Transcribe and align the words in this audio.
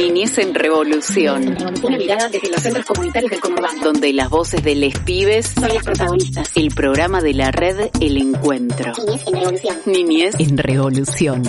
Niñez 0.00 0.38
en 0.38 0.54
Revolución. 0.54 1.58
Una 1.82 1.98
mirada 1.98 2.30
desde 2.30 2.48
los 2.48 2.62
centros 2.62 2.86
comunitarios 2.86 3.30
del 3.32 3.40
conurbano. 3.40 3.84
Donde 3.84 4.14
las 4.14 4.30
voces 4.30 4.64
de 4.64 4.74
les 4.74 4.98
pibes 5.00 5.48
son 5.48 5.68
las 5.68 5.84
protagonistas. 5.84 6.50
El 6.56 6.74
programa 6.74 7.20
de 7.20 7.34
la 7.34 7.50
red 7.50 7.90
El 8.00 8.16
Encuentro. 8.16 8.94
Niñez 8.96 9.26
en 9.26 9.36
Revolución. 9.36 9.82
Niñez 9.84 10.34
en 10.38 10.56
Revolución. 10.56 11.42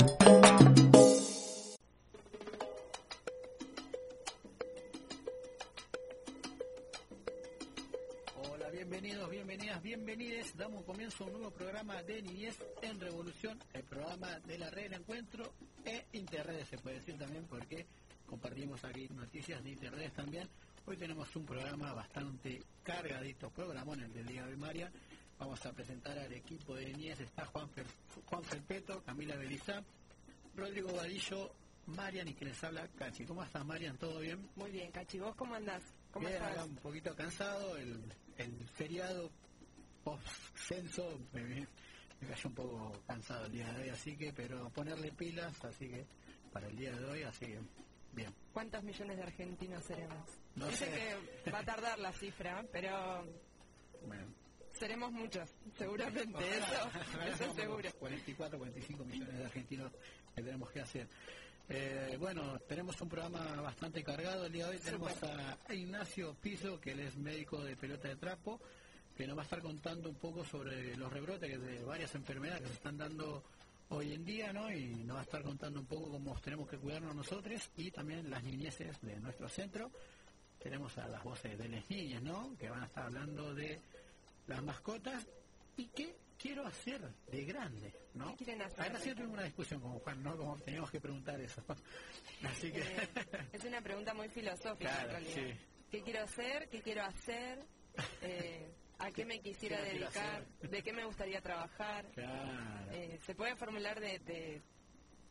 Hola, 8.36 8.70
bienvenidos, 8.74 9.30
bienvenidas, 9.30 9.82
bienvenides. 9.82 10.58
Damos 10.58 10.84
comienzo 10.84 11.24
a 11.24 11.28
un 11.28 11.34
nuevo 11.34 11.52
programa 11.52 12.04
de 12.04 12.22
Niñez 12.22 12.58
en 12.82 13.00
Revolución, 13.00 13.58
el 13.74 13.84
programa 13.84 14.28
de 14.46 14.58
la 14.58 14.70
red 14.72 14.88
El 14.88 14.94
Encuentro 14.96 15.54
e 15.86 16.04
Interredes, 16.12 16.68
se 16.68 16.78
puede 16.78 16.98
decir 16.98 17.18
también, 17.18 17.46
porque 17.50 17.88
compartimos 18.52 18.84
aquí 18.84 19.08
noticias 19.16 19.64
de 19.64 19.70
Interredes 19.70 20.12
también. 20.12 20.50
Hoy 20.86 20.98
tenemos 20.98 21.34
un 21.38 21.46
programa 21.46 21.94
bastante 21.94 22.62
cargadito, 22.84 23.50
programón 23.50 24.02
el 24.02 24.12
del 24.12 24.28
día 24.28 24.46
de 24.46 24.58
María. 24.58 24.92
Vamos 25.40 25.66
a 25.66 25.72
presentar 25.72 26.20
al 26.20 26.34
equipo 26.34 26.76
de 26.76 26.88
Niñez, 26.88 27.22
está 27.22 27.46
Juan, 27.46 27.70
Fer, 27.70 27.86
Juan 28.26 28.44
Felpeto, 28.44 29.02
Camila 29.04 29.38
Belizá, 29.38 29.82
Rodrigo 30.54 30.92
Vadillo, 30.92 31.50
Marian 31.86 32.28
y 32.28 32.34
que 32.34 32.44
les 32.44 32.62
habla 32.62 32.90
Cachi. 32.90 33.24
¿Cómo 33.24 33.42
estás, 33.42 33.66
Marian? 33.66 33.98
¿Todo 33.98 34.20
bien? 34.20 34.46
Muy 34.58 34.70
bien, 34.70 34.92
Cachi. 34.92 35.18
¿Vos 35.20 35.34
cómo 35.38 35.56
andás? 35.56 35.84
¿Cómo 36.12 36.28
Bien, 36.28 36.44
estás? 36.44 36.66
un 36.68 36.76
poquito 36.76 37.16
cansado, 37.16 37.78
el, 37.78 38.04
el 38.38 38.52
feriado 38.76 39.32
post-censo 40.04 41.22
me, 41.32 41.42
me 42.20 42.28
cayó 42.28 42.50
un 42.50 42.56
poco 42.56 43.02
cansado 43.08 43.46
el 43.46 43.54
día 43.54 43.72
de 43.72 43.84
hoy, 43.84 43.90
así 43.90 44.18
que, 44.18 44.34
pero 44.34 44.70
ponerle 44.72 45.10
pilas, 45.14 45.64
así 45.64 45.88
que, 45.88 46.06
para 46.52 46.68
el 46.68 46.76
día 46.76 46.92
de 46.92 47.06
hoy, 47.06 47.24
así 47.24 47.46
que, 47.46 47.60
bien. 48.14 48.34
¿Cuántos 48.54 48.84
millones 48.84 49.18
de 49.18 49.24
argentinos 49.24 49.84
seremos? 49.84 50.28
No 50.56 50.68
Dice 50.68 50.86
sé. 50.86 51.18
que 51.44 51.52
va 51.52 51.60
a 51.60 51.66
tardar 51.66 52.00
la 52.00 52.12
cifra, 52.12 52.64
pero 52.72 53.26
Bueno, 54.06 54.26
seremos 54.74 55.12
muchos, 55.12 55.50
seguramente. 55.78 56.58
Eso, 56.58 56.92
eso 57.34 57.46
es 57.46 57.56
seguro. 57.56 57.90
44, 58.00 58.58
45 58.58 59.06
millones 59.06 59.38
de 59.38 59.46
argentinos 59.46 59.92
que 60.36 60.42
tenemos 60.44 60.70
que 60.72 60.82
hacer. 60.82 61.08
Eh, 61.70 62.18
bueno, 62.20 62.60
tenemos 62.68 63.00
un 63.00 63.08
programa 63.08 63.62
bastante 63.62 64.04
cargado 64.04 64.46
el 64.46 64.52
día 64.52 64.66
de 64.66 64.72
hoy. 64.72 64.80
Tenemos 64.80 65.14
a 65.24 65.74
Ignacio 65.74 66.34
Piso, 66.42 66.82
que 66.82 66.92
él 66.92 67.00
es 67.00 67.16
médico 67.16 67.64
de 67.64 67.78
pelota 67.78 68.10
de 68.10 68.18
trapo, 68.18 68.60
que 69.16 69.26
nos 69.26 69.38
va 69.38 69.42
a 69.42 69.46
estar 69.46 69.62
contando 69.62 70.10
un 70.10 70.16
poco 70.16 70.44
sobre 70.44 70.98
los 70.98 71.14
rebrotes 71.14 71.62
de 71.62 71.84
varias 71.86 72.14
enfermedades 72.16 72.64
que 72.64 72.68
se 72.68 72.74
están 72.74 72.98
dando 72.98 73.44
hoy 73.92 74.14
en 74.14 74.26
día, 74.26 74.52
¿no? 74.54 74.72
Y 74.72 75.04
nos 75.04 75.18
va 75.18 75.22
a 75.22 75.24
estar 75.24 75.44
contando 75.44 75.80
un 75.80 75.86
poco 75.86 76.10
cómo 76.10 76.40
tenemos 76.40 76.68
que 76.70 76.78
cuidarnos 76.78 77.16
nosotros 77.16 77.70
y 77.78 77.92
también 77.92 78.30
las 78.30 78.44
niñeces 78.44 79.00
de 79.02 79.20
nuestro 79.20 79.48
centro. 79.50 79.92
Tenemos 80.60 80.98
a 80.98 81.08
las 81.08 81.24
voces 81.24 81.58
de 81.58 81.68
las 81.70 81.90
niñas, 81.90 82.22
¿no? 82.22 82.56
Que 82.58 82.70
van 82.70 82.84
a 82.84 82.86
estar 82.86 83.06
hablando 83.06 83.54
de 83.54 83.80
las 84.48 84.64
mascotas 84.64 85.26
y 85.78 85.86
qué 85.88 86.16
quiero 86.38 86.66
hacer 86.66 87.02
de 87.32 87.46
grande, 87.46 87.94
¿no? 88.14 88.36
¿Qué 88.38 88.46
quieren 88.46 88.62
hacer? 88.62 88.82
Ahora 88.82 89.00
sí 89.00 89.12
tuvimos 89.14 89.34
una 89.34 89.44
discusión 89.44 89.82
con 89.82 90.00
Juan, 90.00 90.24
¿no? 90.24 90.38
Como 90.38 90.58
teníamos 90.60 90.92
que 90.92 91.02
preguntar 91.02 91.40
eso. 91.42 91.64
Así 92.44 92.72
que... 92.72 92.80
Eh, 92.82 93.10
es 93.54 93.64
una 93.66 93.82
pregunta 93.82 94.14
muy 94.14 94.30
filosófica 94.30 94.90
Claro, 94.90 95.18
en 95.18 95.26
realidad. 95.26 95.36
sí. 95.36 95.66
¿Qué 95.92 96.02
quiero 96.04 96.24
hacer? 96.24 96.70
¿Qué 96.70 96.82
quiero 96.82 97.04
hacer? 97.04 97.60
Eh, 98.22 98.72
¿A 99.02 99.12
qué 99.12 99.26
me 99.26 99.40
quisiera 99.40 99.78
¿Qué 99.78 99.84
no 99.84 99.90
quiero 99.90 100.06
dedicar? 100.12 100.46
¿De 100.70 100.84
qué 100.84 100.94
me 100.94 101.06
gustaría 101.06 101.42
trabajar? 101.42 102.06
Claro. 102.14 102.92
Eh, 102.92 103.20
se 103.26 103.36
puede 103.36 103.56
formular 103.56 104.00
de, 104.00 104.20
de 104.20 104.62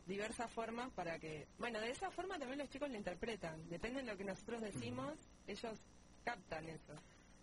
diversas 0.05 0.51
formas 0.51 0.91
para 0.91 1.19
que, 1.19 1.47
bueno, 1.57 1.79
de 1.79 1.89
esa 1.91 2.11
forma 2.11 2.37
también 2.37 2.59
los 2.59 2.69
chicos 2.69 2.89
lo 2.89 2.95
interpretan. 2.97 3.69
Depende 3.69 4.01
de 4.03 4.11
lo 4.11 4.17
que 4.17 4.23
nosotros 4.25 4.61
decimos, 4.61 5.13
ellos 5.47 5.79
captan 6.23 6.67
eso. 6.69 6.93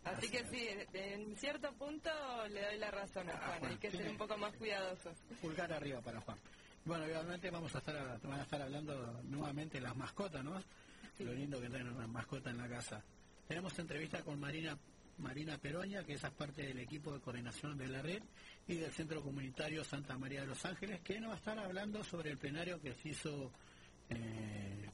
Así 0.04 0.26
Así 0.26 0.30
que 0.30 0.38
es. 0.38 0.50
sí, 0.50 0.68
en 0.94 1.36
cierto 1.36 1.72
punto 1.74 2.10
le 2.50 2.62
doy 2.62 2.78
la 2.78 2.90
razón 2.90 3.28
a 3.28 3.32
Ah, 3.32 3.56
Juan, 3.58 3.72
hay 3.72 3.78
que 3.78 3.90
ser 3.90 4.08
un 4.08 4.16
poco 4.16 4.36
más 4.38 4.54
cuidadosos. 4.56 5.16
Pulgar 5.40 5.72
arriba 5.72 6.00
para 6.00 6.20
Juan. 6.20 6.38
Bueno, 6.84 7.04
obviamente 7.04 7.50
vamos 7.50 7.74
a 7.74 7.78
estar 7.78 8.20
van 8.22 8.40
a 8.40 8.42
estar 8.44 8.62
hablando 8.62 9.20
nuevamente 9.24 9.78
de 9.78 9.82
las 9.82 9.96
mascotas, 9.96 10.42
¿no? 10.44 10.62
Lo 11.18 11.32
lindo 11.32 11.60
que 11.60 11.68
tener 11.68 11.90
una 11.92 12.06
mascota 12.06 12.50
en 12.50 12.58
la 12.58 12.68
casa. 12.68 13.02
Tenemos 13.48 13.76
entrevista 13.78 14.22
con 14.22 14.38
Marina 14.38 14.78
Marina 15.18 15.58
Peroña, 15.58 16.04
que 16.04 16.14
es 16.14 16.20
parte 16.22 16.62
del 16.62 16.78
equipo 16.78 17.12
de 17.12 17.20
coordinación 17.20 17.76
de 17.76 17.88
la 17.88 18.02
red 18.02 18.22
y 18.66 18.76
del 18.76 18.90
Centro 18.92 19.22
Comunitario 19.22 19.82
Santa 19.84 20.16
María 20.16 20.40
de 20.42 20.46
los 20.48 20.64
Ángeles, 20.64 21.00
que 21.00 21.18
nos 21.20 21.30
va 21.30 21.34
a 21.34 21.38
estar 21.38 21.58
hablando 21.58 22.02
sobre 22.04 22.30
el 22.30 22.38
plenario 22.38 22.80
que 22.80 22.94
se 22.94 23.08
hizo 23.10 23.52
eh, 24.10 24.88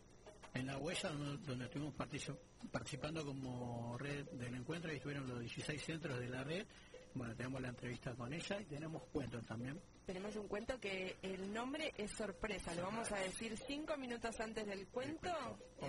en 0.55 0.67
la 0.67 0.79
huella, 0.79 1.11
donde, 1.11 1.47
donde 1.47 1.65
estuvimos 1.67 1.95
partici- 1.95 2.37
participando 2.71 3.25
como 3.25 3.97
red 3.99 4.25
del 4.33 4.55
encuentro 4.55 4.93
y 4.93 4.97
estuvieron 4.97 5.27
los 5.29 5.41
16 5.41 5.83
centros 5.83 6.19
de 6.21 6.29
la 6.29 6.43
red. 6.45 6.67
Bueno, 7.15 7.35
tenemos 7.37 7.61
la 7.63 7.69
entrevista 7.69 8.13
con 8.15 8.33
ella 8.33 8.61
y 8.61 8.65
tenemos 8.65 9.03
cuentos 9.13 9.45
también. 9.47 9.81
Tenemos 10.05 10.35
un 10.37 10.49
cuento 10.49 10.79
que 10.81 11.17
el 11.23 11.53
nombre 11.53 11.93
es 11.97 12.11
sorpresa, 12.11 12.75
lo 12.75 12.83
vamos 12.83 13.11
a 13.13 13.19
decir 13.21 13.57
cinco 13.57 13.97
minutos 13.97 14.39
antes 14.41 14.67
del 14.67 14.87
cuento, 14.89 15.31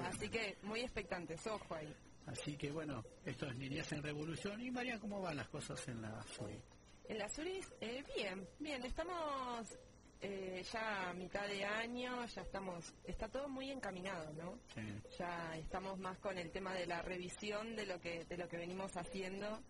así 0.03 0.29
que 0.29 0.57
muy 0.61 0.81
expectantes, 0.81 1.45
ojo 1.47 1.73
ahí. 1.75 1.93
Así 2.27 2.57
que 2.57 2.71
bueno, 2.71 3.03
esto 3.23 3.45
es 3.47 3.55
Niñez 3.55 3.91
en 3.91 4.01
Revolución. 4.03 4.59
Y 4.61 4.71
María, 4.71 4.99
¿cómo 4.99 5.21
van 5.21 5.37
las 5.37 5.47
cosas 5.49 5.87
en 5.87 6.01
la 6.01 6.23
SURI? 6.23 6.59
En 7.07 7.17
la 7.19 7.29
Suris, 7.29 7.71
eh, 7.81 8.03
bien, 8.15 8.47
bien, 8.59 8.83
estamos 8.83 9.77
eh, 10.21 10.63
ya 10.73 11.09
a 11.09 11.13
mitad 11.13 11.47
de 11.47 11.63
año, 11.63 12.25
ya 12.25 12.41
estamos, 12.41 12.93
está 13.03 13.27
todo 13.29 13.47
muy 13.47 13.69
encaminado, 13.69 14.33
¿no? 14.33 14.57
Sí. 14.73 14.81
Ya 15.19 15.55
estamos 15.55 15.99
más 15.99 16.17
con 16.17 16.35
el 16.39 16.49
tema 16.51 16.73
de 16.73 16.87
la 16.87 17.03
revisión 17.03 17.75
de 17.75 17.85
lo 17.85 17.99
que 18.01 18.25
de 18.25 18.37
lo 18.37 18.47
que 18.47 18.57
venimos 18.57 18.97
haciendo 18.97 19.61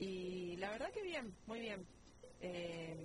y 0.00 0.56
la 0.56 0.70
verdad 0.70 0.90
que 0.90 1.02
bien, 1.02 1.32
muy 1.46 1.60
bien. 1.60 1.86
Eh, 2.40 2.96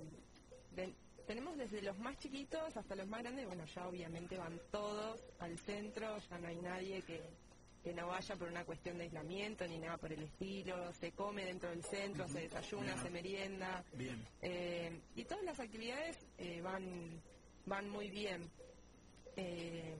ven- 0.71 0.95
tenemos 1.27 1.55
desde 1.57 1.81
los 1.83 1.97
más 1.99 2.17
chiquitos 2.17 2.75
hasta 2.75 2.95
los 2.95 3.07
más 3.07 3.21
grandes, 3.21 3.45
bueno, 3.45 3.65
ya 3.65 3.87
obviamente 3.87 4.37
van 4.37 4.59
todos 4.71 5.19
al 5.39 5.57
centro, 5.59 6.17
ya 6.29 6.37
no 6.39 6.47
hay 6.47 6.55
nadie 6.57 7.01
que, 7.03 7.21
que 7.85 7.93
no 7.93 8.07
vaya 8.07 8.35
por 8.35 8.47
una 8.47 8.65
cuestión 8.65 8.97
de 8.97 9.03
aislamiento 9.03 9.67
ni 9.67 9.77
nada 9.77 9.97
por 9.99 10.11
el 10.11 10.23
estilo, 10.23 10.91
se 10.93 11.11
come 11.11 11.45
dentro 11.45 11.69
del 11.69 11.83
centro, 11.83 12.27
se 12.27 12.39
desayuna, 12.41 12.93
Bien. 12.95 13.03
se 13.03 13.09
merienda, 13.11 13.83
Bien. 13.93 14.27
eh, 14.41 14.99
y 15.15 15.23
todas 15.25 15.43
las 15.43 15.59
actividades 15.59 16.17
eh, 16.39 16.61
van 16.61 17.21
van 17.67 17.87
muy 17.87 18.09
bien. 18.09 18.49
Eh, 19.35 19.95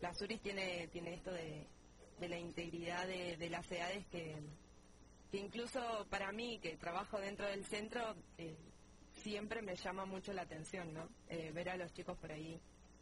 la 0.00 0.14
Suris 0.14 0.40
tiene 0.40 0.86
tiene 0.92 1.14
esto 1.14 1.32
de, 1.32 1.66
de 2.20 2.28
la 2.28 2.38
integridad 2.38 3.08
de, 3.08 3.36
de 3.36 3.50
las 3.50 3.68
edades 3.72 4.06
que, 4.06 4.36
que 5.32 5.38
incluso 5.38 6.06
para 6.08 6.30
mí 6.30 6.60
que 6.60 6.76
trabajo 6.76 7.18
dentro 7.18 7.46
del 7.48 7.64
centro 7.64 8.14
eh, 8.38 8.54
siempre 9.24 9.62
me 9.62 9.74
llama 9.74 10.06
mucho 10.06 10.32
la 10.32 10.42
atención, 10.42 10.94
¿no? 10.94 11.08
Ver 11.28 11.70
a 11.70 11.76
los 11.76 11.92
chicos 11.92 12.16
por 12.18 12.30
ahí, 12.30 12.60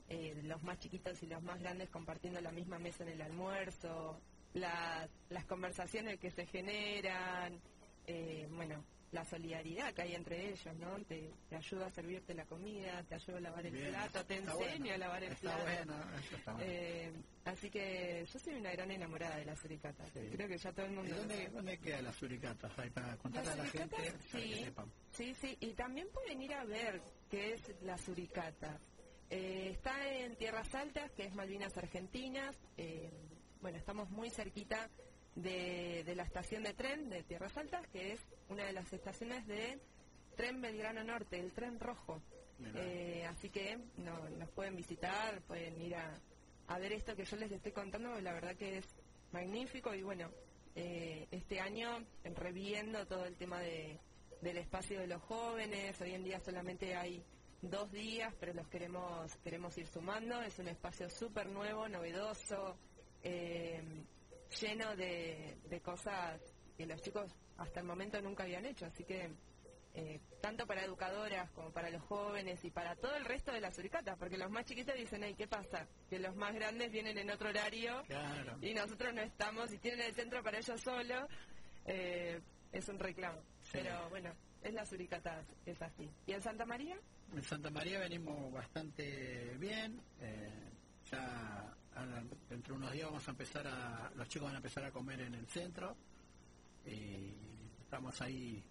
eh, 0.08 0.40
los 0.44 0.62
más 0.62 0.78
chiquitos 0.78 1.22
y 1.22 1.26
los 1.26 1.42
más 1.42 1.58
grandes 1.60 1.88
compartiendo 1.90 2.40
la 2.40 2.52
misma 2.52 2.78
mesa 2.78 3.04
en 3.04 3.10
el 3.10 3.22
almuerzo, 3.22 4.20
las, 4.54 5.08
las 5.30 5.44
conversaciones 5.46 6.18
que 6.20 6.30
se 6.30 6.46
generan, 6.46 7.60
eh, 8.06 8.46
bueno, 8.50 8.84
la 9.12 9.24
solidaridad 9.24 9.94
que 9.94 10.02
hay 10.02 10.14
entre 10.16 10.48
ellos, 10.50 10.74
¿no? 10.76 10.98
Te, 11.04 11.30
te 11.48 11.54
ayuda 11.56 11.86
a 11.86 11.90
servirte 11.90 12.34
la 12.34 12.44
comida, 12.46 13.00
te 13.04 13.14
ayuda 13.14 13.38
a 13.38 13.40
lavar 13.42 13.64
el 13.66 13.72
Bien, 13.72 13.90
plato, 13.90 14.24
te 14.26 14.40
bueno. 14.40 14.92
a 14.92 14.98
lavar 14.98 15.22
el 15.22 15.32
Está 15.32 15.40
plato. 15.56 15.62
bueno, 15.62 16.04
eso 16.18 16.36
está 16.36 16.52
bueno. 16.54 16.66
Eh, 16.68 17.12
así 17.44 17.70
que 17.70 18.26
yo 18.32 18.38
soy 18.40 18.54
una 18.54 18.72
gran 18.72 18.90
enamorada 18.90 19.36
de 19.36 19.44
la 19.44 19.54
suricata. 19.54 20.04
Sí. 20.12 20.20
Creo 20.32 20.48
que 20.48 20.58
ya 20.58 20.72
todo 20.72 20.86
el 20.86 20.92
¿Y 20.92 20.94
mundo 20.96 21.10
lo 21.12 21.18
dónde, 21.20 21.48
dónde 21.48 21.78
queda 21.78 22.02
la 22.02 22.12
suricata? 22.12 22.68
Ahí 22.76 22.90
para 22.90 23.16
contarle 23.16 23.50
a 23.52 23.54
la 23.56 23.62
Las 23.62 23.72
gente 23.72 23.96
suricatas, 23.96 24.26
para 24.32 24.42
que 24.42 24.54
sí. 24.56 24.64
sepan. 24.64 24.92
Sí, 25.12 25.34
sí, 25.34 25.56
y 25.60 25.72
también 25.74 26.08
pueden 26.12 26.42
ir 26.42 26.52
a 26.54 26.64
ver 26.64 27.00
qué 27.30 27.52
es 27.54 27.72
la 27.82 27.96
suricata. 27.96 28.80
Eh, 29.36 29.70
está 29.72 30.08
en 30.16 30.36
Tierras 30.36 30.72
Altas, 30.76 31.10
que 31.10 31.24
es 31.24 31.34
Malvinas 31.34 31.76
Argentinas. 31.76 32.56
Eh, 32.76 33.10
bueno, 33.60 33.78
estamos 33.78 34.08
muy 34.10 34.30
cerquita 34.30 34.88
de, 35.34 36.04
de 36.04 36.14
la 36.14 36.22
estación 36.22 36.62
de 36.62 36.72
tren 36.72 37.10
de 37.10 37.24
Tierras 37.24 37.56
Altas, 37.56 37.84
que 37.88 38.12
es 38.12 38.20
una 38.48 38.64
de 38.64 38.72
las 38.72 38.92
estaciones 38.92 39.44
de 39.48 39.80
Tren 40.36 40.60
Belgrano 40.62 41.02
Norte, 41.02 41.40
el 41.40 41.50
tren 41.50 41.80
rojo. 41.80 42.22
Eh, 42.76 43.26
así 43.28 43.50
que 43.50 43.76
no, 43.96 44.28
nos 44.38 44.48
pueden 44.50 44.76
visitar, 44.76 45.42
pueden 45.42 45.82
ir 45.82 45.96
a, 45.96 46.16
a 46.68 46.78
ver 46.78 46.92
esto 46.92 47.16
que 47.16 47.24
yo 47.24 47.36
les 47.36 47.50
estoy 47.50 47.72
contando, 47.72 48.20
la 48.20 48.34
verdad 48.34 48.54
que 48.54 48.78
es 48.78 48.86
magnífico 49.32 49.92
y 49.96 50.04
bueno, 50.04 50.30
este 50.76 51.58
año 51.58 52.04
reviendo 52.22 53.04
todo 53.08 53.26
el 53.26 53.34
tema 53.36 53.58
de, 53.58 53.98
del 54.42 54.58
espacio 54.58 55.00
de 55.00 55.08
los 55.08 55.20
jóvenes, 55.22 56.00
hoy 56.00 56.14
en 56.14 56.22
día 56.22 56.38
solamente 56.38 56.94
hay 56.94 57.24
dos 57.70 57.90
días, 57.92 58.34
pero 58.38 58.52
los 58.54 58.68
queremos 58.68 59.34
queremos 59.42 59.76
ir 59.78 59.86
sumando, 59.86 60.40
es 60.42 60.58
un 60.58 60.68
espacio 60.68 61.08
súper 61.08 61.46
nuevo, 61.48 61.88
novedoso, 61.88 62.76
eh, 63.22 63.82
lleno 64.60 64.94
de, 64.96 65.56
de 65.64 65.80
cosas 65.80 66.40
que 66.76 66.86
los 66.86 67.00
chicos 67.02 67.30
hasta 67.56 67.80
el 67.80 67.86
momento 67.86 68.20
nunca 68.20 68.42
habían 68.44 68.66
hecho, 68.66 68.86
así 68.86 69.04
que 69.04 69.30
eh, 69.96 70.20
tanto 70.40 70.66
para 70.66 70.84
educadoras 70.84 71.50
como 71.52 71.70
para 71.70 71.88
los 71.88 72.02
jóvenes 72.02 72.64
y 72.64 72.70
para 72.70 72.96
todo 72.96 73.14
el 73.14 73.24
resto 73.24 73.52
de 73.52 73.60
las 73.60 73.76
suricatas, 73.76 74.18
porque 74.18 74.36
los 74.36 74.50
más 74.50 74.64
chiquitos 74.64 74.96
dicen, 74.96 75.22
hey, 75.22 75.34
¿qué 75.38 75.46
pasa? 75.46 75.86
Que 76.10 76.18
los 76.18 76.34
más 76.34 76.52
grandes 76.52 76.90
vienen 76.90 77.16
en 77.16 77.30
otro 77.30 77.48
horario 77.50 78.02
Claro. 78.06 78.58
y 78.60 78.74
nosotros 78.74 79.14
no 79.14 79.22
estamos 79.22 79.72
y 79.72 79.78
tienen 79.78 80.00
el 80.02 80.14
centro 80.14 80.42
para 80.42 80.58
ellos 80.58 80.80
solos, 80.80 81.28
eh, 81.86 82.40
es 82.72 82.88
un 82.88 82.98
reclamo. 82.98 83.38
Sí. 83.62 83.70
Pero 83.74 84.08
bueno, 84.10 84.34
es 84.64 84.74
la 84.74 84.84
suricata, 84.84 85.42
es 85.66 85.80
así. 85.80 86.10
¿Y 86.26 86.32
en 86.32 86.42
Santa 86.42 86.64
María? 86.64 86.96
En 87.32 87.42
Santa 87.42 87.70
María 87.70 88.00
venimos 88.00 88.52
bastante 88.52 89.56
bien. 89.58 90.00
eh, 90.20 90.70
ya 91.10 91.74
dentro 92.48 92.74
de 92.74 92.80
unos 92.80 92.92
días 92.92 93.06
vamos 93.06 93.28
a 93.28 93.30
empezar 93.30 93.66
a, 93.66 94.10
los 94.16 94.28
chicos 94.28 94.46
van 94.46 94.54
a 94.54 94.58
empezar 94.58 94.84
a 94.84 94.90
comer 94.90 95.20
en 95.20 95.34
el 95.34 95.46
centro 95.46 95.96
y 96.84 97.32
estamos 97.82 98.20
ahí 98.20 98.62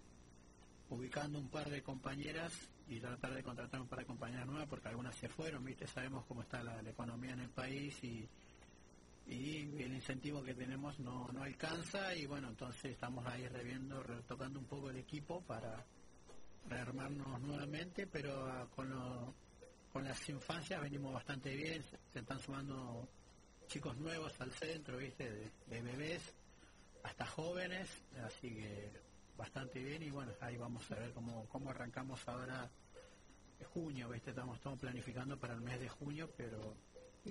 ubicando 0.90 1.38
un 1.38 1.48
par 1.48 1.70
de 1.70 1.82
compañeras 1.82 2.52
y 2.86 3.00
tratar 3.00 3.32
de 3.32 3.42
contratar 3.42 3.80
un 3.80 3.88
par 3.88 4.00
de 4.00 4.04
compañeras 4.04 4.46
nuevas 4.46 4.68
porque 4.68 4.88
algunas 4.88 5.14
se 5.14 5.28
fueron, 5.28 5.64
viste, 5.64 5.86
sabemos 5.86 6.26
cómo 6.26 6.42
está 6.42 6.62
la, 6.62 6.82
la 6.82 6.90
economía 6.90 7.32
en 7.32 7.40
el 7.40 7.48
país 7.48 8.02
y, 8.04 8.28
y 9.26 9.82
el 9.82 9.94
incentivo 9.94 10.42
que 10.42 10.54
tenemos 10.54 10.98
no, 11.00 11.28
no 11.32 11.42
alcanza 11.42 12.14
y 12.14 12.26
bueno, 12.26 12.48
entonces 12.48 12.92
estamos 12.92 13.26
ahí 13.26 13.46
reviendo, 13.48 14.02
retocando 14.02 14.58
un 14.58 14.66
poco 14.66 14.90
el 14.90 14.96
equipo 14.98 15.40
para 15.42 15.84
rearmarnos 16.68 17.40
nuevamente, 17.40 18.06
pero 18.06 18.46
ah, 18.46 18.68
con, 18.74 18.90
lo- 18.90 19.34
con 19.92 20.04
las 20.04 20.28
infancias 20.28 20.80
venimos 20.82 21.12
bastante 21.12 21.54
bien, 21.54 21.82
se, 21.82 21.98
se 22.12 22.18
están 22.20 22.38
sumando 22.40 23.08
chicos 23.68 23.96
nuevos 23.96 24.38
al 24.40 24.52
centro, 24.52 24.98
viste, 24.98 25.30
de, 25.30 25.50
de 25.68 25.82
bebés 25.82 26.34
hasta 27.02 27.26
jóvenes, 27.26 27.88
así 28.24 28.50
que 28.50 28.90
bastante 29.36 29.82
bien 29.82 30.02
y 30.02 30.10
bueno, 30.10 30.32
ahí 30.40 30.56
vamos 30.56 30.90
a 30.90 30.94
ver 30.96 31.12
cómo, 31.12 31.46
cómo 31.48 31.70
arrancamos 31.70 32.26
ahora 32.28 32.70
junio, 33.72 34.08
viste, 34.10 34.30
estamos, 34.30 34.56
estamos 34.56 34.78
planificando 34.78 35.38
para 35.38 35.54
el 35.54 35.60
mes 35.60 35.80
de 35.80 35.88
junio, 35.88 36.30
pero 36.36 36.74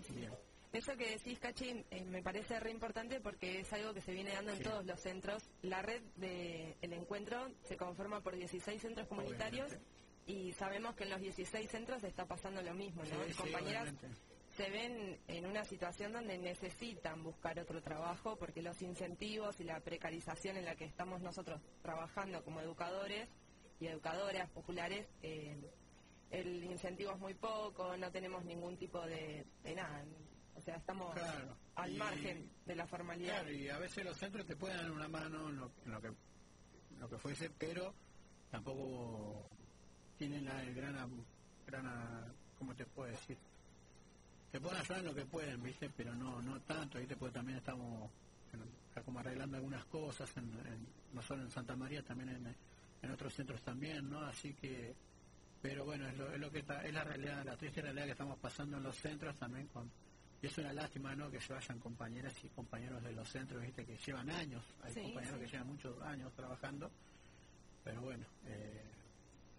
bien. 0.10 0.32
Eso 0.74 0.98
que 0.98 1.12
decís, 1.12 1.38
Cachi, 1.38 1.86
eh, 1.92 2.04
me 2.06 2.24
parece 2.24 2.60
re 2.60 2.72
importante 2.72 3.22
porque 3.22 3.60
es 3.60 3.72
algo 3.74 3.94
que 3.94 4.02
se 4.02 4.12
viene 4.12 4.32
dando 4.34 4.54
en 4.54 4.64
todos 4.64 4.84
los 4.84 5.00
centros. 5.00 5.48
La 5.62 5.84
red 5.84 6.02
del 6.16 6.94
encuentro 6.94 7.48
se 7.62 7.78
conforma 7.78 8.22
por 8.22 8.36
16 8.36 8.82
centros 8.82 9.08
comunitarios 9.08 9.72
y 10.26 10.52
sabemos 10.54 10.96
que 10.96 11.04
en 11.04 11.12
los 11.12 11.22
16 11.22 11.70
centros 11.70 12.04
está 12.04 12.26
pasando 12.26 12.60
lo 12.64 12.74
mismo, 12.74 13.04
¿no? 13.04 13.24
Sí, 13.24 13.34
sí, 13.34 13.38
Compañeras 13.38 13.84
obviamente. 13.84 14.08
se 14.58 14.70
ven 14.72 15.20
en 15.28 15.46
una 15.46 15.64
situación 15.64 16.12
donde 16.12 16.40
necesitan 16.40 17.22
buscar 17.22 17.60
otro 17.60 17.80
trabajo 17.84 18.36
porque 18.36 18.64
los 18.64 18.82
incentivos 18.82 19.60
y 19.60 19.66
la 19.66 19.80
precarización 19.80 20.58
en 20.58 20.66
la 20.66 20.76
que 20.76 20.86
estamos 20.86 21.22
nosotros 21.22 21.62
trabajando 21.84 22.44
como 22.44 22.62
educadores 22.62 23.30
y 23.80 23.86
educadoras 23.86 24.50
populares, 24.50 25.08
eh, 25.22 25.56
el 26.32 26.64
incentivo 26.64 27.12
es 27.12 27.20
muy 27.20 27.36
poco, 27.36 27.96
no 27.96 28.12
tenemos 28.12 28.44
ningún 28.44 28.76
tipo 28.76 29.00
de, 29.06 29.46
de 29.62 29.76
nada. 29.76 30.04
O 30.56 30.62
sea, 30.62 30.76
estamos 30.78 31.14
Claro. 31.14 31.58
al 31.76 31.92
Y- 31.92 31.98
margen 31.98 32.50
de 32.66 32.76
la 32.76 32.88
formalidad. 32.88 33.42
Claro, 33.42 33.52
y 33.52 33.70
a 33.70 33.78
veces 33.80 34.06
los 34.06 34.18
centros 34.18 34.46
te 34.46 34.56
pueden 34.56 34.78
dar 34.78 34.92
una 34.92 35.08
mano 35.08 35.50
en 35.50 35.58
lo, 35.58 35.72
en 35.86 35.92
lo 35.92 36.02
que 36.02 36.12
lo 37.00 37.10
que 37.10 37.18
fuese, 37.18 37.50
pero 37.50 37.94
tampoco 38.52 39.50
tienen 40.18 40.46
la 40.46 40.62
el 40.64 40.74
gran, 40.76 40.96
gran 41.66 42.34
¿cómo 42.58 42.74
te 42.76 42.86
puedo 42.86 43.10
decir? 43.12 43.38
Te 44.52 44.60
pueden 44.62 44.78
ayudar 44.78 45.00
en 45.00 45.06
lo 45.06 45.16
que 45.16 45.26
pueden, 45.26 45.62
¿viste? 45.64 45.90
Pero 45.90 46.14
no 46.14 46.42
no 46.42 46.62
tanto, 46.62 47.00
¿viste? 47.00 47.16
Porque 47.18 47.34
también 47.34 47.58
estamos 47.58 48.10
como 49.04 49.20
arreglando 49.20 49.58
algunas 49.58 49.84
cosas, 49.86 50.30
en, 50.38 50.44
en- 50.68 50.88
no 51.14 51.22
solo 51.24 51.42
en 51.42 51.50
Santa 51.50 51.76
María, 51.76 52.04
también 52.04 52.30
en, 52.30 52.56
en 53.02 53.12
otros 53.12 53.34
centros 53.34 53.60
también, 53.64 54.08
¿no? 54.08 54.20
Así 54.22 54.54
que, 54.54 54.94
pero 55.64 55.84
bueno, 55.84 56.08
es 56.08 56.16
lo, 56.18 56.32
es 56.32 56.40
lo 56.40 56.52
que 56.52 56.60
está, 56.60 56.84
es 56.86 56.94
la 56.94 57.04
realidad, 57.04 57.44
la 57.44 57.58
triste 57.58 57.82
realidad 57.82 58.06
que 58.06 58.12
estamos 58.12 58.38
pasando 58.40 58.78
en 58.78 58.84
los 58.84 58.96
centros 58.96 59.36
también 59.38 59.68
con 59.70 59.92
y 60.44 60.48
es 60.48 60.58
una 60.58 60.74
lástima, 60.74 61.16
¿no? 61.16 61.32
Que 61.32 61.40
se 61.40 61.54
vayan 61.54 61.80
compañeras 61.80 62.34
y 62.44 62.50
compañeros 62.50 63.02
de 63.02 63.14
los 63.14 63.28
centros, 63.30 63.62
viste, 63.62 63.86
que 63.86 63.96
llevan 63.98 64.30
años. 64.30 64.62
Hay 64.84 64.94
Sí, 64.94 65.02
compañeros 65.02 65.40
sí. 65.40 65.46
que 65.46 65.52
llevan 65.52 65.68
muchos 65.70 66.02
años 66.04 66.34
trabajando. 66.34 66.92
Pero 67.84 68.02
bueno, 68.02 68.26
eh, 68.46 68.84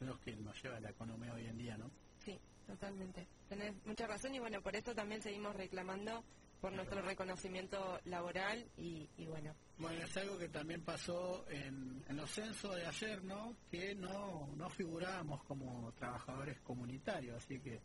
es 0.00 0.06
lo 0.06 0.20
que 0.20 0.36
nos 0.36 0.62
lleva 0.62 0.78
la 0.80 0.90
economía 0.90 1.32
hoy 1.34 1.46
en 1.46 1.58
día, 1.58 1.76
¿no? 1.78 1.90
Sí, 2.24 2.38
totalmente. 2.66 3.26
Tenés 3.48 3.74
mucha 3.86 4.06
razón 4.06 4.34
y 4.34 4.38
bueno, 4.38 4.60
por 4.62 4.76
eso 4.76 4.94
también 4.94 5.20
seguimos 5.22 5.56
reclamando 5.56 6.22
por 6.60 6.72
nuestro 6.72 7.02
reconocimiento 7.02 8.00
laboral 8.06 8.64
y, 8.78 9.08
y 9.18 9.26
bueno, 9.26 9.54
Bueno, 9.76 10.02
es 10.04 10.16
algo 10.16 10.38
que 10.38 10.48
también 10.48 10.82
pasó 10.82 11.46
en, 11.50 12.02
en 12.08 12.16
los 12.16 12.30
censos 12.30 12.74
de 12.76 12.86
ayer, 12.86 13.22
¿no? 13.24 13.54
Que 13.70 13.94
no, 13.94 14.48
no 14.56 14.70
figurábamos 14.70 15.42
como 15.44 15.92
trabajadores 15.92 16.58
comunitarios, 16.60 17.36
así 17.36 17.58
que 17.60 17.80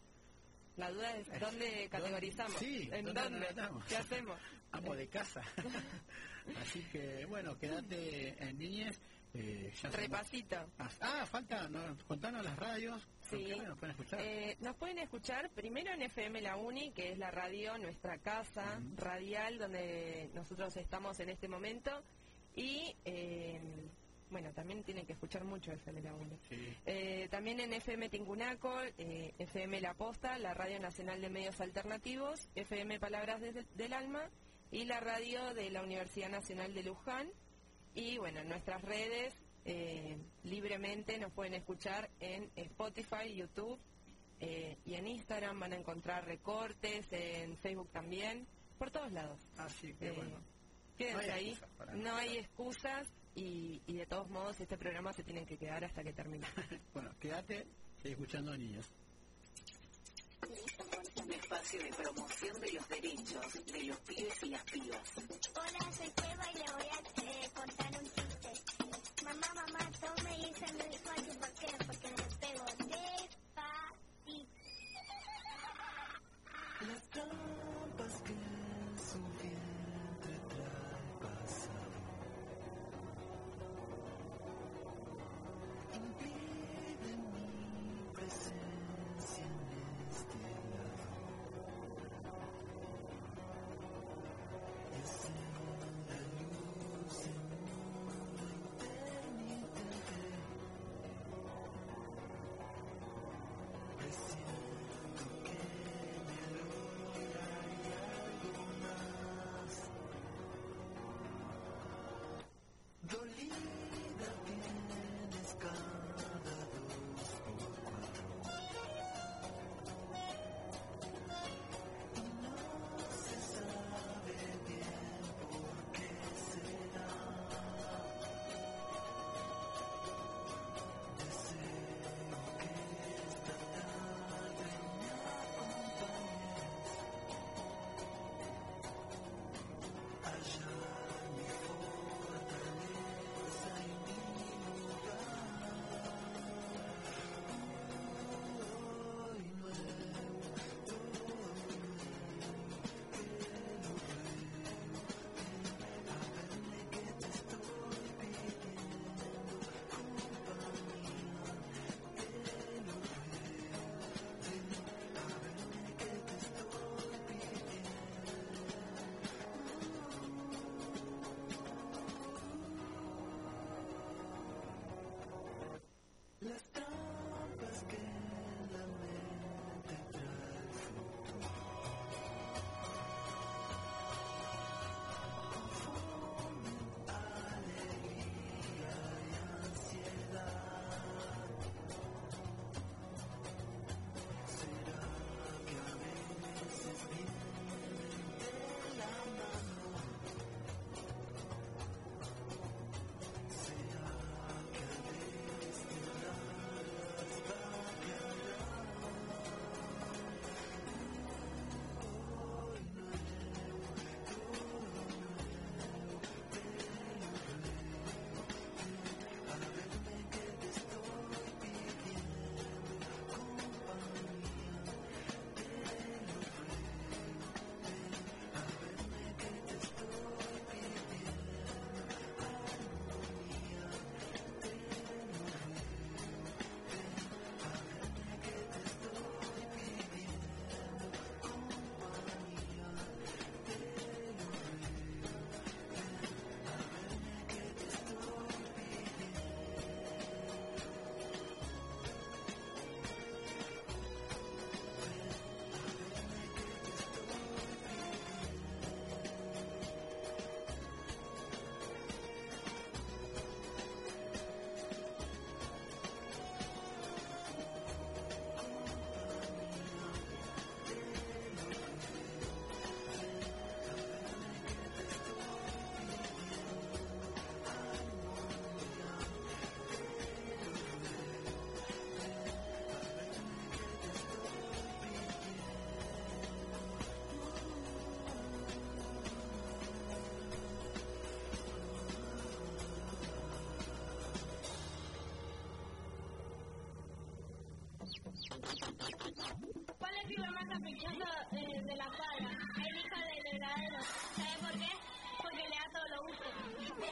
la 0.79 0.91
duda 0.91 1.15
es 1.17 1.39
dónde 1.39 1.87
categorizamos, 1.91 2.57
Sí, 2.59 2.89
en 2.91 3.05
¿dónde 3.05 3.21
dónde, 3.21 3.47
qué 3.87 3.97
hacemos. 3.97 4.39
amo 4.71 4.95
de 4.95 5.07
casa. 5.07 5.41
así 6.61 6.81
que, 6.91 7.25
bueno, 7.25 7.57
quédate 7.57 8.41
en 8.43 8.57
niñez. 8.57 8.99
Eh, 9.33 9.71
ya 9.75 9.81
somos- 9.91 9.95
Repasito. 9.97 10.55
Ah, 11.01 11.25
falta, 11.27 11.67
no, 11.69 11.95
contanos 12.07 12.43
las 12.43 12.55
radios. 12.57 13.05
¿por 13.29 13.37
Sí. 13.37 13.45
qué 13.45 13.55
nos 13.57 13.77
pueden 13.77 13.91
escuchar? 13.95 14.19
Eh, 14.21 14.57
nos 14.59 14.75
pueden 14.77 14.97
escuchar 14.97 15.49
primero 15.51 15.91
en 15.93 16.01
FM 16.01 16.41
La 16.41 16.55
Uni, 16.57 16.91
que 16.91 17.11
es 17.11 17.17
la 17.19 17.29
radio, 17.29 17.77
nuestra 17.77 18.17
casa 18.17 18.81
radial, 18.95 19.59
donde 19.59 20.31
nosotros 20.33 20.75
estamos 20.77 21.19
en 21.19 21.29
este 21.29 21.47
momento. 21.47 22.03
Y 22.55 22.95
eh, 23.05 23.61
bueno, 24.31 24.51
también 24.53 24.83
tienen 24.83 25.05
que 25.05 25.13
escuchar 25.13 25.43
mucho 25.43 25.71
FM 25.71 26.01
La 26.01 26.13
Uni. 26.13 26.37
Sí. 26.49 26.73
Eh, 26.85 27.27
también 27.31 27.59
en 27.59 27.73
FM 27.73 28.09
Tingunaco, 28.09 28.81
eh, 28.97 29.33
FM 29.39 29.81
La 29.81 29.93
Posta, 29.93 30.37
la 30.37 30.53
Radio 30.53 30.79
Nacional 30.79 31.19
de 31.21 31.29
Medios 31.29 31.59
Alternativos, 31.61 32.49
FM 32.55 32.99
Palabras 32.99 33.41
de- 33.41 33.65
del 33.75 33.93
Alma 33.93 34.29
y 34.71 34.85
la 34.85 34.99
radio 34.99 35.53
de 35.53 35.69
la 35.71 35.81
Universidad 35.81 36.29
Nacional 36.29 36.73
de 36.73 36.83
Luján. 36.83 37.29
Y 37.95 38.17
bueno, 38.17 38.39
en 38.41 38.49
nuestras 38.49 38.81
redes 38.83 39.33
eh, 39.65 40.17
libremente 40.43 41.17
nos 41.19 41.31
pueden 41.33 41.53
escuchar 41.53 42.09
en 42.19 42.49
Spotify, 42.55 43.33
YouTube 43.35 43.79
eh, 44.39 44.77
y 44.85 44.93
en 44.95 45.05
Instagram 45.07 45.59
van 45.59 45.73
a 45.73 45.75
encontrar 45.75 46.25
recortes, 46.25 47.05
en 47.11 47.57
Facebook 47.57 47.89
también, 47.91 48.47
por 48.77 48.89
todos 48.89 49.11
lados. 49.11 49.39
Así 49.57 49.93
que, 49.95 50.07
Eh, 50.07 50.11
bueno. 50.13 50.39
Quédense 50.97 51.27
no 51.27 51.33
ahí, 51.33 51.57
no 51.95 52.15
hay 52.15 52.37
excusas 52.37 53.07
y, 53.35 53.81
y 53.87 53.93
de 53.93 54.05
todos 54.05 54.29
modos 54.29 54.59
este 54.59 54.77
programa 54.77 55.13
se 55.13 55.23
tiene 55.23 55.45
que 55.45 55.57
quedar 55.57 55.83
hasta 55.83 56.03
que 56.03 56.13
termine. 56.13 56.47
Bueno, 56.93 57.11
quédate 57.19 57.65
escuchando 58.03 58.55
niños. 58.57 58.85
Un 61.15 61.31
espacio 61.33 61.83
de 61.83 61.89
promoción 61.93 62.61
de 62.61 62.71
los 62.71 62.89
derechos 62.89 63.65
de 63.65 63.83
los 63.83 63.97
pibes 63.99 64.43
y 64.43 64.49
las 64.49 64.63
pibas. 64.63 65.09
Hola, 65.55 65.91
soy 65.91 66.07
Seba 66.07 66.51
y 66.51 66.57
le 66.57 66.71
voy 66.71 66.87
a 66.87 67.21
eh, 67.21 67.49
contar 67.53 68.01
un 68.01 68.05
chiste. 68.05 69.23
Mamá, 69.23 69.47
mamá, 69.53 69.91
tome 69.99 70.37
y 70.37 70.45
es 70.45 71.01
fácil 71.01 71.37
vaquero 71.39 71.77
porque 71.85 72.09
no 72.09 72.17
le 72.17 72.35
pego 72.39 72.88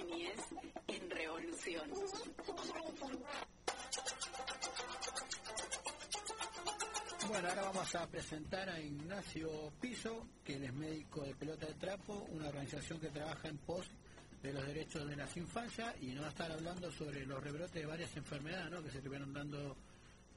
niñez 0.07 0.39
en 0.87 1.09
revolución. 1.09 1.89
Bueno, 7.27 7.49
ahora 7.49 7.61
vamos 7.63 7.95
a 7.95 8.07
presentar 8.07 8.69
a 8.69 8.79
Ignacio 8.79 9.49
Piso, 9.81 10.27
que 10.45 10.55
él 10.55 10.63
es 10.63 10.73
médico 10.73 11.21
de 11.23 11.35
pelota 11.35 11.65
de 11.65 11.73
trapo, 11.73 12.25
una 12.31 12.47
organización 12.47 12.99
que 12.99 13.09
trabaja 13.09 13.49
en 13.49 13.57
pos 13.57 13.85
de 14.41 14.53
los 14.53 14.65
derechos 14.65 15.07
de 15.07 15.15
las 15.15 15.35
infancias 15.35 15.93
y 16.01 16.07
nos 16.07 16.23
va 16.23 16.27
a 16.27 16.31
estar 16.31 16.51
hablando 16.51 16.91
sobre 16.91 17.25
los 17.25 17.43
rebrotes 17.43 17.73
de 17.73 17.85
varias 17.85 18.15
enfermedades 18.15 18.71
¿no? 18.71 18.81
que 18.81 18.91
se 18.91 18.99
estuvieron 18.99 19.33
dando 19.33 19.75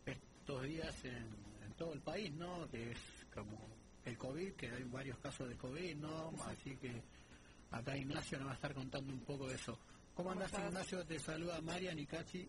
estos 0.05 0.63
días 0.63 1.05
en, 1.05 1.29
en 1.65 1.73
todo 1.77 1.93
el 1.93 2.01
país, 2.01 2.33
¿no? 2.33 2.69
que 2.71 2.93
es 2.93 2.99
como 3.33 3.69
el 4.05 4.19
COVID, 4.19 4.53
que 4.55 4.71
hay 4.71 4.83
varios 4.85 5.19
casos 5.19 5.49
de 5.49 5.57
COVID, 5.57 5.97
¿no? 5.97 6.33
así 6.47 6.75
que 6.77 7.03
acá 7.71 7.97
Ignacio 7.97 8.39
nos 8.39 8.49
va 8.49 8.53
a 8.53 8.55
estar 8.55 8.75
contando 8.75 9.13
un 9.13 9.21
poco 9.21 9.49
de 9.49 9.55
eso. 9.55 9.79
¿Cómo 10.15 10.33
andas 10.33 10.53
estás? 10.53 10.67
Ignacio? 10.67 11.07
Te 11.07 11.19
saluda 11.19 11.61
Marian 11.61 11.99
y 11.99 12.07
Cachi. 12.07 12.49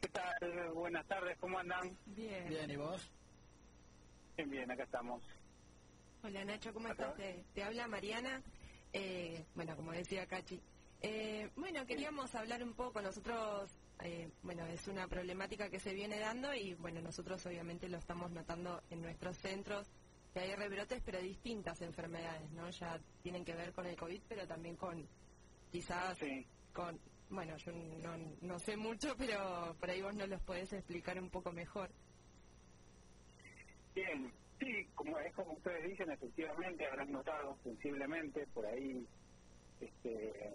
¿Qué 0.00 0.08
tal? 0.08 0.70
Buenas 0.74 1.06
tardes, 1.06 1.36
¿cómo 1.38 1.58
andan? 1.58 1.96
Bien. 2.06 2.48
Bien, 2.48 2.70
¿y 2.70 2.76
vos? 2.76 3.10
Bien, 4.36 4.50
bien, 4.50 4.70
acá 4.70 4.84
estamos. 4.84 5.22
Hola 6.22 6.44
Nacho, 6.44 6.72
¿cómo 6.72 6.88
estás? 6.88 7.14
Te, 7.16 7.44
te 7.54 7.62
habla 7.62 7.86
Mariana. 7.86 8.42
Eh, 8.92 9.44
bueno, 9.54 9.76
como 9.76 9.92
decía 9.92 10.26
Cachi. 10.26 10.60
Eh, 11.02 11.50
bueno, 11.56 11.86
queríamos 11.86 12.34
hablar 12.34 12.62
un 12.62 12.74
poco. 12.74 13.00
Nosotros, 13.00 13.70
eh, 14.00 14.30
bueno, 14.42 14.66
es 14.66 14.88
una 14.88 15.06
problemática 15.06 15.68
que 15.68 15.78
se 15.78 15.94
viene 15.94 16.18
dando 16.18 16.52
y 16.54 16.74
bueno, 16.74 17.00
nosotros 17.00 17.44
obviamente 17.46 17.88
lo 17.88 17.98
estamos 17.98 18.30
notando 18.30 18.82
en 18.90 19.02
nuestros 19.02 19.36
centros, 19.38 19.88
que 20.36 20.42
hay 20.42 20.54
rebrotes, 20.54 21.00
pero 21.02 21.18
distintas 21.18 21.80
enfermedades, 21.80 22.50
¿no? 22.50 22.68
Ya 22.68 23.00
tienen 23.22 23.42
que 23.42 23.54
ver 23.54 23.72
con 23.72 23.86
el 23.86 23.96
COVID, 23.96 24.20
pero 24.28 24.46
también 24.46 24.76
con 24.76 25.02
quizás 25.72 26.18
Sí. 26.18 26.46
con, 26.74 27.00
bueno, 27.30 27.56
yo 27.56 27.72
no, 27.72 28.18
no 28.42 28.58
sé 28.58 28.76
mucho, 28.76 29.16
pero 29.16 29.74
por 29.80 29.88
ahí 29.88 30.02
vos 30.02 30.14
nos 30.14 30.28
los 30.28 30.42
podés 30.42 30.70
explicar 30.74 31.18
un 31.18 31.30
poco 31.30 31.52
mejor. 31.52 31.88
Bien, 33.94 34.30
sí, 34.60 34.86
como 34.94 35.18
es 35.20 35.32
como 35.34 35.52
ustedes 35.54 35.88
dicen, 35.88 36.10
efectivamente 36.10 36.86
habrán 36.86 37.12
notado 37.12 37.56
sensiblemente 37.64 38.46
por 38.48 38.66
ahí, 38.66 39.06
este, 39.80 40.52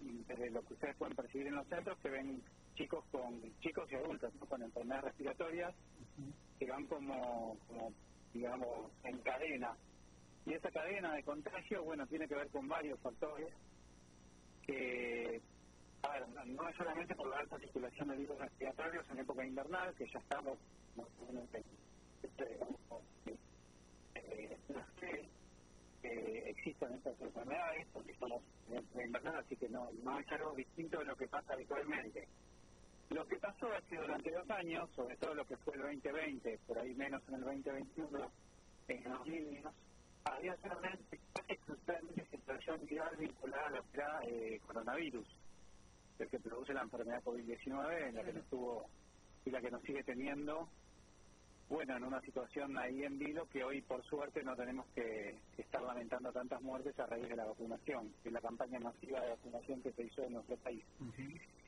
desde 0.00 0.50
lo 0.52 0.62
que 0.62 0.72
ustedes 0.72 0.96
pueden 0.96 1.14
percibir 1.14 1.48
en 1.48 1.56
los 1.56 1.68
centros, 1.68 1.98
que 1.98 2.08
ven 2.08 2.42
chicos 2.76 3.04
con 3.12 3.42
chicos 3.60 3.92
y 3.92 3.96
adultos 3.96 4.34
¿no? 4.36 4.46
con 4.46 4.62
enfermedades 4.62 5.04
respiratorias 5.04 5.74
que 6.58 6.66
van 6.66 6.86
como, 6.86 7.58
como, 7.68 7.92
digamos, 8.34 8.92
en 9.04 9.22
cadena. 9.22 9.78
Y 10.46 10.54
esa 10.54 10.70
cadena 10.72 11.14
de 11.16 11.24
contagio, 11.24 11.84
bueno, 11.84 12.06
tiene 12.08 12.28
que 12.28 12.36
ver 12.36 12.50
con 12.50 12.68
varios 12.68 13.00
factores 13.02 13.54
que, 14.62 15.42
a 16.02 16.20
no- 16.46 16.68
es 16.70 16.76
solamente 16.76 17.14
por 17.16 17.28
la 17.30 17.38
alta 17.38 17.58
circulación 17.58 18.08
de 18.10 18.18
virus 18.18 18.38
respiratorios 18.38 19.06
en 19.10 19.20
época 19.20 19.46
invernal, 19.46 19.94
que 19.96 20.06
ya 20.12 20.20
estamos, 20.20 20.58
este, 22.22 22.44
digamos, 22.48 22.82
eh, 24.14 24.64
no 24.68 24.86
sé, 25.00 25.32
que 26.02 26.50
existan 26.50 26.94
estas 26.94 27.20
enfermedades, 27.20 27.88
porque 27.92 28.12
estamos 28.12 28.44
en 28.66 28.76
época 28.78 29.04
invernal, 29.06 29.36
así 29.38 29.56
que 29.56 29.68
no, 29.70 29.90
no 29.92 30.20
es 30.20 30.26
algo 30.32 30.54
distinto 30.56 30.98
de 31.00 31.06
lo 31.06 31.16
que 31.16 31.28
pasa 31.28 31.54
habitualmente. 31.54 32.28
Lo 33.10 33.26
que 33.26 33.36
pasó 33.36 33.72
es 33.74 33.84
que 33.84 33.96
durante 33.96 34.30
dos 34.30 34.50
años, 34.50 34.90
sobre 34.94 35.16
todo 35.16 35.34
lo 35.34 35.44
que 35.46 35.56
fue 35.58 35.74
el 35.74 35.82
2020, 35.82 36.58
por 36.66 36.78
ahí 36.78 36.94
menos 36.94 37.22
en 37.28 37.34
el 37.34 37.40
2021, 37.42 38.32
en 38.88 39.04
los 39.04 39.26
niños, 39.26 39.74
había 40.24 40.56
solamente 40.56 41.20
casi 41.32 41.52
exclusivamente 41.52 42.26
situación 42.30 42.86
viral 42.86 43.16
vinculada 43.16 43.66
a 43.66 43.70
lo 43.70 43.82
que 43.82 43.96
era 43.96 44.20
eh, 44.24 44.60
coronavirus, 44.66 45.26
el 46.18 46.28
que 46.28 46.40
produce 46.40 46.72
la 46.72 46.82
enfermedad 46.82 47.22
COVID-19, 47.22 48.08
en 48.08 48.14
la 48.14 48.24
que 48.24 48.32
nos 48.32 48.46
tuvo 48.46 48.88
y 49.44 49.50
la 49.50 49.60
que 49.60 49.70
nos 49.70 49.82
sigue 49.82 50.02
teniendo, 50.02 50.68
bueno, 51.68 51.96
en 51.96 52.04
una 52.04 52.20
situación 52.22 52.76
ahí 52.78 53.04
en 53.04 53.18
vilo 53.18 53.46
que 53.48 53.64
hoy 53.64 53.80
por 53.82 54.02
suerte 54.04 54.42
no 54.42 54.54
tenemos 54.54 54.86
que, 54.94 55.38
que 55.56 55.62
estar 55.62 55.82
lamentando 55.82 56.32
tantas 56.32 56.60
muertes 56.62 56.98
a 56.98 57.06
raíz 57.06 57.28
de 57.28 57.36
la 57.36 57.44
vacunación, 57.44 58.12
de 58.22 58.30
la 58.30 58.40
campaña 58.40 58.78
masiva 58.80 59.20
de 59.20 59.30
vacunación 59.30 59.82
que 59.82 59.92
se 59.92 60.04
hizo 60.04 60.22
en 60.22 60.34
nuestro 60.34 60.56
país. 60.56 60.84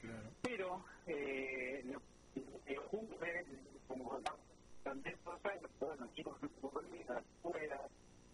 Claro. 0.07 0.31
Pero 0.43 0.85
eh, 1.07 1.83
lo 1.85 2.01
lo 2.37 2.65
que 2.65 2.79
ocurre, 2.79 3.47
como 3.89 4.19
años, 5.45 5.71
todos 5.79 5.99
los 6.01 6.13
chicos 6.15 6.37
no 6.43 6.49
pudieron 6.49 7.11
a 7.11 7.15
la 7.15 7.21
escuela, 7.21 7.81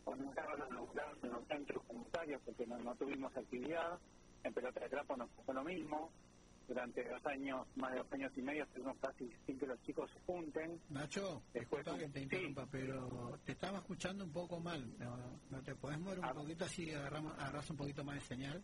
o 0.05 0.17
no 0.17 0.29
estaban 0.31 0.61
en 1.23 1.31
los 1.31 1.47
centros 1.47 1.83
comunitarios 1.85 2.41
porque 2.45 2.67
no, 2.67 2.79
no 2.79 2.95
tuvimos 2.97 3.37
actividad, 3.37 3.99
en 4.45 4.53
pelota 4.53 4.81
de 4.81 4.89
trapo 4.89 5.17
nos 5.17 5.31
pasó 5.31 5.53
lo 5.53 5.63
mismo, 5.65 6.11
durante 6.67 7.05
dos 7.09 7.25
años, 7.27 7.67
más 7.77 7.93
de 7.93 7.99
dos 7.99 8.13
años 8.13 8.33
y 8.37 8.43
medio, 8.43 8.65
estuvimos 8.65 8.97
casi 8.99 9.31
sin 9.47 9.59
que 9.59 9.67
los 9.67 9.81
chicos 9.83 10.11
se 10.11 10.21
junten. 10.21 10.81
Nacho, 10.91 11.43
Después, 11.53 11.85
que 11.85 12.09
te 12.09 12.19
sí. 12.19 12.25
interrumpa, 12.25 12.67
pero 12.71 13.39
te 13.45 13.53
estaba 13.53 13.79
escuchando 13.79 14.25
un 14.25 14.33
poco 14.33 14.59
mal. 14.61 14.85
¿No, 14.99 15.17
no 15.51 15.63
te 15.63 15.75
podés 15.77 15.99
mover 16.01 16.19
un 16.21 16.25
Ah. 16.25 16.35
poquito 16.35 16.65
así, 16.65 16.93
agarramos, 16.93 17.33
agarras 17.39 17.69
un 17.71 17.77
poquito 17.77 18.03
más 18.05 18.15
de 18.17 18.21
señal? 18.23 18.63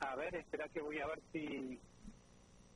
A 0.00 0.14
ver, 0.16 0.34
espera 0.34 0.68
que 0.68 0.80
voy 0.80 0.98
a 1.00 1.06
ver 1.06 1.22
si, 1.32 1.78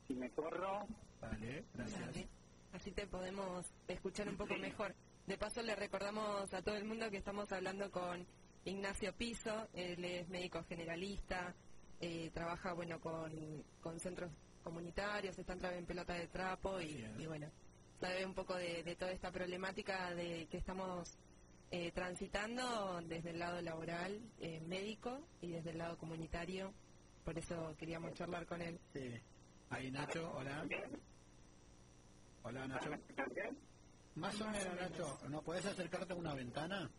si 0.07 0.13
me 0.15 0.29
corro. 0.31 0.87
Vale, 1.21 1.65
gracias. 1.73 2.27
Así 2.73 2.91
te 2.91 3.05
podemos 3.07 3.65
escuchar 3.87 4.27
un 4.29 4.37
poco 4.37 4.55
mejor. 4.55 4.95
De 5.27 5.37
paso 5.37 5.61
le 5.61 5.75
recordamos 5.75 6.53
a 6.53 6.61
todo 6.61 6.75
el 6.75 6.85
mundo 6.85 7.09
que 7.11 7.17
estamos 7.17 7.51
hablando 7.51 7.91
con 7.91 8.25
Ignacio 8.65 9.13
Piso, 9.13 9.67
él 9.73 10.03
es 10.03 10.27
médico 10.29 10.63
generalista, 10.63 11.53
eh, 11.99 12.31
trabaja 12.33 12.73
bueno 12.73 12.99
con, 12.99 13.63
con 13.81 13.99
centros 13.99 14.31
comunitarios, 14.63 15.37
está 15.37 15.53
entrado 15.53 15.75
en 15.75 15.85
pelota 15.85 16.13
de 16.13 16.27
trapo 16.27 16.79
y, 16.81 17.25
bueno, 17.27 17.49
sabe 17.99 18.25
un 18.25 18.33
poco 18.33 18.55
de, 18.55 18.83
de 18.83 18.95
toda 18.95 19.11
esta 19.11 19.31
problemática 19.31 20.13
de 20.13 20.47
que 20.47 20.57
estamos 20.57 21.17
eh, 21.71 21.91
transitando 21.91 23.01
desde 23.07 23.31
el 23.31 23.39
lado 23.39 23.61
laboral 23.61 24.21
eh, 24.39 24.59
médico 24.67 25.21
y 25.41 25.51
desde 25.51 25.71
el 25.71 25.77
lado 25.77 25.97
comunitario. 25.97 26.73
Por 27.23 27.37
eso 27.37 27.75
queríamos 27.77 28.13
charlar 28.13 28.45
con 28.45 28.61
él. 28.61 28.79
Sí. 28.93 29.21
Ahí, 29.69 29.91
Nacho, 29.91 30.31
hola. 30.35 30.65
Hola, 32.43 32.67
Nacho. 32.67 32.89
Más 34.15 34.41
o 34.41 34.47
menos, 34.49 34.75
Nacho, 34.75 35.19
¿no 35.29 35.41
puedes 35.41 35.65
acercarte 35.65 36.13
a 36.13 36.15
una 36.15 36.33
ventana? 36.33 36.89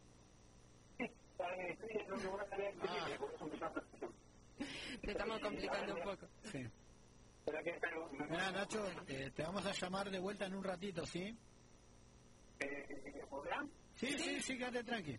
Estoy 0.99 1.91
en 1.91 2.13
un 2.13 2.23
lugar 2.23 2.47
Ah. 2.83 3.09
Te 5.03 5.11
estamos 5.11 5.41
complicando 5.41 5.95
un 5.95 6.03
poco. 6.03 6.29
Sí. 6.45 6.65
Mira, 8.31 8.53
Nacho, 8.53 8.87
eh, 9.09 9.31
te 9.35 9.43
vamos 9.43 9.67
a 9.67 9.73
llamar 9.73 10.11
de 10.11 10.19
vuelta 10.21 10.47
en 10.47 10.55
un 10.55 10.63
ratito, 10.63 11.05
¿sí? 11.05 11.37
eh, 12.61 13.25
¿Hola? 13.31 13.67
Sí, 13.97 14.17
sí, 14.19 14.41
sí, 14.41 14.57
quédate 14.57 14.85
tranqui. 14.85 15.19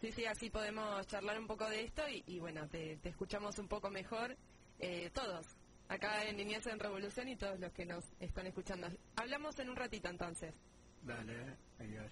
Sí, 0.00 0.12
sí, 0.12 0.24
así 0.24 0.48
podemos 0.50 1.06
charlar 1.08 1.38
un 1.38 1.46
poco 1.46 1.68
de 1.68 1.84
esto 1.84 2.08
y, 2.08 2.22
y 2.26 2.38
bueno, 2.40 2.66
te, 2.68 2.96
te 2.96 3.10
escuchamos 3.10 3.58
un 3.58 3.68
poco 3.68 3.90
mejor 3.90 4.36
eh, 4.78 5.10
todos, 5.12 5.46
acá 5.88 6.24
en 6.24 6.36
Niñez 6.38 6.66
en 6.66 6.78
Revolución 6.78 7.28
y 7.28 7.36
todos 7.36 7.60
los 7.60 7.70
que 7.72 7.84
nos 7.84 8.04
están 8.18 8.46
escuchando. 8.46 8.88
Hablamos 9.16 9.58
en 9.58 9.68
un 9.68 9.76
ratito 9.76 10.08
entonces. 10.08 10.54
Dale, 11.02 11.56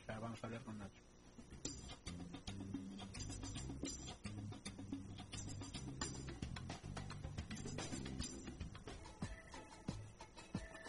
ya 0.07 0.19
vamos 0.19 0.43
a 0.43 0.47
hablar 0.47 0.63
con 0.65 0.79
Nacho. 0.79 1.03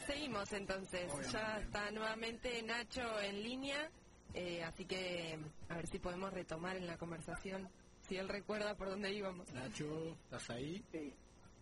Seguimos 0.07 0.51
entonces, 0.53 1.09
Obviamente. 1.11 1.31
ya 1.33 1.59
está 1.59 1.91
nuevamente 1.91 2.63
Nacho 2.63 3.19
en 3.21 3.43
línea, 3.43 3.89
eh, 4.33 4.63
así 4.63 4.85
que 4.85 5.37
a 5.69 5.75
ver 5.75 5.87
si 5.87 5.99
podemos 5.99 6.33
retomar 6.33 6.77
en 6.77 6.87
la 6.87 6.97
conversación, 6.97 7.69
si 8.07 8.17
él 8.17 8.27
recuerda 8.29 8.75
por 8.75 8.89
dónde 8.89 9.11
íbamos. 9.13 9.51
Nacho, 9.53 10.13
¿estás 10.23 10.49
ahí? 10.49 10.83
Sí. 10.91 11.13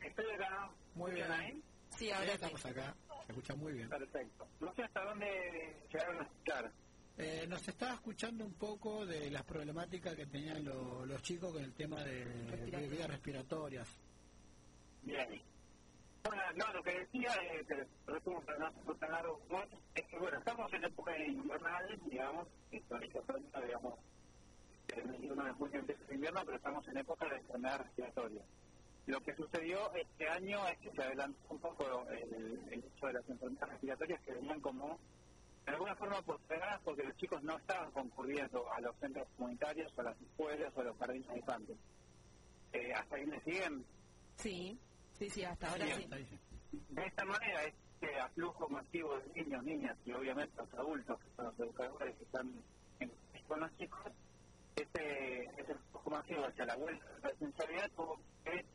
Estoy 0.01 0.25
acá. 0.35 0.69
Muy 0.95 1.11
bien. 1.11 1.23
¿Están 1.25 1.39
ahí? 1.41 1.63
Sí, 1.97 2.11
ahora 2.11 2.27
sí. 2.27 2.33
estamos 2.35 2.65
acá. 2.65 2.95
Se 3.25 3.31
escucha 3.33 3.55
muy 3.55 3.73
bien. 3.73 3.89
Perfecto. 3.89 4.47
No 4.59 4.73
sé 4.75 4.83
hasta 4.83 5.03
dónde 5.03 5.27
llegaron 5.91 6.19
a 6.19 6.23
escuchar. 6.23 6.71
Eh, 7.17 7.45
nos 7.49 7.67
estaba 7.67 7.95
escuchando 7.95 8.45
un 8.45 8.53
poco 8.53 9.05
de 9.05 9.31
las 9.31 9.43
problemáticas 9.43 10.15
que 10.15 10.27
tenían 10.27 10.63
lo- 10.63 11.03
los 11.05 11.21
chicos 11.23 11.51
con 11.51 11.63
el 11.63 11.73
tema 11.73 12.03
de, 12.03 12.23
de 12.25 12.87
vías 12.87 13.07
respiratorias. 13.09 13.87
Bien. 15.01 15.41
Bueno, 16.27 16.43
no, 16.57 16.73
lo 16.73 16.83
que 16.83 16.99
decía, 16.99 17.33
eh, 17.41 17.63
que 17.65 17.87
resumo 18.11 18.41
para 18.41 18.57
no 18.69 18.97
largo, 19.09 19.39
como 19.47 19.63
es, 19.95 20.05
que 20.07 20.19
bueno, 20.19 20.37
estamos 20.37 20.73
en 20.73 20.83
época 20.83 21.17
invernal, 21.17 21.99
digamos, 22.05 22.47
histórica, 22.69 23.21
pronto, 23.21 23.61
digamos, 23.61 23.93
el 24.93 25.07
21 25.07 25.45
de 25.45 25.51
junio 25.53 25.79
empieza 25.79 26.03
el 26.09 26.15
invierno, 26.15 26.41
pero 26.43 26.57
estamos 26.57 26.87
en 26.89 26.97
época 26.97 27.29
de 27.29 27.37
enfermedad 27.37 27.77
respiratoria. 27.79 28.41
Lo 29.05 29.21
que 29.21 29.35
sucedió 29.35 29.93
este 29.93 30.27
año 30.27 30.67
es 30.67 30.77
que 30.79 30.91
se 30.91 31.01
adelantó 31.01 31.39
un 31.49 31.59
poco 31.59 32.05
el, 32.09 32.59
el 32.71 32.83
hecho 32.83 33.07
de 33.07 33.13
las 33.13 33.29
enfermedades 33.29 33.69
respiratorias 33.69 34.21
que 34.23 34.33
venían 34.33 34.59
como, 34.59 34.99
de 35.65 35.71
alguna 35.71 35.95
forma, 35.95 36.21
postergadas 36.23 36.81
porque 36.83 37.03
los 37.03 37.15
chicos 37.15 37.41
no 37.41 37.57
estaban 37.57 37.89
concurriendo 37.91 38.69
a 38.73 38.81
los 38.81 38.93
centros 38.97 39.29
comunitarios, 39.37 39.97
a 39.97 40.03
las 40.03 40.21
escuelas, 40.21 40.73
o 40.75 40.81
a 40.81 40.83
los 40.83 40.97
jardines 40.97 41.29
de 41.29 41.37
infantes. 41.37 41.77
Eh, 42.73 42.91
¿Hasta 42.93 43.15
ahí 43.15 43.25
me 43.25 43.39
siguen? 43.43 43.85
Sí, 44.35 44.77
sí, 45.17 45.29
sí, 45.29 45.43
hasta 45.43 45.71
ahora 45.71 45.85
Sí. 45.95 46.07
De 46.89 47.05
esta 47.05 47.25
manera, 47.25 47.63
este 47.63 48.19
aflujo 48.19 48.67
masivo 48.69 49.17
de 49.17 49.43
niños, 49.43 49.63
niñas 49.63 49.97
y 50.05 50.11
obviamente 50.11 50.53
los 50.57 50.73
adultos, 50.73 51.19
que 51.19 51.29
son 51.35 51.45
los 51.45 51.59
educadores 51.59 52.15
que 52.17 52.23
están 52.23 52.51
en, 52.99 53.11
con 53.47 53.59
los 53.61 53.77
chicos, 53.77 54.01
ese, 54.75 55.43
ese 55.57 55.71
aflujo 55.71 56.09
masivo 56.09 56.45
hacia 56.45 56.65
la 56.65 56.75
vuelta 56.75 57.05
de 57.05 57.13
la 57.13 57.19
presencialidad 57.21 57.91
tuvo 57.95 58.19
que 58.43 58.65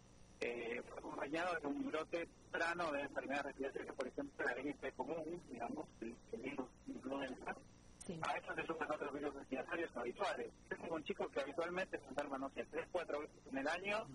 eh, 0.40 0.82
fue 0.88 0.98
acompañado 0.98 1.60
de 1.60 1.66
un 1.68 1.86
brote 1.86 2.26
temprano 2.26 2.90
de 2.90 3.02
enfermedades 3.02 3.44
respiratorias, 3.44 3.94
por 3.94 4.08
ejemplo, 4.08 4.46
la 4.46 4.54
gripe 4.54 4.92
común, 4.92 5.42
digamos, 5.50 5.86
el, 6.00 6.16
el 6.32 6.40
virus 6.40 6.68
influenza. 6.88 7.56
sí. 7.98 8.20
A 8.22 8.32
eso 8.36 8.54
se 8.54 8.66
suman 8.66 8.90
otros 8.90 9.12
virus 9.12 9.34
respiratorios 9.34 9.96
habituales. 9.96 10.50
Yo 10.70 10.76
tengo 10.78 10.94
un 10.96 11.04
chico 11.04 11.28
que 11.28 11.40
habitualmente 11.40 11.98
se 11.98 12.06
enferma, 12.06 12.38
no 12.38 12.50
sé, 12.50 12.64
tres, 12.70 12.88
cuatro 12.90 13.20
veces 13.20 13.36
en 13.50 13.58
el 13.58 13.68
año 13.68 14.08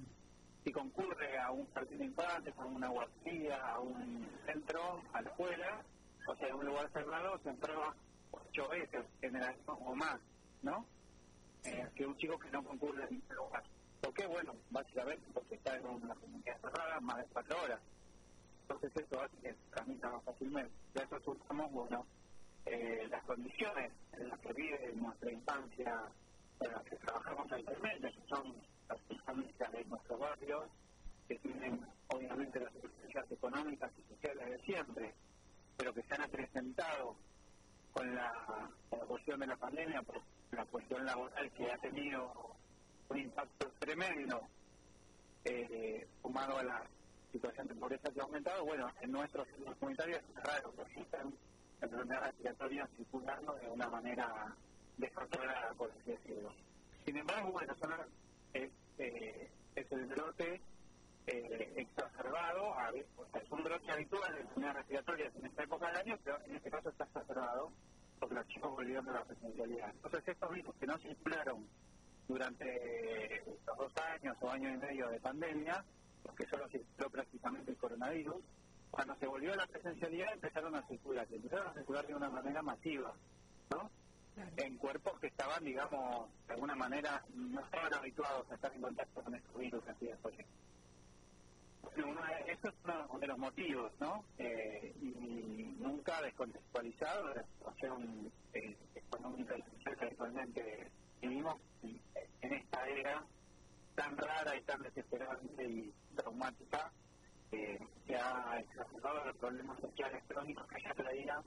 y 0.68 0.72
concurre 0.72 1.38
a 1.38 1.50
un 1.52 1.66
jardín 1.74 2.00
de 2.00 2.06
infantes, 2.06 2.54
a 2.58 2.66
una 2.66 2.90
guardería, 2.90 3.56
a 3.68 3.80
un 3.80 4.28
centro, 4.46 5.02
a 5.14 5.22
la 5.22 5.30
escuela, 5.30 5.82
o 6.28 6.36
sea, 6.36 6.50
en 6.50 6.56
un 6.56 6.66
lugar 6.66 6.92
cerrado, 6.92 7.40
se 7.42 7.50
enferma 7.50 7.96
ocho 8.32 8.68
veces 8.68 9.06
en 9.22 9.38
el 9.38 9.44
año 9.44 9.64
o 9.66 9.96
más, 9.96 10.20
¿no? 10.62 10.86
Eh, 11.64 11.88
que 11.96 12.06
un 12.06 12.18
chico 12.18 12.38
que 12.38 12.52
no 12.52 12.62
concurre 12.66 13.04
en 13.04 13.12
ningún 13.12 13.36
lugar. 13.38 13.64
¿Por 14.02 14.14
qué? 14.14 14.28
Bueno, 14.28 14.56
básicamente 14.70 15.26
porque 15.34 15.56
está 15.56 15.78
en 15.78 15.86
una 15.86 16.16
comunidad 16.16 16.60
cerrada 16.60 17.00
más 17.00 17.18
de 17.18 17.26
cuatro 17.32 17.64
horas. 17.64 17.80
Entonces 18.64 18.92
eso 18.98 19.22
hace 19.22 19.38
que 19.38 19.54
se 19.54 19.70
transmita 19.72 20.10
más 20.10 20.24
fácilmente. 20.24 20.74
De 20.94 21.04
eso 21.04 21.20
surgamos, 21.22 21.72
bueno, 21.72 22.06
eh, 22.66 23.08
las 23.10 23.24
condiciones 23.24 23.94
en 24.12 24.28
las 24.28 24.40
que 24.42 24.52
vive 24.52 24.92
nuestra 24.96 25.32
infancia, 25.32 26.12
en 26.60 26.72
las 26.74 26.84
que 26.84 26.98
trabajamos 26.98 27.50
actualmente, 27.50 28.12
que 28.12 28.28
son 28.28 28.77
las 28.90 29.22
familias 29.24 29.72
de 29.72 29.86
nuestros 29.86 30.20
barrios, 30.20 30.66
que 31.28 31.36
tienen 31.40 31.86
obviamente 32.08 32.60
las 32.60 32.72
circunstancias 32.74 33.32
económicas 33.32 33.92
y 33.98 34.14
sociales 34.14 34.50
de 34.50 34.60
siempre, 34.64 35.14
pero 35.76 35.94
que 35.94 36.04
se 36.04 36.14
han 36.16 36.22
acrecentado 36.22 37.16
con 37.92 38.16
la, 38.16 38.70
con 38.90 39.00
cuestión 39.08 39.40
de 39.40 39.48
la 39.48 39.56
pandemia, 39.58 40.02
por 40.02 40.22
la 40.52 40.66
cuestión 40.66 41.06
laboral 41.06 41.52
que 41.52 41.72
ha 41.72 41.78
tenido 41.78 42.56
un 43.10 43.18
impacto 43.18 43.72
tremendo, 43.80 44.42
eh, 45.44 46.08
sumado 46.22 46.58
a 46.58 46.64
la 46.64 46.84
situación 47.32 47.68
de 47.68 47.76
pobreza 47.76 48.12
que 48.12 48.20
ha 48.20 48.24
aumentado, 48.24 48.66
bueno, 48.66 48.92
en 49.02 49.12
nuestros 49.12 49.48
centros 49.48 49.76
comunitarios 49.78 50.22
es 50.22 50.44
raro 50.44 50.74
que 50.76 50.82
existan 50.82 51.34
enfermedades 51.82 52.28
respiratorias 52.28 52.90
circulando 52.98 53.54
de 53.56 53.70
una 53.70 53.90
manera 53.90 54.56
descontrolada, 54.98 55.74
por 55.74 55.92
así 55.92 56.12
decirlo. 56.12 56.52
Sin 57.06 57.18
embargo, 57.18 57.52
bueno, 57.52 57.76
son, 57.76 57.92
es, 58.58 58.72
eh, 59.00 59.50
es 59.76 59.92
el 59.92 60.06
brote 60.08 60.62
eh, 61.28 61.74
exacerbado, 61.76 62.74
a 62.78 62.90
es 62.90 63.52
un 63.52 63.64
brote 63.64 63.92
habitual 63.92 64.34
de 64.34 64.42
enfermedades 64.42 64.78
respiratorias 64.78 65.36
en 65.36 65.46
esta 65.46 65.64
época 65.64 65.88
del 65.88 65.98
año, 65.98 66.20
pero 66.24 66.42
en 66.46 66.56
este 66.56 66.72
caso 66.72 66.90
está 66.90 67.04
exacerbado 67.04 67.72
porque 68.20 68.36
los 68.36 68.48
chicos 68.48 68.72
volvieron 68.72 69.06
de 69.06 69.12
la 69.12 69.24
presencialidad. 69.24 69.92
Entonces, 69.92 70.28
estos 70.28 70.52
virus 70.52 70.76
que 70.76 70.88
no 70.88 70.98
circularon 70.98 71.68
durante 72.28 73.44
los 73.66 73.78
dos 73.78 73.94
años 74.16 74.36
o 74.42 74.50
año 74.50 74.70
y 74.74 74.78
medio 74.78 75.10
de 75.10 75.20
pandemia, 75.20 75.84
porque 76.24 76.46
solo 76.48 76.68
circuló 76.70 77.10
prácticamente 77.10 77.72
el 77.72 77.78
coronavirus, 77.78 78.44
cuando 78.90 79.16
se 79.16 79.28
volvió 79.28 79.54
a 79.54 79.58
la 79.58 79.68
presencialidad 79.68 80.34
empezaron 80.34 80.76
a 80.76 80.88
circular, 80.88 81.28
empezaron 81.30 81.68
a 81.68 81.74
circular 81.74 82.08
de 82.08 82.16
una 82.16 82.30
manera 82.30 82.62
masiva, 82.62 83.14
¿no? 83.72 83.92
En 84.58 84.78
cuerpos 84.78 85.20
que 85.20 85.28
estaban, 85.28 85.64
digamos, 85.64 86.30
de 86.48 86.54
alguna 86.54 86.76
manera, 86.76 87.26
no 87.34 87.60
estaban 87.62 87.94
habituados 87.94 88.50
a 88.52 88.56
estar 88.56 88.74
en 88.74 88.82
contacto 88.82 89.24
con 89.24 89.34
estos 89.36 89.58
virus 89.58 89.84
así 89.88 90.06
de- 90.06 90.14
eso 92.52 92.68
es 92.70 92.76
uno 92.84 93.20
de 93.20 93.28
los 93.28 93.38
motivos, 93.38 93.92
¿no? 94.00 94.26
Eh, 94.38 94.94
y 95.02 95.76
nunca 95.80 96.22
descontextualizado 96.22 97.30
de 97.30 97.36
la 97.36 97.48
situación 97.48 98.32
eh, 98.54 98.78
económica 98.96 99.56
y 99.58 99.62
social 99.64 99.98
que 99.98 100.06
actualmente 100.06 100.92
vivimos 101.22 101.56
en- 101.82 102.02
esta 102.42 102.88
era 102.88 103.26
tan 103.96 104.18
rara 104.18 104.56
y 104.56 104.62
tan 104.64 104.82
desesperante 104.82 105.64
y 105.64 105.94
traumática 106.16 106.92
eh, 107.52 107.80
que 108.06 108.16
ha 108.16 108.60
exacerbado 108.60 109.26
los 109.26 109.38
problemas 109.38 109.80
sociales 109.80 110.24
crónicos 110.28 110.68
que 110.68 110.82
ya 110.84 110.94
traía 110.94 111.44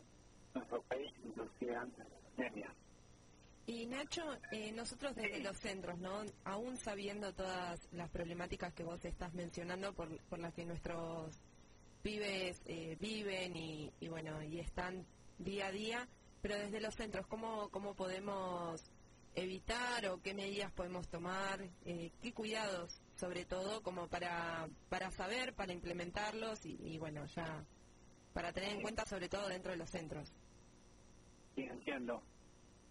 nuestro 0.55 0.83
país, 0.83 1.13
inclusive 1.25 1.77
antes 1.77 2.07
pandemia. 2.41 2.75
Y 3.67 3.87
Nacho, 3.87 4.23
eh, 4.51 4.73
nosotros 4.73 5.15
desde 5.15 5.41
los 5.41 5.57
centros, 5.59 5.99
¿no? 5.99 6.25
Aún 6.45 6.77
sabiendo 6.77 7.33
todas 7.35 7.79
las 7.93 8.11
problemáticas 8.11 8.73
que 8.75 8.83
vos 8.83 9.05
estás 9.05 9.33
mencionando 9.35 9.95
por, 9.95 10.19
por 10.25 10.39
las 10.39 10.53
que 10.55 10.65
nuestros 10.65 11.37
pibes 12.03 12.61
eh, 12.65 12.97
viven 12.99 13.57
y, 13.57 13.93
y 14.01 14.09
bueno, 14.09 14.43
y 14.43 14.59
están 14.59 15.07
día 15.39 15.69
a 15.69 15.73
día, 15.73 16.09
pero 16.43 16.59
desde 16.59 16.81
los 16.81 16.95
centros, 16.95 17.27
¿cómo, 17.29 17.69
cómo 17.69 17.95
podemos 17.95 18.83
evitar 19.35 20.07
o 20.07 20.21
qué 20.21 20.35
medidas 20.35 20.73
podemos 20.73 21.07
tomar? 21.09 21.61
Eh, 21.85 22.11
¿Qué 22.21 22.33
cuidados, 22.33 23.01
sobre 23.15 23.45
todo, 23.45 23.83
como 23.83 24.09
para, 24.09 24.69
para 24.89 25.13
saber, 25.13 25.55
para 25.55 25.73
implementarlos 25.73 26.67
y, 26.67 26.77
y 26.83 26.99
bueno, 26.99 27.25
ya 27.27 27.65
para 28.33 28.53
tener 28.53 28.71
en 28.71 28.83
cuenta 28.83 29.05
sobre 29.05 29.29
todo 29.29 29.47
dentro 29.49 29.71
de 29.71 29.79
los 29.79 29.91
centros? 29.91 30.33
Sí, 31.55 31.63
entiendo. 31.63 32.23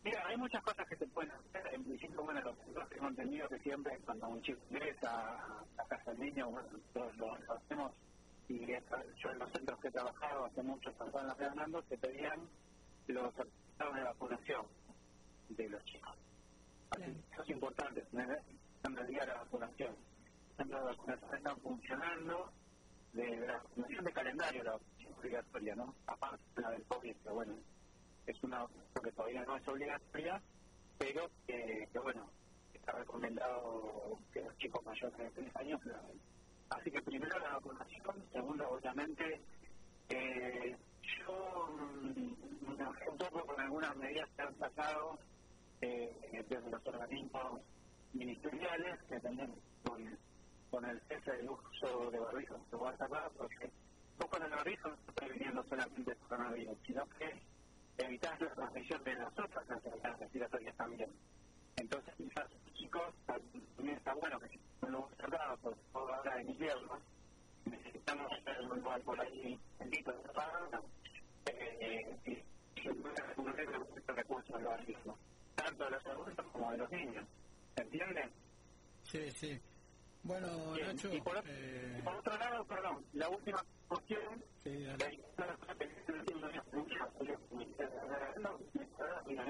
Mira, 0.04 0.26
hay 0.28 0.38
muchas 0.38 0.64
cosas 0.64 0.88
que 0.88 0.96
se 0.96 1.08
pueden 1.08 1.32
hacer. 1.32 1.74
En 1.74 1.84
principio, 1.84 2.24
bueno, 2.24 2.42
los 2.42 2.58
centros 2.60 2.90
tengo 2.90 3.08
entendido 3.08 3.48
que 3.50 3.60
siempre 3.60 4.00
cuando 4.06 4.30
un 4.30 4.42
chico 4.42 4.62
ingresa 4.70 5.10
a 5.10 5.66
la 5.78 5.86
casa 5.86 6.12
del 6.12 6.20
niño, 6.20 6.50
bueno, 6.50 6.70
nosotros 6.72 7.18
lo, 7.18 7.38
lo 7.38 7.54
hacemos 7.54 7.92
y 8.50 8.66
yo 8.66 9.32
en 9.32 9.40
los 9.40 9.52
centros 9.52 9.80
que 9.80 9.90
he 9.90 9.92
trabajado 9.92 10.46
hace 10.46 10.64
muchos 10.64 11.00
años 11.00 11.16
en 11.22 11.28
la 11.28 11.36
Fernando, 11.36 11.84
se 11.84 11.98
pedían 11.98 12.50
los 13.08 13.34
certificados 13.36 13.96
de 13.96 14.04
vacunación 14.04 14.66
de 15.50 15.70
los 15.70 15.84
chicos. 15.86 16.18
Así, 16.90 17.04
Claro. 17.04 17.14
Eso 17.32 17.44
es 17.44 17.50
importante, 17.50 18.02
tener 18.02 18.42
en 18.84 18.96
realidad 18.96 19.28
la 19.28 19.34
vacunación. 19.36 19.96
Los 20.48 20.58
centros 20.58 20.82
de 20.82 20.88
vacunación 20.90 21.36
están 21.36 21.58
funcionando 21.60 22.52
de 23.14 23.38
la 23.38 23.54
vacunación 23.54 24.06
de 24.06 24.14
calendario, 24.14 24.64
la 24.64 24.72
vacunación 24.72 25.14
obligatoria, 25.14 25.76
¿no? 25.76 25.96
Aparte 26.08 26.44
de 26.56 26.62
la 26.64 26.70
del 26.72 26.84
COVID, 26.86 27.16
que 27.18 27.30
bueno, 27.30 27.54
es 28.32 28.44
una 28.44 28.60
vacunación 28.60 29.04
que 29.04 29.12
todavía 29.12 29.44
no 29.46 29.58
es 29.58 29.68
obligatoria, 29.68 30.42
pero 30.98 31.30
que, 31.48 31.88
que, 31.92 32.00
bueno, 32.00 32.30
está 32.74 32.92
recomendado 32.92 34.18
que 34.32 34.42
los 34.42 34.58
chicos 34.58 34.86
mayores 34.86 35.18
de 35.18 35.30
3 35.32 35.56
años 35.56 35.86
la. 35.86 36.02
Así 36.70 36.92
que 36.92 37.02
primero 37.02 37.40
la 37.40 37.54
vacunación, 37.54 38.24
segundo 38.32 38.70
obviamente 38.70 39.42
eh, 40.10 40.78
yo 41.18 41.68
mm, 41.72 42.78
me 42.78 43.10
un 43.10 43.18
poco 43.18 43.46
con 43.46 43.60
algunas 43.60 43.96
medidas 43.96 44.30
que 44.36 44.42
han 44.44 44.60
sacado 44.60 45.18
eh, 45.82 46.46
desde 46.48 46.70
los 46.70 46.86
organismos 46.86 47.62
ministeriales 48.14 49.02
que 49.04 49.20
también 49.20 49.52
con, 49.84 50.18
con 50.70 50.86
el 50.86 51.02
cese 51.08 51.32
del 51.32 51.50
uso 51.50 52.12
de 52.12 52.20
barbijos 52.20 52.60
se 52.70 52.76
va 52.76 52.92
a 52.92 52.98
cerrar 52.98 53.32
porque 53.38 53.72
vos 54.18 54.30
con 54.30 54.44
el 54.44 54.50
barbijo 54.50 54.90
no 54.90 54.96
estás 54.96 55.16
previniendo 55.16 55.64
solamente 55.64 56.12
el 56.12 56.18
coronavirus, 56.18 56.78
sino 56.86 57.06
que 57.10 57.49
evitar 58.00 58.42
la 58.42 58.50
transmisión 58.54 59.04
de 59.04 59.16
las 59.16 59.40
otras 59.40 59.70
enfermedades 59.70 60.20
respiratorias 60.20 60.76
también. 60.76 61.10
Entonces, 61.78 62.14
quizás 62.18 62.46
chicos 62.74 63.14
también 63.26 63.98
está 63.98 64.14
bueno 64.14 64.40
que 64.40 64.50
si 64.50 64.60
lugares 64.88 65.18
cerrados, 65.18 65.60
sobre 65.62 65.78
todo 65.92 66.14
ahora 66.14 66.42
en 66.42 66.50
invierno, 66.50 67.00
necesitamos 67.66 68.32
hacer 68.32 68.62
un 68.62 68.80
lugar 68.80 69.02
por 69.02 69.20
ahí 69.20 69.60
bendito 69.80 70.14
cerrado, 70.22 70.84
eh, 71.46 72.18
y 72.26 72.82
se 72.82 72.94
puede 72.94 73.22
recurrir 73.22 73.70
tanto 75.56 75.84
de 75.86 75.92
los 75.92 76.06
adultos 76.06 76.46
como 76.52 76.72
de 76.72 76.78
los 76.78 76.92
niños. 76.92 77.26
¿Se 77.76 77.82
entiende? 77.84 78.30
Sí, 79.04 79.32
sí. 79.32 79.62
Bueno, 80.24 80.74
Bien, 80.74 80.88
Nacho, 80.88 81.14
y 81.14 81.22
por, 81.22 81.42
eh, 81.48 81.96
y 81.98 82.02
por 82.02 82.16
otro 82.16 82.38
lado, 82.38 82.66
perdón, 82.66 83.06
la 83.14 83.30
última 83.30 83.64
cuestión 83.88 84.44
sí, 84.64 84.84
dale. 84.84 85.20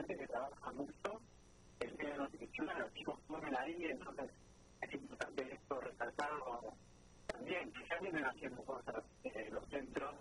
que 0.07 0.27
trabaja 0.27 0.71
mucho 0.71 1.21
el 1.79 1.97
tema 1.97 2.13
de 2.13 2.17
nutrición, 2.19 2.67
los 2.79 2.93
chicos 2.93 3.19
comen 3.27 3.55
ahí, 3.57 3.85
entonces 3.85 4.31
es 4.81 4.93
importante 4.93 5.53
esto 5.53 5.79
resaltarlo 5.81 6.73
también, 7.27 7.71
que 7.71 7.87
ya 7.87 7.99
vienen 7.99 8.25
haciendo 8.25 8.63
cosas 8.63 9.03
eh, 9.23 9.49
los 9.51 9.65
centros 9.69 10.15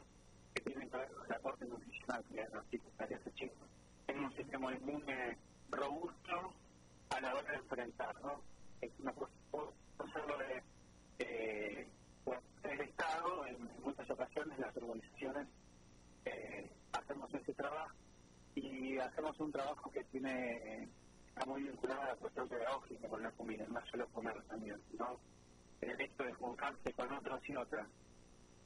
que 0.55 0.61
tienen 0.63 0.91
que 0.91 0.97
ver 0.97 1.09
con 1.13 1.27
el 1.27 1.33
aporte 1.33 1.65
nutricional 1.67 2.25
que 2.25 2.37
dan 2.37 2.53
los 2.53 2.71
chicos, 2.71 2.93
para 2.97 3.17
esos 3.17 3.35
chicos. 3.35 3.69
Tienen 4.07 4.25
un 4.25 4.37
sistema 4.37 4.73
inmune 4.75 5.39
robusto 5.71 6.53
a 7.11 7.21
la 7.21 7.35
hora 7.35 7.51
de 7.51 7.57
enfrentar, 7.57 8.21
¿no? 8.23 8.43
Es 8.81 8.91
una 9.01 9.13
cosa 9.13 9.33
de 10.39 10.63
eh, 11.19 11.89
pues, 12.25 12.39
el 12.63 12.81
Estado, 12.81 13.47
en 13.47 13.69
muchas 13.83 14.09
ocasiones 14.11 14.59
las 14.59 14.77
organizaciones 14.77 15.49
eh, 16.25 16.71
hacemos 16.93 17.33
ese 17.35 17.55
trabajo 17.55 17.95
y 18.55 18.99
hacemos 18.99 19.39
un 19.41 19.53
trabajo 19.53 19.91
que 19.91 20.05
tiene 20.05 20.89
está 21.29 21.45
muy 21.47 21.63
vinculado 21.63 22.03
a 22.03 22.07
la 22.07 22.17
cuestión 22.17 22.49
pedagógica 22.49 23.09
con 23.09 23.23
la 23.23 23.31
comida, 23.33 23.65
no 23.69 23.81
solo 23.87 24.09
comer 24.09 24.43
también, 24.49 24.81
¿no? 24.99 25.19
el 25.81 26.01
hecho 26.01 26.25
de 26.25 26.33
juntarse 26.35 26.93
con 26.93 27.13
otros 27.13 27.41
y 27.49 27.57
otras. 27.57 27.87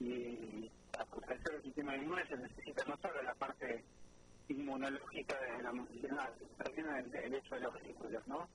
Y 0.01 0.71
para 0.91 1.07
fortalecer 1.07 1.55
el 1.55 1.63
sistema 1.63 1.97
inmune 1.97 2.27
se 2.27 2.37
necesita 2.37 2.85
no 2.87 2.97
solo 2.97 3.23
la 3.23 3.35
parte 3.35 3.85
inmunológica 4.49 5.39
de 5.41 5.63
la 5.63 5.73
medicinal, 5.73 6.33
también 6.59 6.87
el, 7.15 7.35
hecho 7.35 7.55
de 7.55 7.61
los 7.61 7.75
vehículos, 7.75 8.27
¿no? 8.27 8.49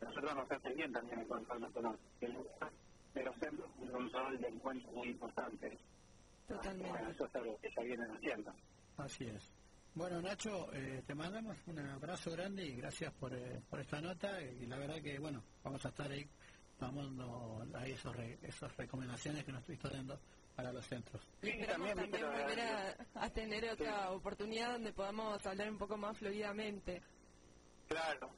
Nosotros 0.00 0.34
nos 0.34 0.50
hace 0.50 0.74
bien 0.74 0.92
también 0.92 1.20
encontrarnos 1.20 1.72
con 1.72 1.82
los 1.84 1.96
que 2.20 2.26
de 2.28 3.24
los 3.24 3.36
centros 3.38 3.70
es 3.82 3.90
un 3.90 4.12
rol 4.12 4.38
de 4.40 4.48
encuentro 4.48 4.92
muy 4.92 5.08
importante. 5.08 5.78
Totalmente. 6.46 6.90
Bueno, 6.90 7.10
eso 7.10 7.26
es 7.26 7.34
algo 7.34 7.58
que 7.60 7.70
ya 7.74 7.82
vienen 7.82 8.10
haciendo. 8.10 8.52
Así 8.98 9.24
es. 9.24 9.52
Bueno, 9.94 10.20
Nacho, 10.20 10.70
eh, 10.74 11.02
te 11.06 11.14
mandamos 11.14 11.56
un 11.66 11.78
abrazo 11.78 12.30
grande 12.32 12.64
y 12.66 12.76
gracias 12.76 13.12
por, 13.14 13.32
eh, 13.34 13.62
por 13.70 13.80
esta 13.80 14.00
nota. 14.00 14.40
Y 14.42 14.66
la 14.66 14.76
verdad 14.78 15.00
que, 15.00 15.18
bueno, 15.18 15.42
vamos 15.64 15.84
a 15.86 15.88
estar 15.88 16.10
ahí 16.10 16.28
tomando 16.78 17.66
ahí 17.74 17.92
esos 17.92 18.14
re- 18.14 18.38
esas 18.42 18.76
recomendaciones 18.76 19.42
que 19.44 19.52
nos 19.52 19.60
estuviste 19.62 19.88
dando 19.88 20.20
para 20.54 20.70
los 20.72 20.84
centros. 20.86 21.26
Y 21.42 21.48
esperamos 21.48 21.88
también, 21.94 22.10
también 22.10 22.30
volver 22.30 22.60
a, 22.60 22.96
a 23.24 23.30
tener 23.30 23.70
otra 23.70 24.10
oportunidad 24.10 24.72
donde 24.72 24.92
podamos 24.92 25.44
hablar 25.46 25.70
un 25.70 25.78
poco 25.78 25.96
más 25.96 26.16
fluidamente. 26.18 27.02
Claro. 27.88 28.30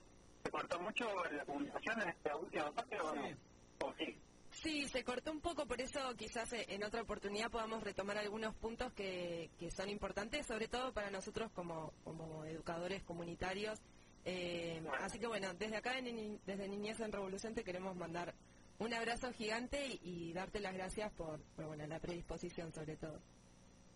¿Se 0.42 0.51
cortó 0.51 0.81
mucho 0.81 1.07
la 1.31 1.44
comunicación 1.44 2.03
en 2.03 2.09
esta 2.09 2.37
última 2.37 2.72
parte 2.72 3.01
o 3.01 3.14
no? 3.14 3.27
Sí. 3.27 3.35
¿O 3.81 3.94
sí? 3.94 4.18
Sí, 4.51 4.88
se 4.88 5.05
cortó 5.05 5.31
un 5.31 5.40
poco, 5.40 5.66
por 5.66 5.81
eso 5.81 6.01
quizás 6.16 6.53
eh, 6.53 6.66
en 6.68 6.83
otra 6.83 7.03
oportunidad 7.03 7.51
podamos 7.51 7.83
retomar 7.83 8.18
algunos 8.18 8.55
puntos 8.55 8.92
que, 8.92 9.51
que 9.59 9.70
son 9.70 9.88
importantes, 9.88 10.46
sobre 10.46 10.68
todo 10.68 10.92
para 10.92 11.11
nosotros 11.11 11.51
como, 11.53 11.92
como 12.03 12.44
educadores 12.44 13.03
comunitarios. 13.05 13.81
Eh, 14.24 14.83
así 15.01 15.18
que 15.18 15.27
bueno, 15.27 15.55
desde 15.55 15.77
acá, 15.77 15.98
en 15.98 16.40
desde 16.44 16.68
Niñez 16.68 16.98
en 17.01 17.12
Revolución, 17.12 17.55
te 17.55 17.62
queremos 17.62 17.94
mandar 17.96 18.35
un 18.79 18.92
abrazo 18.94 19.33
gigante 19.33 19.87
y, 19.87 20.01
y 20.03 20.33
darte 20.33 20.61
las 20.61 20.74
gracias 20.74 21.12
por, 21.12 21.40
por, 21.55 21.66
bueno, 21.66 21.87
la 21.87 22.01
predisposición 22.01 22.72
sobre 22.72 22.96
todo. 22.96 23.20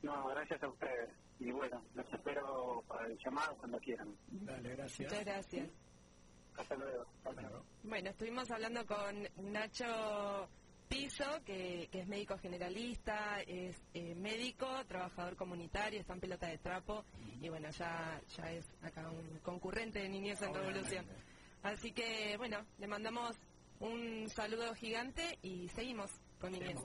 No, 0.03 0.27
gracias 0.29 0.63
a 0.63 0.69
ustedes. 0.69 1.11
Y 1.39 1.51
bueno, 1.51 1.83
los 1.95 2.07
espero 2.13 2.85
para 2.87 3.07
el 3.07 3.19
llamado 3.19 3.57
cuando 3.57 3.79
quieran. 3.79 4.15
Dale, 4.29 4.77
gracias. 4.77 5.11
Muchas 5.11 5.25
gracias. 5.25 5.71
Hasta 6.57 6.75
luego. 6.77 7.07
Bueno, 7.83 8.11
estuvimos 8.11 8.51
hablando 8.51 8.87
con 8.87 9.29
Nacho 9.53 10.49
Piso, 10.89 11.43
que, 11.45 11.89
que 11.91 12.01
es 12.01 12.07
médico 12.07 12.37
generalista, 12.39 13.41
es 13.47 13.77
eh, 13.95 14.15
médico, 14.15 14.67
trabajador 14.87 15.37
comunitario, 15.37 16.01
está 16.01 16.13
en 16.13 16.21
pelota 16.21 16.47
de 16.49 16.59
trapo 16.59 17.05
y 17.41 17.49
bueno, 17.49 17.71
ya, 17.71 18.21
ya 18.37 18.53
es 18.53 18.67
acá 18.83 19.11
un 19.11 19.39
concurrente 19.39 20.01
de 20.01 20.09
Niñez 20.09 20.43
en 20.43 20.55
Revolución. 20.55 21.07
Así 21.63 21.93
que 21.93 22.37
bueno, 22.37 22.59
le 22.79 22.87
mandamos 22.87 23.37
un 23.81 24.29
saludo 24.29 24.75
gigante 24.75 25.39
y 25.43 25.69
seguimos 25.69 26.11
con 26.41 26.53
Niñez. 26.53 26.77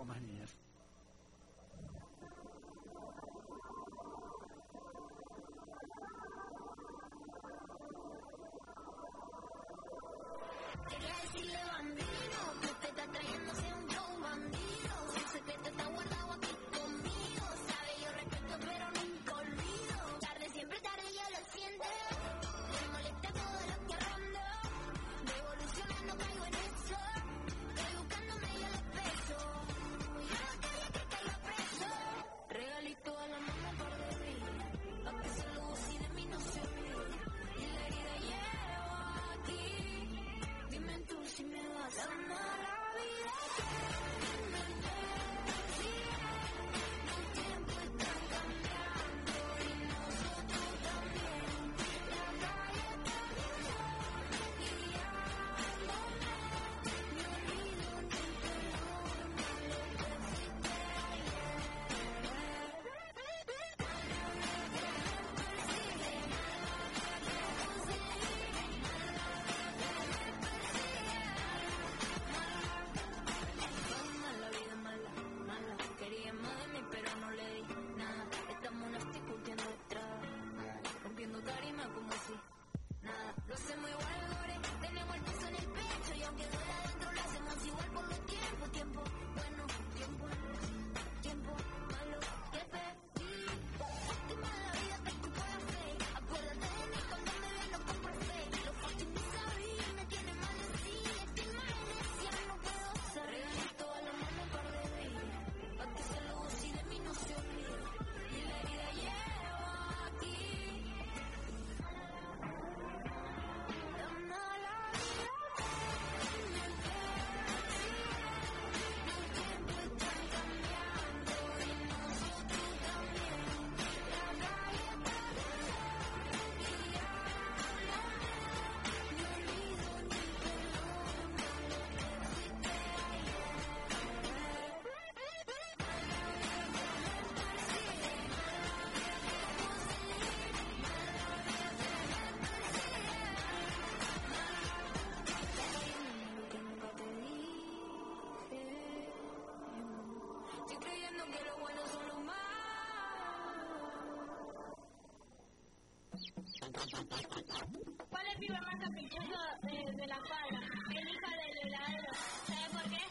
¿Cuál 156.89 158.25
es 158.27 158.33
el 158.33 158.39
pibe 158.39 158.61
más 158.61 158.79
caprichoso 158.79 159.39
de, 159.63 159.91
de 159.93 160.07
la 160.07 160.19
cuadra? 160.19 160.61
El 160.89 161.09
hija 161.09 161.31
del 161.35 161.57
heladero. 161.67 162.13
¿Sabe 162.47 162.69
por 162.71 162.83
qué? 162.89 163.01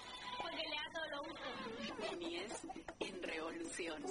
Porque 0.41 0.63
le 0.69 0.77
da 0.77 0.91
todo 0.95 1.07
lo 1.11 1.25
gusto. 1.25 2.17
Niñez 2.19 2.53
en 3.01 3.23
revolución. 3.23 4.03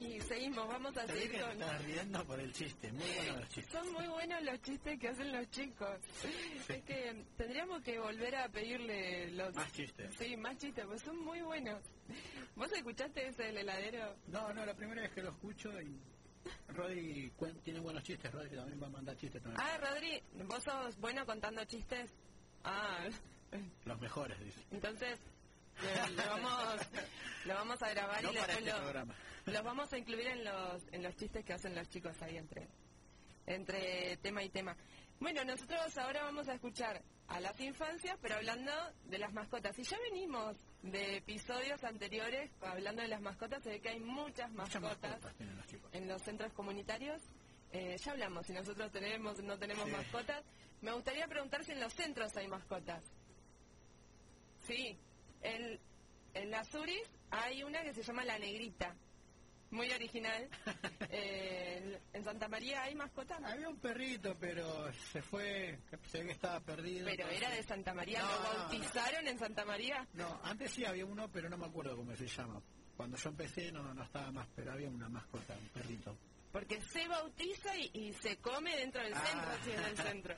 Y 0.00 0.20
seguimos, 0.22 0.66
vamos 0.66 0.96
a 0.96 1.06
seguir 1.06 1.40
con... 1.40 1.50
estabas 1.52 1.84
riendo 1.84 2.24
por 2.24 2.40
el 2.40 2.52
chiste. 2.52 2.90
Muy 2.90 3.04
bueno 3.16 3.36
los 3.38 3.48
chistes. 3.50 3.72
Son 3.72 3.92
muy 3.92 4.08
buenos 4.08 4.42
los 4.42 4.62
chistes 4.62 4.98
que 4.98 5.08
hacen 5.08 5.32
los 5.32 5.50
chicos. 5.50 6.00
Es 6.68 6.82
que 6.82 7.24
tendríamos 7.36 7.82
que 7.82 7.98
volver 8.00 8.34
a 8.34 8.48
pedirle 8.48 9.30
los... 9.32 9.54
Más 9.54 9.72
chistes. 9.72 10.12
Sí, 10.18 10.36
más 10.36 10.56
chistes, 10.56 10.84
pues 10.86 11.02
son 11.02 11.22
muy 11.22 11.42
buenos. 11.42 11.80
¿Vos 12.60 12.70
escuchaste 12.72 13.26
ese 13.26 13.44
del 13.44 13.56
heladero? 13.56 14.16
No, 14.26 14.52
no, 14.52 14.66
la 14.66 14.74
primera 14.74 15.00
vez 15.00 15.10
que 15.12 15.22
lo 15.22 15.30
escucho 15.30 15.80
y 15.80 15.98
Rodri 16.68 17.32
tiene 17.64 17.80
buenos 17.80 18.02
chistes, 18.02 18.30
Rodri 18.30 18.54
también 18.54 18.82
va 18.82 18.86
a 18.86 18.90
mandar 18.90 19.16
chistes 19.16 19.42
también. 19.42 19.64
Ah, 19.66 19.78
Rodri, 19.78 20.22
¿vos 20.44 20.62
sos 20.62 20.98
bueno 20.98 21.24
contando 21.24 21.64
chistes? 21.64 22.10
Ah, 22.64 23.08
Los 23.86 23.98
mejores, 23.98 24.38
dice. 24.44 24.60
entonces 24.72 25.18
lo, 25.80 26.22
lo 26.22 26.28
vamos, 26.28 26.80
lo 27.46 27.54
vamos 27.54 27.82
a 27.82 27.88
grabar 27.88 28.22
No 28.24 28.30
y 28.30 28.34
después 28.34 28.58
este 28.58 29.52
los 29.52 29.64
vamos 29.64 29.90
a 29.94 29.96
incluir 29.96 30.26
en 30.26 30.44
los, 30.44 30.82
en 30.92 31.02
los 31.02 31.16
chistes 31.16 31.42
que 31.46 31.54
hacen 31.54 31.74
los 31.74 31.88
chicos 31.88 32.20
ahí 32.20 32.36
entre, 32.36 32.68
entre 33.46 34.18
tema 34.18 34.42
y 34.42 34.50
tema. 34.50 34.76
Bueno, 35.20 35.44
nosotros 35.44 35.96
ahora 35.98 36.22
vamos 36.22 36.48
a 36.48 36.54
escuchar 36.54 37.02
a 37.28 37.40
las 37.40 37.58
infancias, 37.60 38.18
pero 38.22 38.36
hablando 38.36 38.72
de 39.04 39.18
las 39.18 39.32
mascotas. 39.32 39.78
Y 39.78 39.82
ya 39.82 39.98
venimos 40.10 40.56
de 40.82 41.18
episodios 41.18 41.84
anteriores 41.84 42.50
hablando 42.62 43.02
de 43.02 43.08
las 43.08 43.20
mascotas, 43.20 43.62
se 43.62 43.68
ve 43.70 43.80
que 43.80 43.90
hay 43.90 44.00
muchas 44.00 44.50
Muchas 44.50 44.80
mascotas 44.80 45.20
en 45.92 46.08
los 46.08 46.22
centros 46.22 46.52
comunitarios. 46.54 47.20
Eh, 47.72 47.96
ya 48.02 48.12
hablamos, 48.12 48.46
si 48.46 48.52
nosotros 48.52 48.90
tenemos 48.90 49.38
no 49.42 49.58
tenemos 49.58 49.84
Sí. 49.84 49.92
mascotas. 49.92 50.42
Me 50.80 50.92
gustaría 50.92 51.26
preguntar 51.28 51.64
si 51.64 51.72
en 51.72 51.80
los 51.80 51.92
centros 51.92 52.34
hay 52.36 52.48
mascotas. 52.48 53.04
Sí, 54.66 54.98
en, 55.42 55.78
en 56.34 56.50
las 56.50 56.74
URIs 56.74 57.08
hay 57.30 57.62
una 57.62 57.82
que 57.82 57.92
se 57.92 58.02
llama 58.02 58.24
La 58.24 58.38
Negrita, 58.38 58.96
muy 59.70 59.90
original. 59.92 60.48
Eh, 61.12 61.39
en- 62.20 62.24
Santa 62.24 62.48
María 62.48 62.82
hay 62.82 62.94
mascotas, 62.94 63.42
Había 63.42 63.68
un 63.68 63.76
perrito, 63.78 64.36
pero 64.38 64.92
se 65.12 65.20
fue, 65.22 65.78
se 66.08 66.18
ve 66.20 66.26
que 66.26 66.32
estaba 66.32 66.60
perdido. 66.60 67.04
pero 67.06 67.22
entonces- 67.24 67.42
era 67.42 67.50
de 67.56 67.62
Santa 67.62 67.94
María, 67.94 68.22
No, 68.22 68.28
¿lo 68.32 68.42
bautizaron 68.58 69.26
en 69.28 69.38
Santa 69.38 69.64
María? 69.64 70.06
No, 70.14 70.40
antes 70.44 70.70
sí 70.72 70.84
había 70.84 71.04
uno, 71.06 71.28
pero 71.30 71.48
no 71.48 71.56
me 71.58 71.66
acuerdo 71.66 71.96
cómo 71.96 72.14
se 72.16 72.26
llama. 72.26 72.60
Cuando 72.96 73.16
yo 73.16 73.30
empecé 73.30 73.72
no, 73.72 73.94
no 73.94 74.04
estaba 74.04 74.30
más, 74.30 74.46
pero 74.54 74.72
había 74.72 74.88
una 74.88 75.08
mascota, 75.08 75.54
un 75.56 75.68
perrito. 75.68 76.16
Porque 76.52 76.80
se 76.82 77.06
bautiza 77.08 77.76
y, 77.76 77.90
y 77.94 78.12
se 78.14 78.36
come 78.38 78.76
dentro 78.76 79.02
del 79.02 79.14
Ah. 79.14 79.24
centro, 79.24 79.50
sí, 79.64 79.70
en 79.70 79.84
el 79.84 79.96
centro. 80.14 80.36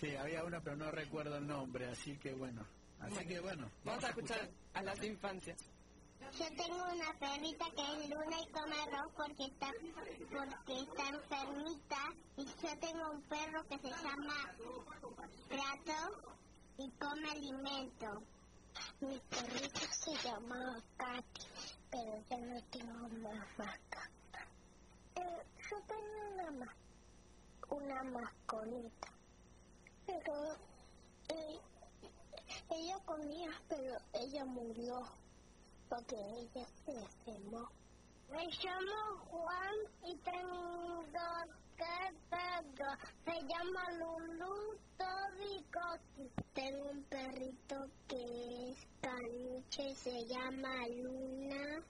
Sí, 0.00 0.14
había 0.16 0.42
uno, 0.44 0.60
pero 0.62 0.76
no 0.76 0.90
recuerdo 0.90 1.36
el 1.38 1.46
nombre, 1.46 1.86
así 1.86 2.16
que 2.18 2.32
bueno. 2.34 2.66
Así 3.00 3.14
Bueno, 3.14 3.28
que 3.28 3.40
bueno. 3.40 3.70
Vamos 3.84 4.04
a 4.04 4.08
escuchar 4.08 4.48
a 4.72 4.82
las 4.82 5.02
infancias. 5.04 5.56
Yo 6.32 6.46
tengo 6.56 6.84
una 6.92 7.18
perrita 7.18 7.64
que 7.76 7.82
es 7.82 8.10
Luna 8.10 8.40
y 8.40 8.52
come 8.52 8.76
arroz 8.82 9.12
porque 9.16 9.44
está, 9.44 9.70
porque 10.30 10.80
está 10.80 11.08
enfermita. 11.08 11.96
Y 12.36 12.44
yo 12.44 12.78
tengo 12.80 13.10
un 13.12 13.22
perro 13.22 13.62
que 13.68 13.78
se 13.78 13.90
llama 13.90 14.56
Prato 15.48 16.22
y 16.78 16.90
come 16.92 17.30
alimento. 17.30 18.22
Mi 19.00 19.18
perrita 19.20 19.80
se 19.80 20.12
llama 20.28 20.82
Katy, 20.96 21.46
pero 21.90 22.24
yo 22.30 22.38
no 22.38 22.60
tengo 22.70 23.08
más 23.20 23.48
mascota. 23.58 24.10
Eh, 25.16 25.46
yo 25.70 25.76
tengo 25.86 26.32
una, 26.32 26.50
ma- 26.50 26.76
una 27.70 28.02
masconita, 28.04 29.08
pero 30.06 30.52
eh, 31.28 31.60
ella 32.70 32.98
comía, 33.04 33.50
pero 33.68 33.96
ella 34.14 34.44
murió 34.44 35.00
porque 35.88 36.16
ella 36.16 36.66
se 36.84 36.92
enfermó. 36.92 37.68
Me 38.30 38.46
llamo 38.46 39.18
Juan 39.30 39.74
y 40.04 40.16
tengo 40.16 40.84
perro. 42.30 42.90
Se 43.24 43.32
llama 43.46 43.90
Lulu 43.98 44.78
Tobicoki. 44.98 46.30
Tengo 46.52 46.90
un 46.90 47.02
perrito 47.04 47.90
que 48.08 48.70
es 48.70 48.86
caniche, 49.00 49.94
se 49.94 50.26
llama 50.26 50.88
Luna 50.88 51.82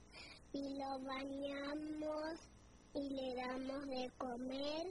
y 0.53 0.79
lo 0.79 0.99
bañamos 1.01 2.39
y 2.95 3.11
le 3.11 3.35
damos 3.35 3.87
de 3.89 4.11
comer 4.19 4.87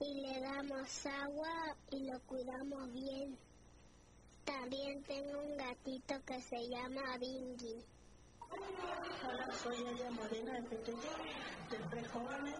y 0.00 0.20
le 0.20 0.40
damos 0.40 1.06
agua 1.06 1.76
y 1.90 2.10
lo 2.10 2.20
cuidamos 2.22 2.92
bien. 2.92 3.38
También 4.44 5.02
tengo 5.04 5.38
un 5.38 5.56
gatito 5.56 6.14
que 6.26 6.40
se 6.42 6.68
llama 6.68 7.16
Bingy. 7.18 7.93
Hola, 8.50 9.52
soy 9.62 9.76
Ella 9.76 10.10
Morena 10.10 10.52
de 10.54 10.62
Petete, 10.62 11.08
de 11.70 11.78
Tres 11.90 12.08
Jóvenes, 12.08 12.56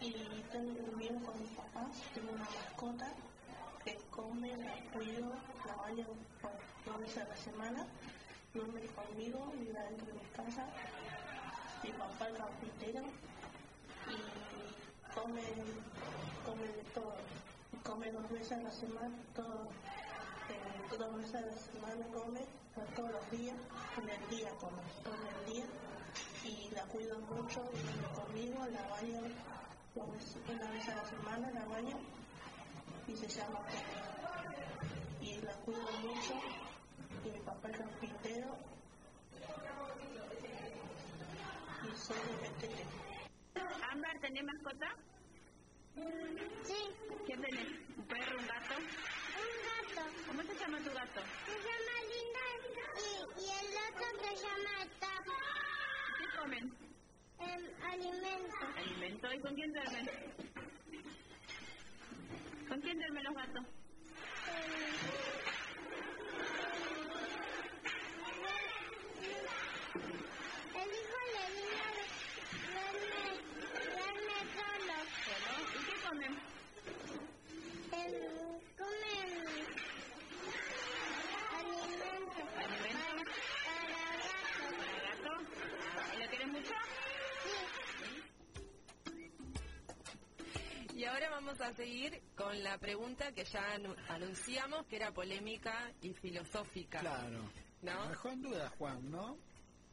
y 0.00 0.12
tengo 0.52 0.72
viviendo 0.92 1.26
con 1.26 1.40
mis 1.40 1.50
papás. 1.50 1.96
Tengo 2.14 2.32
una 2.32 2.44
mascota 2.44 3.12
que 3.84 3.96
come, 4.10 4.56
la 4.56 4.74
cuido, 4.92 5.32
la 5.66 5.74
baño 5.76 6.06
dos 6.84 7.00
veces 7.00 7.24
a 7.24 7.28
la 7.28 7.36
semana. 7.36 7.86
Duerme 8.52 8.80
conmigo, 8.86 9.52
vive 9.56 9.80
dentro 9.80 10.06
de 10.06 10.12
mi 10.14 10.24
casa. 10.36 10.66
Mi 11.82 11.90
papá 11.92 12.28
es 12.28 12.38
carpintero 12.38 13.02
y 14.08 15.14
come, 15.14 15.42
come 16.44 16.66
de 16.66 16.84
todo. 16.94 17.14
Come 17.84 18.10
dos 18.12 18.30
veces 18.30 18.52
a 18.52 18.62
la 18.62 18.70
semana, 18.70 19.16
todo, 19.34 19.68
eh, 20.50 20.96
dos 20.98 21.16
veces 21.16 21.34
a 21.36 21.40
la 21.40 21.52
semana 21.54 22.06
come, 22.12 22.40
todos 22.94 23.10
los 23.10 23.30
días, 23.30 23.56
en 23.98 24.08
el 24.08 24.28
día 24.28 24.50
come, 24.60 24.82
todo 25.02 25.14
el 25.14 25.52
día. 25.52 25.64
Y 26.44 26.70
la 26.74 26.82
cuido 26.84 27.18
mucho, 27.20 27.62
vive 27.72 28.08
conmigo, 28.14 28.66
la 28.66 28.88
baño 28.88 29.20
una 29.94 30.70
vez 30.70 30.88
a 30.88 30.94
la 30.94 31.04
semana, 31.04 31.50
la 31.50 31.64
baño 31.66 31.98
y 33.06 33.16
se 33.16 33.28
llama. 33.28 33.60
Y 35.20 35.36
la 35.42 35.52
cuido 35.64 35.90
mucho, 36.02 36.34
y 37.24 37.30
mi 37.30 37.40
papá 37.40 37.68
es 37.70 37.78
carpintero 37.78 38.56
y 41.84 41.96
soy 41.96 42.16
de 42.16 42.48
Petete. 42.58 42.84
Ámbar, 43.92 44.18
¿tenés 44.20 44.44
mascota? 44.44 44.94
Sí. 46.64 46.80
¿Qué 47.26 47.36
tenés? 47.36 47.68
¿Un 47.96 48.04
perro, 48.06 48.38
un 48.38 48.46
gato? 48.46 48.74
Un 48.78 49.54
gato. 49.66 50.10
¿Cómo 50.26 50.42
se 50.42 50.54
llama 50.54 50.78
tu 50.78 50.90
gato? 50.90 51.20
Se 51.46 51.52
llama 51.52 51.99
y, 53.00 53.40
y 53.40 53.46
el 53.60 53.68
otro 53.88 54.06
se 54.22 54.32
llama 54.42 54.74
Tap. 55.00 55.26
¿Qué 56.18 56.38
comen? 56.38 56.64
Alimento. 57.82 58.56
¿Alimento? 58.76 59.32
¿Y 59.32 59.40
con 59.40 59.54
quién 59.54 59.72
duermen? 59.72 60.06
¿Con 62.68 62.80
quién 62.80 62.98
duermen 62.98 63.24
los 63.24 63.34
gatos? 63.34 63.79
Vamos 91.50 91.60
a 91.62 91.74
seguir 91.74 92.22
con 92.36 92.62
la 92.62 92.78
pregunta 92.78 93.32
que 93.32 93.44
ya 93.44 93.74
anu- 93.76 93.96
anunciamos, 94.08 94.86
que 94.86 94.94
era 94.96 95.10
polémica 95.10 95.90
y 96.00 96.12
filosófica. 96.14 97.00
Claro. 97.00 97.42
¿No? 97.82 98.02
Me 98.04 98.08
dejó 98.10 98.28
en 98.28 98.42
duda, 98.42 98.70
Juan, 98.78 99.10
¿no? 99.10 99.36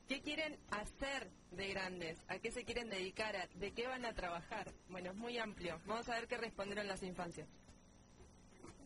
¿Qué 0.08 0.22
quieren 0.22 0.56
hacer 0.70 1.32
de 1.52 1.70
grandes? 1.70 2.20
¿A 2.28 2.38
qué 2.38 2.52
se 2.52 2.64
quieren 2.64 2.90
dedicar? 2.92 3.36
¿A- 3.36 3.48
¿De 3.56 3.72
qué 3.72 3.88
van 3.88 4.06
a 4.06 4.14
trabajar? 4.14 4.72
Bueno, 4.90 5.10
es 5.12 5.18
muy 5.18 5.40
amplio. 5.40 5.82
Vamos 5.88 6.08
a 6.10 6.16
ver 6.16 6.28
qué 6.28 6.38
respondieron 6.38 6.86
las 6.88 7.02
infancias. 7.02 7.48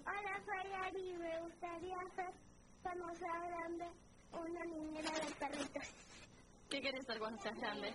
Hola, 0.05 0.41
soy 0.45 0.71
Ari. 0.71 1.13
Me 1.17 1.41
gustaría 1.41 1.97
ser, 2.15 2.33
cuando 2.81 3.13
sea 3.15 3.47
grande, 3.49 3.85
una 4.31 4.65
niñera 4.65 5.11
de 5.11 5.31
perritos. 5.35 5.83
¿Qué 6.69 6.79
querés 6.81 7.05
ser 7.05 7.19
cuando 7.19 7.41
seas 7.41 7.57
grande? 7.57 7.93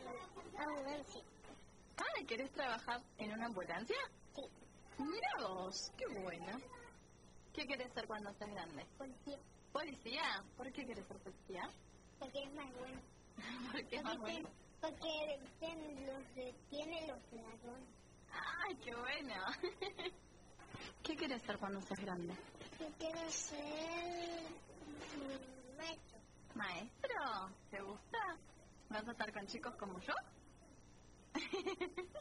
Ambulancia. 0.58 1.22
Ah, 1.96 2.24
¿querés 2.28 2.50
trabajar 2.52 3.00
en 3.16 3.32
una 3.32 3.46
ambulancia? 3.46 3.96
Sí. 4.34 4.42
Mira 4.98 5.28
vos, 5.40 5.92
qué 5.96 6.06
bueno. 6.06 6.58
¿Qué 7.52 7.66
querés 7.66 7.92
ser 7.92 8.06
cuando 8.06 8.32
seas 8.34 8.50
grande? 8.50 8.84
Policía. 8.98 9.38
¿Policía? 9.72 10.44
¿Por 10.56 10.72
qué 10.72 10.86
querés 10.86 11.06
ser 11.06 11.18
policía? 11.18 11.70
Porque 12.18 12.42
es 12.42 12.54
más 12.54 12.72
bueno. 12.78 13.00
¿Por 13.72 13.84
qué 13.86 13.96
es 13.96 14.02
más 14.04 14.16
Porque, 14.16 14.32
bueno? 14.32 14.48
porque 14.80 15.38
detiene 15.40 16.06
los, 16.06 16.34
detiene 16.34 17.06
los 17.08 17.32
ladrones. 17.32 17.88
¡Ay, 18.32 18.76
qué 18.76 18.94
bueno! 18.94 19.34
¿Qué 21.02 21.16
querés 21.16 21.42
ser 21.42 21.58
cuando 21.58 21.80
seas 21.82 22.00
grande? 22.00 22.34
Yo 22.80 22.86
quiero 22.98 23.30
ser 23.30 24.42
maestro. 25.76 26.18
¿Maestro? 26.54 27.50
¿Te 27.70 27.80
gusta? 27.80 28.18
¿Vas 28.90 29.08
a 29.08 29.12
estar 29.12 29.32
con 29.32 29.46
chicos 29.46 29.74
como 29.76 29.98
yo? 30.00 30.14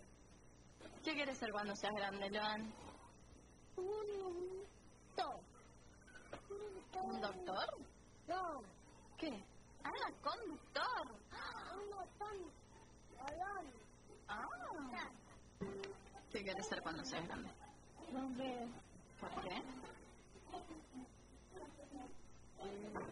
¿Qué 1.06 1.14
quieres 1.14 1.38
ser 1.38 1.52
cuando 1.52 1.76
seas 1.76 1.94
grande, 1.94 2.32
Loan? 2.32 2.74
Un 3.78 4.66
doctor. 5.16 5.40
¿Un 7.04 7.22
doctor? 7.22 7.78
No, 8.28 8.64
¿Qué? 9.16 9.44
Ah, 9.84 9.92
conductor. 10.24 11.08
un 11.76 11.92
doctor. 11.92 12.38
Ah. 14.28 14.50
¿Qué 16.32 16.42
quieres 16.42 16.66
ser 16.66 16.82
cuando 16.82 17.06
seas 17.06 17.28
grande? 17.28 17.50
Bombero. 18.12 18.68
¿Por 19.20 19.30
qué? 19.44 19.62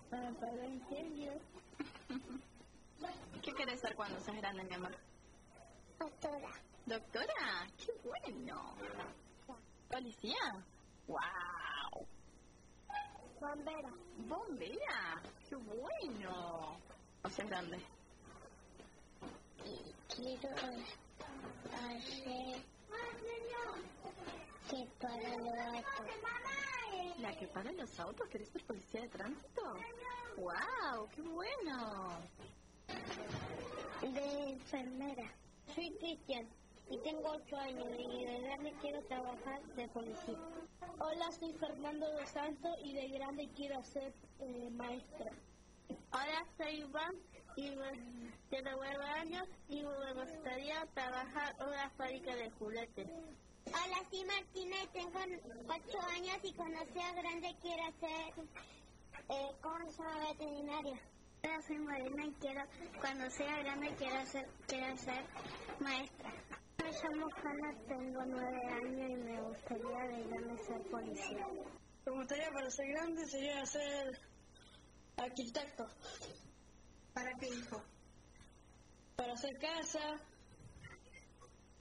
Para 0.10 0.29
apagar 0.29 0.65
incendios. 0.65 1.41
¿Qué 3.43 3.53
quieres 3.53 3.79
ser 3.79 3.95
cuando 3.95 4.19
seas 4.19 4.38
grande, 4.38 4.63
mi 4.63 4.73
amor? 4.73 4.97
Doctora. 5.99 6.72
¿Doctora? 6.85 7.67
¡Qué 7.77 7.93
bueno! 8.03 8.75
¿Policía? 9.89 10.65
¡Wow! 11.07 12.05
Bombera. 13.39 13.89
¡Bombera! 14.27 15.21
¡Qué 15.47 15.55
bueno! 15.55 16.77
O 17.23 17.29
sea, 17.29 17.45
grande. 17.45 17.79
Quiero 20.13 20.49
hacer 21.71 22.61
que 24.69 24.87
para 24.99 25.37
los 25.37 25.57
autos. 25.57 26.07
¿La 27.19 27.37
que 27.37 27.47
para 27.47 27.71
los 27.71 27.99
autos? 27.99 28.27
¿Querés 28.27 28.49
ser 28.49 28.65
policía 28.65 29.01
de 29.01 29.07
tránsito? 29.07 29.73
¡Wow! 30.35 31.07
¡Qué 31.15 31.21
bueno! 31.21 32.19
De 34.01 34.49
enfermera. 34.51 35.31
Soy 35.73 35.89
Cristian 35.97 36.45
y 36.89 36.97
tengo 36.97 37.29
8 37.29 37.57
años 37.57 37.87
y 37.97 38.25
de 38.25 38.41
grande 38.41 38.73
quiero 38.81 39.01
trabajar 39.03 39.61
de 39.75 39.87
policía. 39.89 40.37
Hola, 40.99 41.31
soy 41.31 41.53
Fernando 41.53 42.09
de 42.11 42.25
Santos 42.27 42.77
y 42.83 42.93
de 42.93 43.07
grande 43.09 43.49
quiero 43.55 43.83
ser 43.83 44.13
eh, 44.39 44.69
maestra. 44.71 45.31
Hola, 46.11 46.45
soy 46.57 46.81
Iván 46.81 47.15
y 47.55 47.69
tengo 48.49 48.69
9 48.75 49.05
años 49.05 49.47
y 49.69 49.83
me 49.83 50.13
gustaría 50.13 50.85
trabajar 50.93 51.55
en 51.59 51.67
una 51.67 51.89
fábrica 51.91 52.35
de 52.35 52.49
juguetes. 52.51 53.07
Hola, 53.67 53.97
soy 54.09 54.25
Martina 54.25 54.75
y 54.83 54.87
tengo 54.87 55.19
8 55.67 55.99
años 56.15 56.37
y 56.43 56.53
cuando 56.53 56.79
sea 56.93 57.13
grande 57.13 57.55
quiero 57.61 57.83
ser, 57.99 58.45
eh, 59.29 59.51
¿cómo 59.61 59.89
se 59.89 60.03
llama? 60.03 60.27
Veterinaria. 60.29 60.99
Hola, 61.43 61.61
soy 61.61 61.77
Marina 61.79 62.25
y 62.25 62.31
quiero, 62.39 62.61
cuando 62.99 63.29
sea 63.29 63.59
grande 63.59 63.93
quiero 63.97 64.25
ser, 64.25 64.47
quiero 64.67 64.95
ser 64.97 65.23
maestra. 65.79 66.31
Llamo 67.01 67.27
Hanna, 67.41 67.73
tengo 67.88 68.23
9 68.23 68.67
años 68.67 69.10
y 69.10 69.15
me 69.15 69.41
gustaría 69.41 70.08
de 70.10 70.23
grande 70.27 70.63
ser 70.63 70.82
policía. 70.91 71.47
Me 72.06 72.12
gustaría 72.12 72.51
para 72.51 72.69
ser 72.69 72.88
grande 72.89 73.25
sería 73.25 73.65
ser 73.65 74.19
arquitecto. 75.17 75.88
¿Para 77.13 77.32
qué 77.39 77.47
hijo? 77.47 77.82
Para 79.15 79.34
hacer 79.34 79.58
casa, 79.58 80.19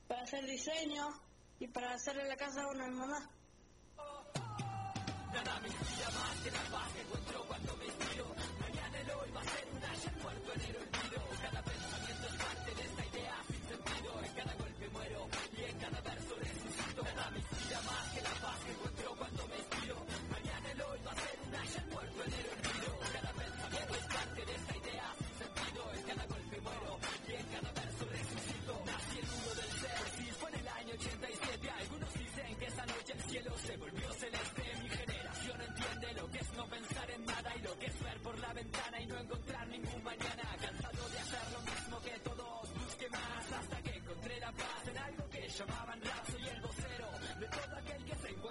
para 0.09 0.23
hacer 0.23 0.47
diseño 0.47 1.09
y 1.59 1.67
para 1.67 1.93
hacerle 1.93 2.27
la 2.29 2.37
casa 2.37 2.63
a 2.63 2.69
una 2.69 2.89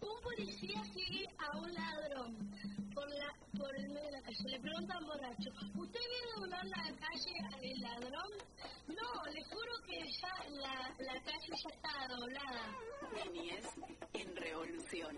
Un 0.00 0.20
policía 0.22 0.82
sigue 0.92 1.26
a 1.38 1.56
un 1.56 1.72
ladrón 1.72 2.36
por, 2.94 3.08
la, 3.08 3.32
por 3.58 3.74
el 3.76 3.88
medio 3.88 4.04
de 4.06 4.12
la 4.12 4.20
calle. 4.22 4.44
Le 4.44 4.60
pregunta 4.60 4.94
al 4.94 5.04
borracho, 5.06 5.50
¿usted 5.74 6.00
viene 6.00 6.32
a 6.36 6.40
doblar 6.40 6.66
la 6.66 6.94
calle 6.96 7.38
al 7.54 7.80
ladrón? 7.80 8.30
No, 8.88 9.24
le 9.32 9.42
juro 9.44 9.72
que 9.86 10.12
ya 10.12 10.44
la, 10.50 10.94
la 10.98 11.18
calle 11.22 11.48
ya 11.48 11.70
está 11.70 12.06
doblada. 12.08 12.76
Niñez 13.32 13.64
en 14.12 14.36
revolución. 14.36 15.16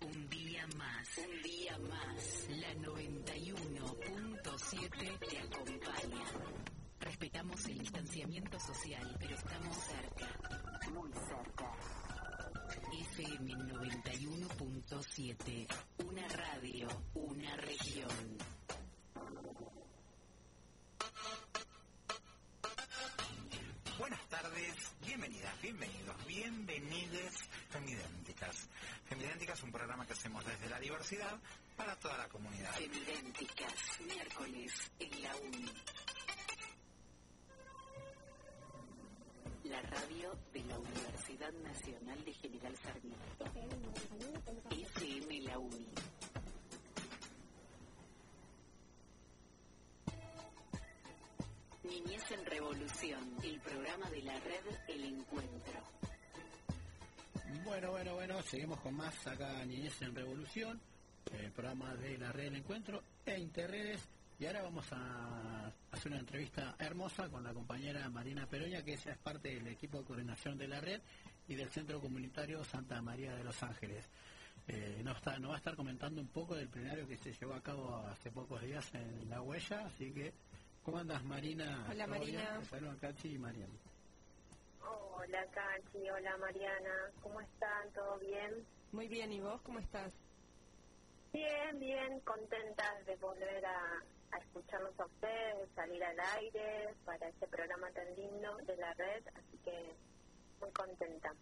Un 0.00 0.28
día 0.30 0.66
más. 0.76 1.18
Un 1.18 1.42
día 1.42 1.78
más. 1.78 2.48
La 2.48 2.72
91.7 2.74 5.18
te 5.18 5.38
acompaña. 5.38 6.24
Respetamos 7.44 7.66
el 7.66 7.78
distanciamiento 7.78 8.58
social, 8.58 9.16
pero 9.18 9.36
estamos 9.36 9.76
cerca. 9.76 10.26
Muy 10.92 11.12
cerca. 11.12 11.70
FM 12.90 13.52
91.7. 13.54 15.66
Una 16.06 16.26
radio, 16.28 16.88
una 17.14 17.54
región. 17.56 18.38
Buenas 23.98 24.26
tardes, 24.28 24.74
bienvenidas, 25.04 25.60
bienvenidos, 25.60 26.26
bienvenides, 26.26 27.34
Femidénticas. 27.68 28.70
Femidénticas 29.06 29.58
es 29.58 29.64
un 29.64 29.72
programa 29.72 30.06
que 30.06 30.14
hacemos 30.14 30.42
desde 30.46 30.70
la 30.70 30.80
diversidad 30.80 31.38
para 31.76 31.94
toda 31.96 32.16
la 32.16 32.26
comunidad. 32.28 32.72
Femidénticas, 32.72 34.00
miércoles 34.00 34.90
en 34.98 35.22
la 35.22 35.36
UNI. 35.36 35.70
La 39.74 39.82
radio 39.90 40.30
de 40.52 40.62
la 40.66 40.78
Universidad 40.78 41.52
Nacional 41.52 42.24
de 42.24 42.32
General 42.32 42.76
Sarmiento. 42.76 43.44
FM 44.70 45.40
La 45.40 45.58
UNI. 45.58 45.94
Niñez 51.82 52.30
en 52.30 52.46
Revolución, 52.46 53.36
el 53.42 53.58
programa 53.58 54.08
de 54.10 54.22
la 54.22 54.38
red 54.38 54.64
El 54.86 55.04
Encuentro. 55.06 55.80
Bueno, 57.64 57.90
bueno, 57.90 58.14
bueno, 58.14 58.42
seguimos 58.42 58.78
con 58.78 58.94
más 58.94 59.26
acá 59.26 59.64
Niñez 59.64 60.00
en 60.02 60.14
Revolución, 60.14 60.80
el 61.32 61.50
programa 61.50 61.96
de 61.96 62.16
la 62.16 62.30
red 62.30 62.44
del 62.44 62.56
encuentro 62.58 63.02
e 63.26 63.40
Interredes. 63.40 64.08
Y 64.44 64.46
ahora 64.46 64.60
vamos 64.60 64.86
a 64.92 65.72
hacer 65.90 66.12
una 66.12 66.20
entrevista 66.20 66.76
hermosa 66.78 67.30
con 67.30 67.42
la 67.42 67.54
compañera 67.54 68.10
Marina 68.10 68.46
Peroña, 68.46 68.84
que 68.84 68.92
ella 68.92 69.12
es 69.12 69.16
parte 69.16 69.48
del 69.48 69.66
equipo 69.68 70.00
de 70.00 70.04
coordinación 70.04 70.58
de 70.58 70.68
la 70.68 70.82
red 70.82 71.00
y 71.48 71.54
del 71.54 71.70
Centro 71.70 71.98
Comunitario 71.98 72.62
Santa 72.62 73.00
María 73.00 73.34
de 73.34 73.42
los 73.42 73.62
Ángeles. 73.62 74.06
Eh, 74.68 75.00
nos, 75.02 75.16
está, 75.16 75.38
nos 75.38 75.52
va 75.52 75.54
a 75.54 75.56
estar 75.56 75.74
comentando 75.74 76.20
un 76.20 76.28
poco 76.28 76.54
del 76.54 76.68
plenario 76.68 77.08
que 77.08 77.16
se 77.16 77.32
llevó 77.32 77.54
a 77.54 77.62
cabo 77.62 77.96
hace 78.06 78.30
pocos 78.30 78.60
días 78.60 78.86
en 78.94 79.30
La 79.30 79.40
Huella, 79.40 79.86
así 79.86 80.12
que, 80.12 80.34
¿cómo 80.82 80.98
andas 80.98 81.24
Marina? 81.24 81.86
Hola. 81.90 82.06
Marina. 82.06 82.58
Te 82.58 82.66
saludan 82.66 82.98
Cachi 82.98 83.36
y 83.36 83.38
Mariana. 83.38 83.72
Hola 84.82 85.46
Cachi, 85.54 86.10
hola 86.10 86.36
Mariana, 86.36 87.10
¿cómo 87.22 87.40
están? 87.40 87.90
¿Todo 87.94 88.18
bien? 88.18 88.62
Muy 88.92 89.08
bien, 89.08 89.32
¿y 89.32 89.40
vos 89.40 89.62
cómo 89.62 89.78
estás? 89.78 90.12
Bien, 91.34 91.78
bien, 91.80 92.20
contentas 92.20 93.04
de 93.06 93.16
volver 93.16 93.66
a, 93.66 94.02
a 94.30 94.38
escucharlos 94.38 94.98
a 95.00 95.04
ustedes, 95.06 95.58
de 95.68 95.74
salir 95.74 96.04
al 96.04 96.16
aire 96.38 96.94
para 97.04 97.28
este 97.28 97.48
programa 97.48 97.90
tan 97.90 98.06
lindo 98.14 98.56
de 98.58 98.76
la 98.76 98.94
red, 98.94 99.24
así 99.34 99.58
que 99.64 99.96
muy 100.60 100.70
contenta. 100.70 101.34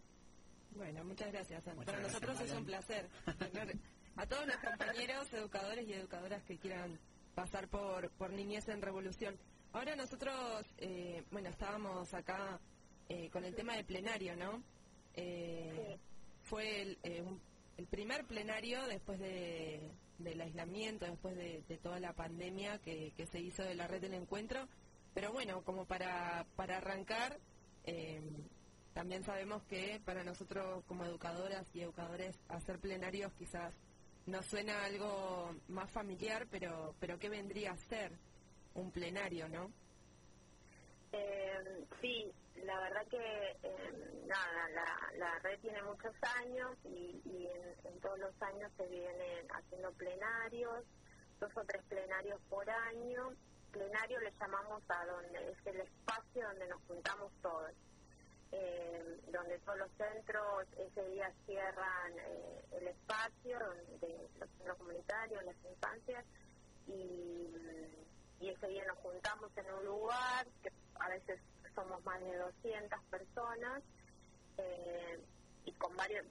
Bueno, 0.70 1.04
muchas 1.04 1.30
gracias. 1.30 1.62
Muchas 1.66 1.84
Para 1.84 1.98
gracias, 1.98 2.22
nosotros 2.22 2.40
es 2.40 2.56
un 2.56 2.64
placer. 2.64 3.06
tener 3.52 3.76
A 4.16 4.26
todos 4.26 4.46
los 4.46 4.56
compañeros, 4.56 5.30
educadores 5.34 5.86
y 5.86 5.92
educadoras 5.92 6.42
que 6.44 6.56
quieran 6.58 6.98
pasar 7.34 7.68
por, 7.68 8.10
por 8.12 8.30
Niñez 8.30 8.68
en 8.68 8.80
Revolución. 8.80 9.38
Ahora 9.74 9.94
nosotros, 9.94 10.64
eh, 10.78 11.22
bueno, 11.30 11.50
estábamos 11.50 12.14
acá 12.14 12.58
eh, 13.10 13.28
con 13.30 13.44
el 13.44 13.54
tema 13.54 13.76
de 13.76 13.84
plenario, 13.84 14.36
¿no? 14.36 14.62
Eh, 15.14 15.98
Fue 16.44 16.80
el, 16.80 16.98
eh, 17.02 17.20
un- 17.20 17.40
el 17.76 17.86
primer 17.86 18.24
plenario 18.26 18.86
después 18.86 19.18
de, 19.18 19.90
del 20.18 20.40
aislamiento, 20.40 21.06
después 21.06 21.36
de, 21.36 21.62
toda 21.82 22.00
la 22.00 22.12
pandemia 22.12 22.78
que, 22.78 23.12
que 23.16 23.26
se 23.26 23.40
hizo 23.40 23.62
de 23.62 23.74
la 23.74 23.86
red 23.86 24.00
del 24.00 24.14
encuentro. 24.14 24.68
Pero 25.14 25.32
bueno, 25.32 25.62
como 25.62 25.84
para, 25.84 26.46
para 26.56 26.78
arrancar, 26.78 27.38
eh, 27.84 28.22
también 28.94 29.24
sabemos 29.24 29.62
que 29.64 30.00
para 30.04 30.24
nosotros 30.24 30.84
como 30.86 31.04
educadoras 31.04 31.66
y 31.74 31.80
educadores 31.80 32.38
hacer 32.48 32.78
plenarios 32.78 33.32
quizás 33.34 33.74
nos 34.26 34.46
suena 34.46 34.84
algo 34.84 35.54
más 35.68 35.90
familiar, 35.90 36.46
pero, 36.50 36.94
pero 37.00 37.18
¿qué 37.18 37.28
vendría 37.28 37.72
a 37.72 37.76
ser 37.76 38.12
un 38.74 38.90
plenario, 38.90 39.48
no? 39.48 39.70
Eh, 41.12 41.84
sí, 42.00 42.32
la 42.64 42.78
verdad 42.80 43.06
que 43.08 43.56
eh, 43.62 43.92
nada, 44.26 44.68
la, 44.70 45.18
la 45.18 45.38
red 45.40 45.58
tiene 45.60 45.82
muchos 45.82 46.14
años 46.38 46.76
y, 46.84 47.20
en 47.84 48.00
todos 48.00 48.18
los 48.18 48.42
años 48.42 48.70
se 48.76 48.86
vienen 48.88 49.46
haciendo 49.52 49.92
plenarios, 49.92 50.84
dos 51.38 51.50
o 51.56 51.64
tres 51.64 51.82
plenarios 51.84 52.40
por 52.48 52.68
año. 52.68 53.30
Plenario 53.70 54.20
le 54.20 54.32
llamamos 54.32 54.82
a 54.88 55.06
donde 55.06 55.50
es 55.50 55.66
el 55.66 55.80
espacio 55.80 56.46
donde 56.48 56.66
nos 56.68 56.82
juntamos 56.86 57.32
todos, 57.40 57.70
eh, 58.50 59.20
donde 59.30 59.58
todos 59.60 59.78
los 59.78 59.90
centros 59.92 60.66
ese 60.76 61.08
día 61.10 61.32
cierran 61.46 62.18
eh, 62.18 62.64
el 62.72 62.88
espacio, 62.88 63.58
donde 63.58 64.28
los 64.38 64.50
centros 64.50 64.78
comunitarios, 64.78 65.44
las 65.44 65.56
infancias 65.64 66.24
y 66.86 67.32
y 68.42 68.50
ese 68.50 68.66
día 68.66 68.84
nos 68.86 68.98
juntamos 68.98 69.56
en 69.56 69.72
un 69.72 69.84
lugar, 69.84 70.46
que 70.64 70.72
a 71.02 71.08
veces 71.08 71.40
somos 71.74 72.04
más 72.04 72.20
de 72.20 72.36
200 72.36 73.00
personas, 73.10 73.82
eh, 74.58 75.20
y 75.64 75.72
con 75.72 75.96
varios, 75.96 76.26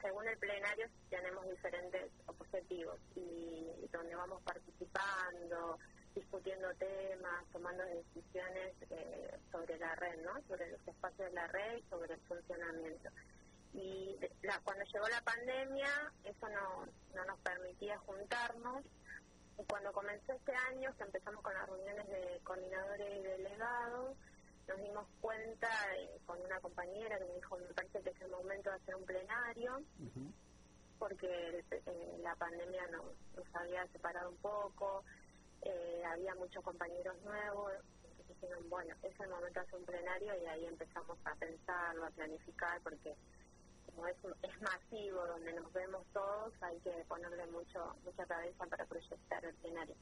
según 0.00 0.26
el 0.26 0.38
plenario 0.38 0.86
tenemos 1.10 1.48
diferentes 1.48 2.10
objetivos, 2.26 2.98
y, 3.14 3.66
donde 3.92 4.14
vamos 4.14 4.40
participando, 4.42 5.78
discutiendo 6.14 6.72
temas, 6.74 7.44
tomando 7.52 7.84
decisiones 7.84 8.74
eh, 8.90 9.36
sobre 9.50 9.78
la 9.78 9.94
red, 9.96 10.22
¿no? 10.22 10.40
Sobre 10.48 10.70
los 10.70 10.80
espacios 10.86 11.28
de 11.28 11.34
la 11.34 11.46
red 11.48 11.78
y 11.78 11.82
sobre 11.90 12.14
el 12.14 12.20
funcionamiento. 12.20 13.10
Y 13.72 14.18
cuando 14.64 14.84
llegó 14.84 15.08
la 15.08 15.20
pandemia, 15.22 16.12
eso 16.24 16.48
no, 16.48 16.86
no 17.14 17.24
nos 17.24 17.38
permitía 17.40 17.98
juntarnos, 17.98 18.84
y 19.60 19.64
cuando 19.66 19.92
comenzó 19.92 20.32
este 20.32 20.52
año, 20.54 20.90
que 20.96 21.04
empezamos 21.04 21.42
con 21.42 21.52
las 21.54 21.66
reuniones 21.68 22.06
de 22.08 22.40
coordinadores 22.44 23.18
y 23.18 23.22
delegados, 23.22 24.16
nos 24.68 24.78
dimos 24.78 25.06
cuenta 25.20 25.68
eh, 25.96 26.20
con 26.24 26.40
una 26.40 26.60
compañera 26.60 27.18
que 27.18 27.24
me 27.24 27.34
dijo, 27.34 27.56
me 27.58 27.74
parece 27.74 28.02
que 28.02 28.10
es 28.10 28.20
el 28.22 28.30
momento 28.30 28.70
de 28.70 28.76
hacer 28.76 28.94
un 28.96 29.04
plenario, 29.04 29.82
porque 30.98 31.26
el- 31.48 31.64
eh, 31.70 32.18
la 32.22 32.34
pandemia 32.36 32.86
nos, 32.88 33.04
nos 33.34 33.46
había 33.54 33.86
separado 33.88 34.30
un 34.30 34.38
poco, 34.38 35.04
eh, 35.62 36.02
había 36.06 36.34
muchos 36.36 36.62
compañeros 36.64 37.20
nuevos, 37.22 37.72
entonces 38.04 38.26
dijeron, 38.28 38.68
bueno, 38.70 38.94
es 39.02 39.20
el 39.20 39.28
momento 39.28 39.60
de 39.60 39.66
hacer 39.66 39.78
un 39.78 39.84
plenario 39.86 40.42
y 40.42 40.46
ahí 40.46 40.66
empezamos 40.66 41.18
a 41.24 41.34
pensarlo, 41.36 42.06
a 42.06 42.10
planificar, 42.10 42.80
porque 42.82 43.16
como 43.90 44.06
es, 44.06 44.16
es 44.42 44.60
masivo, 44.62 45.26
donde 45.26 45.52
nos 45.54 45.72
vemos 45.72 46.06
todos, 46.12 46.52
hay 46.60 46.78
que 46.80 47.04
ponerle 47.08 47.46
mucho 47.48 47.94
mucha 48.04 48.26
cabeza 48.26 48.66
para 48.66 48.86
proyectar 48.86 49.44
el 49.44 49.54
plenario. 49.56 49.96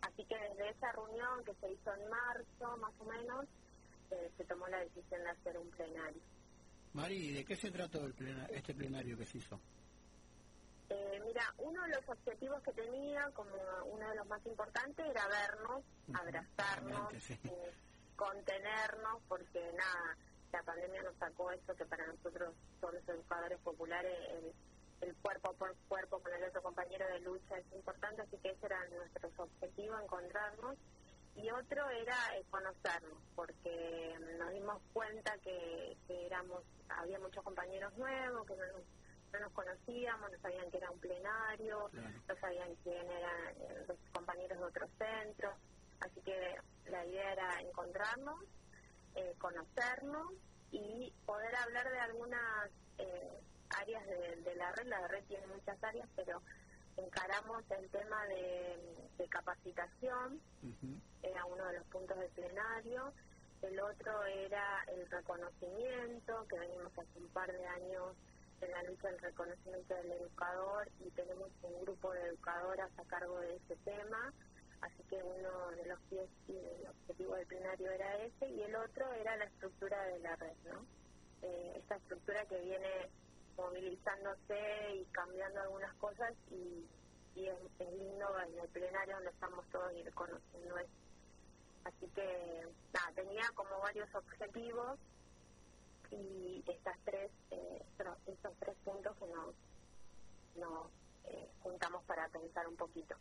Así 0.00 0.24
que 0.26 0.36
desde 0.36 0.70
esa 0.70 0.92
reunión 0.92 1.44
que 1.44 1.54
se 1.54 1.70
hizo 1.72 1.94
en 1.94 2.08
marzo, 2.08 2.76
más 2.78 2.92
o 2.98 3.04
menos, 3.04 3.44
eh, 4.10 4.30
se 4.36 4.44
tomó 4.44 4.66
la 4.68 4.80
decisión 4.80 5.22
de 5.22 5.30
hacer 5.30 5.58
un 5.58 5.70
plenario. 5.70 6.22
Mari, 6.92 7.32
¿de 7.32 7.44
qué 7.44 7.56
se 7.56 7.70
trató 7.70 8.04
el 8.04 8.14
plena- 8.14 8.46
este 8.50 8.74
plenario 8.74 9.16
que 9.16 9.24
se 9.24 9.38
hizo? 9.38 9.58
Eh, 10.88 11.20
mira, 11.24 11.42
uno 11.58 11.82
de 11.84 11.88
los 11.88 12.08
objetivos 12.08 12.62
que 12.62 12.72
tenía, 12.72 13.30
como 13.32 13.50
uno 13.86 14.08
de 14.10 14.16
los 14.16 14.26
más 14.26 14.44
importantes, 14.44 15.06
era 15.08 15.26
vernos, 15.26 15.84
abrazarnos, 16.12 17.22
sí. 17.22 17.38
eh, 17.44 17.74
contenernos, 18.14 19.22
porque 19.26 19.72
nada, 19.72 20.16
la 20.52 20.62
pandemia 20.62 21.02
nos 21.02 21.16
sacó 21.16 21.50
eso 21.50 21.74
que 21.74 21.86
para 21.86 22.06
nosotros, 22.06 22.54
todos 22.80 22.94
los 22.94 23.08
educadores 23.08 23.58
populares, 23.60 24.12
el, 24.30 25.08
el 25.08 25.14
cuerpo 25.16 25.52
por 25.54 25.74
cuerpo 25.88 26.20
con 26.20 26.32
el 26.32 26.44
otro 26.44 26.62
compañero 26.62 27.06
de 27.08 27.20
lucha 27.20 27.56
es 27.58 27.72
importante, 27.72 28.22
así 28.22 28.36
que 28.38 28.50
ese 28.50 28.66
era 28.66 28.78
nuestro 28.88 29.30
objetivo, 29.36 29.98
encontrarnos. 29.98 30.76
Y 31.34 31.50
otro 31.50 31.88
era 31.88 32.16
eh, 32.36 32.44
conocernos, 32.50 33.18
porque 33.34 34.14
nos 34.38 34.52
dimos 34.52 34.82
cuenta 34.92 35.32
que, 35.38 35.96
que 36.06 36.26
éramos, 36.26 36.62
había 36.90 37.18
muchos 37.18 37.42
compañeros 37.42 37.96
nuevos, 37.96 38.46
que 38.46 38.54
no 38.54 38.66
nos 38.66 38.82
no 39.32 39.40
nos 39.40 39.52
conocíamos, 39.52 40.30
no 40.30 40.38
sabían 40.40 40.70
que 40.70 40.76
era 40.76 40.90
un 40.90 40.98
plenario, 40.98 41.90
no 42.28 42.36
sabían 42.38 42.74
quién 42.82 43.10
eran 43.10 43.56
eh, 43.62 43.84
los 43.88 43.96
compañeros 44.12 44.58
de 44.58 44.64
otros 44.64 44.90
centros, 44.98 45.54
así 46.00 46.20
que 46.20 46.56
la 46.90 47.06
idea 47.06 47.32
era 47.32 47.60
encontrarnos, 47.62 48.38
eh, 49.14 49.34
conocernos 49.38 50.32
y 50.70 51.12
poder 51.26 51.54
hablar 51.56 51.90
de 51.90 51.98
algunas 52.00 52.70
eh, 52.98 53.40
áreas 53.70 54.06
de, 54.06 54.36
de 54.36 54.54
la 54.56 54.72
red. 54.72 54.86
La 54.86 55.06
red 55.08 55.24
tiene 55.24 55.46
muchas 55.48 55.82
áreas, 55.82 56.08
pero 56.16 56.42
encaramos 56.96 57.62
el 57.70 57.88
tema 57.90 58.26
de, 58.26 58.78
de 59.18 59.28
capacitación, 59.28 60.40
era 61.22 61.44
uno 61.46 61.64
de 61.66 61.78
los 61.78 61.86
puntos 61.86 62.18
del 62.18 62.30
plenario. 62.30 63.12
El 63.62 63.78
otro 63.80 64.24
era 64.24 64.84
el 64.88 65.08
reconocimiento, 65.08 66.46
que 66.48 66.58
venimos 66.58 66.92
hace 66.98 67.18
un 67.18 67.28
par 67.28 67.50
de 67.52 67.64
años 67.66 68.16
en 68.60 68.70
la 68.70 68.82
lucha 68.82 69.08
del 69.08 69.20
reconocimiento 69.20 69.94
del 69.94 70.12
educador 70.12 70.88
y 71.00 71.10
tenemos 71.10 71.48
un 71.62 71.84
grupo 71.84 72.12
de 72.12 72.26
educadoras 72.26 72.90
a 72.98 73.04
cargo 73.04 73.38
de 73.40 73.56
ese 73.56 73.76
tema. 73.84 74.32
Así 74.82 75.02
que 75.04 75.22
uno 75.22 75.70
de 75.70 75.86
los 75.86 76.00
pies 76.10 76.28
y 76.48 76.56
el 76.56 76.86
objetivo 76.88 77.34
del 77.36 77.46
plenario 77.46 77.90
era 77.90 78.16
ese 78.18 78.48
y 78.48 78.62
el 78.62 78.74
otro 78.76 79.12
era 79.14 79.36
la 79.36 79.44
estructura 79.44 80.02
de 80.06 80.18
la 80.18 80.36
red, 80.36 80.56
¿no? 80.64 80.84
Eh, 81.42 81.74
esta 81.76 81.96
estructura 81.96 82.44
que 82.46 82.60
viene 82.60 83.08
movilizándose 83.56 84.96
y 84.96 85.04
cambiando 85.06 85.60
algunas 85.60 85.94
cosas 85.94 86.34
y, 86.50 86.84
es, 87.36 87.56
es 87.78 87.92
lindo 87.94 88.26
en 88.40 88.58
el 88.58 88.68
plenario 88.68 89.14
donde 89.16 89.30
estamos 89.30 89.64
todos 89.70 89.92
y 89.94 90.02
reconociendo 90.02 90.78
eso. 90.78 90.92
Así 91.84 92.06
que, 92.14 92.68
nada, 92.92 93.12
tenía 93.14 93.42
como 93.54 93.78
varios 93.80 94.12
objetivos 94.14 94.98
y 96.10 96.62
estas 96.66 96.96
tres, 97.04 97.30
eh, 97.50 97.82
estos, 98.26 98.52
tres 98.58 98.76
puntos 98.84 99.16
que 99.16 99.26
nos, 99.26 99.54
nos 100.56 100.86
eh, 101.24 101.48
juntamos 101.62 102.04
para 102.04 102.28
pensar 102.28 102.68
un 102.68 102.76
poquito. 102.76 103.16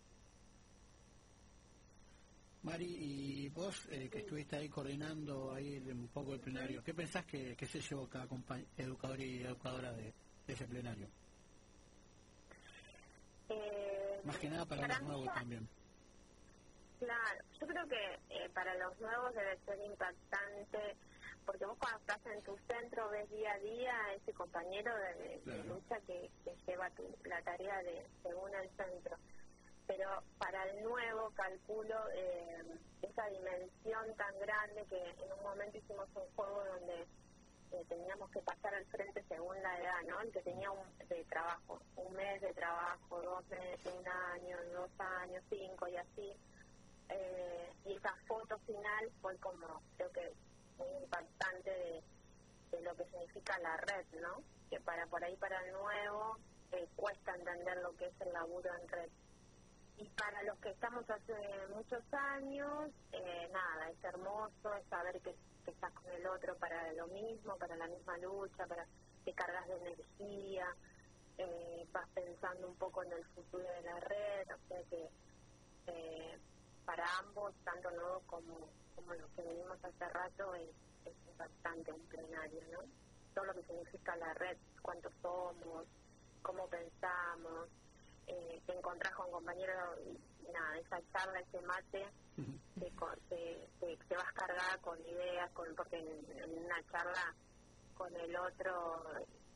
Mari, 2.64 2.86
y 2.86 3.50
vos 3.50 3.88
eh, 3.92 4.08
que 4.10 4.20
estuviste 4.20 4.56
ahí 4.56 4.70
coordinando 4.70 5.52
ahí 5.52 5.78
un 5.78 6.08
poco 6.10 6.36
el 6.36 6.42
plenario, 6.42 6.84
¿qué 6.84 6.94
pensás 6.94 7.26
que, 7.26 7.56
que 7.56 7.66
se 7.66 7.82
llevó 7.82 8.08
cada 8.08 8.28
educador 8.78 9.20
y 9.20 9.42
educadora 9.42 9.92
de, 9.94 10.14
de 10.46 10.54
ese 10.54 10.68
plenario? 10.68 11.08
Eh, 13.50 14.22
Más 14.24 14.38
que 14.38 14.48
nada 14.50 14.66
para, 14.68 14.82
para 14.82 15.00
los 15.00 15.08
nuevos 15.08 15.26
ya- 15.26 15.34
también. 15.34 15.68
Claro, 17.00 17.40
yo 17.60 17.66
creo 17.66 17.88
que 17.88 18.14
eh, 18.30 18.50
para 18.54 18.76
los 18.78 19.00
nuevos 19.00 19.34
debe 19.34 19.58
ser 19.66 19.80
impactante, 19.90 20.98
porque 21.44 21.66
vos 21.66 21.76
cuando 21.80 21.98
estás 21.98 22.24
en 22.28 22.44
tu 22.44 22.56
centro 22.70 23.10
ves 23.10 23.28
día 23.32 23.54
a 23.54 23.58
día 23.58 23.92
a 24.06 24.14
ese 24.14 24.32
compañero 24.34 24.94
de, 24.96 25.30
de 25.30 25.42
Claro. 25.42 25.64
lucha 25.64 25.96
que, 26.06 26.30
que 26.46 26.56
lleva 26.68 26.92
tu- 26.92 27.18
la 27.26 27.42
tarea 27.42 27.82
de 27.82 28.06
según 28.22 28.54
el 28.54 28.70
centro. 28.78 29.18
Pero 29.92 30.24
para 30.38 30.64
el 30.70 30.84
nuevo 30.84 31.32
calculo 31.32 31.96
eh, 32.16 32.64
esa 33.02 33.26
dimensión 33.26 34.16
tan 34.16 34.40
grande 34.40 34.86
que 34.86 35.04
en 35.22 35.34
un 35.34 35.44
momento 35.44 35.78
hicimos 35.78 36.08
un 36.16 36.24
juego 36.34 36.64
donde 36.64 37.02
eh, 37.74 37.86
teníamos 37.90 38.32
que 38.32 38.40
pasar 38.40 38.74
al 38.74 38.86
frente 38.86 39.22
según 39.28 39.62
la 39.62 39.78
edad, 39.78 40.02
¿no? 40.08 40.22
El 40.22 40.32
que 40.32 40.42
tenía 40.44 40.72
un 40.72 40.98
de 41.10 41.26
trabajo, 41.26 41.82
un 41.98 42.14
mes 42.14 42.40
de 42.40 42.54
trabajo, 42.54 43.22
dos 43.22 43.46
meses, 43.50 43.94
un 43.94 44.08
año, 44.08 44.58
dos 44.72 44.92
años, 44.98 45.44
cinco 45.50 45.86
y 45.90 45.98
así. 45.98 46.38
Eh, 47.10 47.74
y 47.84 47.94
esa 47.98 48.16
foto 48.30 48.58
final 48.60 49.12
fue 49.22 49.36
como, 49.40 49.82
creo 49.98 50.12
que 50.14 50.32
muy 50.78 50.88
impactante 51.04 51.70
de, 52.72 52.82
lo 52.82 52.96
que 52.96 53.04
significa 53.08 53.60
la 53.60 53.76
red, 53.76 54.06
¿no? 54.22 54.42
Que 54.70 54.80
para 54.80 55.06
por 55.08 55.22
ahí, 55.22 55.36
para 55.36 55.62
el 55.66 55.74
nuevo, 55.74 56.38
cuesta 56.96 57.36
entender 57.36 57.78
lo 57.82 57.94
que 57.98 58.06
es 58.06 58.22
el 58.22 58.32
laburo 58.32 58.70
en 58.74 58.88
red. 58.88 59.10
Y 60.02 60.10
para 60.10 60.42
los 60.42 60.58
que 60.58 60.70
estamos 60.72 61.08
hace 61.08 61.36
muchos 61.76 62.02
años, 62.12 62.90
eh, 63.12 63.48
nada, 63.54 63.88
es 63.88 64.04
hermoso, 64.04 64.74
es 64.74 64.84
saber 64.88 65.22
que, 65.22 65.36
estás 65.68 65.94
con 65.94 66.12
el 66.12 66.26
otro 66.26 66.58
para 66.58 66.92
lo 66.94 67.06
mismo, 67.10 67.56
para 67.58 67.76
la 67.76 67.86
misma 67.86 68.18
lucha, 68.18 68.66
para 68.66 68.84
que 69.24 69.32
cargas 69.34 69.68
de 69.68 69.78
energía, 69.78 70.76
eh, 71.38 71.88
vas 71.92 72.10
pensando 72.16 72.68
un 72.68 72.76
poco 72.78 73.04
en 73.04 73.12
el 73.12 73.24
futuro 73.26 73.64
de 73.64 73.82
la 73.84 74.00
red, 74.00 74.48
o 74.56 74.68
sea 74.68 74.84
que 74.90 75.08
eh, 75.86 76.40
para 76.84 77.06
ambos, 77.20 77.54
tanto 77.64 77.92
nuevos 77.92 78.24
como, 78.24 78.58
como 78.96 79.14
los 79.14 79.30
que 79.36 79.44
venimos 79.44 79.78
hace 79.86 80.10
rato, 80.10 80.56
es, 80.56 80.72
es 81.06 81.14
impactante 81.28 81.92
un 81.92 82.08
plenario, 82.08 82.62
¿no? 82.72 82.80
Todo 83.36 83.46
lo 83.46 83.54
que 83.54 83.64
significa 83.66 84.16
la 84.16 84.34
red, 84.34 84.58
cuántos 84.82 85.14
somos, 85.22 85.86
cómo 86.42 86.68
pensamos, 86.70 87.70
eh, 88.32 88.62
te 88.66 88.74
encontrás 88.74 89.14
con 89.16 89.32
compañeros 89.32 90.00
y, 90.06 90.44
nada, 90.52 90.78
esa 90.80 90.98
charla, 91.14 91.40
ese 91.42 91.62
mate, 91.62 92.14
te, 92.80 92.92
co- 92.96 93.14
te, 93.30 93.72
te- 93.80 93.98
te 94.08 94.16
vas 94.16 94.32
cargada 94.34 94.78
con 94.82 95.00
ideas, 95.06 95.52
con 95.54 95.76
porque 95.76 95.98
en, 95.98 96.10
en 96.40 96.66
una 96.66 96.84
charla 96.92 97.38
con 97.94 98.16
el 98.16 98.36
otro 98.38 99.04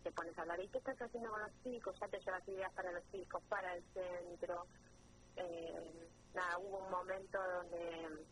te 0.03 0.11
pones 0.13 0.37
a 0.37 0.41
hablar, 0.41 0.59
¿y 0.61 0.69
qué 0.69 0.77
estás 0.79 0.97
haciendo 0.99 1.31
con 1.31 1.41
los 1.41 1.51
chicos? 1.63 1.95
Ya 2.01 2.07
te 2.09 2.19
llevas 2.25 2.47
ideas 2.47 2.73
para 2.75 2.91
los 2.91 3.05
chicos, 3.11 3.43
para 3.49 3.75
el 3.75 3.85
centro. 3.93 4.67
Eh, 5.35 6.11
nada, 6.33 6.59
hubo 6.59 6.79
un 6.79 6.91
momento 6.91 7.39
donde 7.41 8.27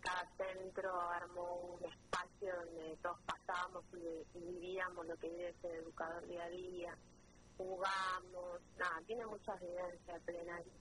cada 0.00 0.30
centro 0.36 0.90
armó 1.10 1.56
un 1.56 1.84
espacio 1.84 2.54
donde 2.64 2.98
todos 3.02 3.18
pasábamos 3.26 3.84
y, 3.92 4.26
y 4.38 4.40
vivíamos 4.40 5.06
lo 5.06 5.16
que 5.16 5.30
vive 5.30 5.50
ese 5.50 5.68
educador 5.78 6.26
día 6.26 6.44
a 6.44 6.48
día, 6.50 6.98
jugamos, 7.56 8.60
nada, 8.78 9.00
tiene 9.06 9.26
muchas 9.26 9.60
vivencias 9.60 10.20
plenario. 10.24 10.72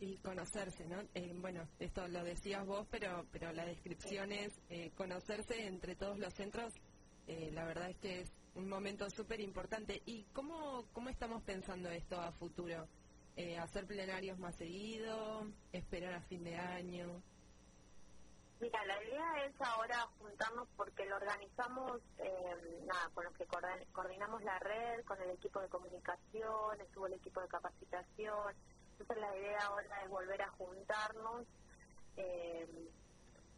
y 0.00 0.16
conocerse, 0.18 0.86
¿no? 0.86 1.00
Eh, 1.14 1.32
bueno, 1.40 1.66
esto 1.80 2.06
lo 2.06 2.22
decías 2.22 2.64
vos, 2.64 2.86
pero 2.90 3.26
pero 3.32 3.52
la 3.52 3.64
descripción 3.64 4.30
es 4.30 4.52
eh, 4.68 4.92
conocerse 4.94 5.66
entre 5.66 5.96
todos 5.96 6.18
los 6.18 6.32
centros. 6.34 6.72
eh, 7.26 7.50
la 7.52 7.64
verdad 7.64 7.90
es 7.90 7.96
que 7.98 8.20
es 8.20 8.32
un 8.54 8.68
momento 8.68 9.08
súper 9.10 9.40
importante. 9.40 10.00
¿Y 10.06 10.24
cómo, 10.32 10.86
cómo 10.92 11.08
estamos 11.10 11.42
pensando 11.42 11.90
esto 11.90 12.20
a 12.20 12.32
futuro? 12.32 12.86
¿Hacer 13.60 13.86
plenarios 13.86 14.36
más 14.38 14.56
seguido? 14.56 15.46
¿Esperar 15.72 16.14
a 16.14 16.20
fin 16.22 16.42
de 16.42 16.56
año? 16.56 17.22
Mira, 18.60 18.84
la 18.86 19.00
idea 19.04 19.44
es 19.44 19.54
ahora 19.60 20.00
juntarnos 20.18 20.66
porque 20.76 21.06
lo 21.06 21.14
organizamos, 21.14 22.00
eh, 22.18 22.82
nada, 22.86 23.08
con 23.14 23.24
los 23.24 23.32
que 23.34 23.46
coordinamos 23.92 24.42
la 24.42 24.58
red, 24.58 25.04
con 25.04 25.20
el 25.22 25.30
equipo 25.30 25.60
de 25.60 25.68
comunicación, 25.68 26.80
estuvo 26.80 27.06
el 27.06 27.12
equipo 27.12 27.40
de 27.40 27.46
capacitación. 27.46 28.54
Entonces 28.92 29.16
la 29.18 29.36
idea 29.36 29.60
ahora 29.60 30.02
es 30.02 30.10
volver 30.10 30.42
a 30.42 30.50
juntarnos, 30.50 31.46
eh, 32.16 32.66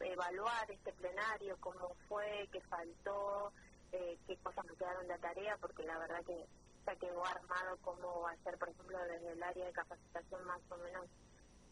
evaluar 0.01 0.71
este 0.71 0.93
plenario, 0.93 1.57
cómo 1.61 1.95
fue, 2.07 2.47
qué 2.53 2.61
faltó, 2.63 3.53
eh, 3.93 4.19
qué 4.27 4.37
cosas 4.39 4.67
nos 4.67 4.77
quedaron 4.77 5.09
de 5.09 5.19
tarea, 5.19 5.57
porque 5.57 5.83
la 5.85 5.99
verdad 5.99 6.23
que 6.27 6.47
ya 6.85 6.97
quedó 6.97 7.25
armado 7.25 7.79
cómo 7.81 8.21
va 8.21 8.33
a 8.33 8.37
ser, 8.45 8.59
por 8.59 8.69
ejemplo, 8.69 8.99
desde 9.05 9.33
el 9.33 9.43
área 9.43 9.65
de 9.65 9.73
capacitación 9.73 10.45
más 10.45 10.61
o 10.69 10.77
menos 10.77 11.07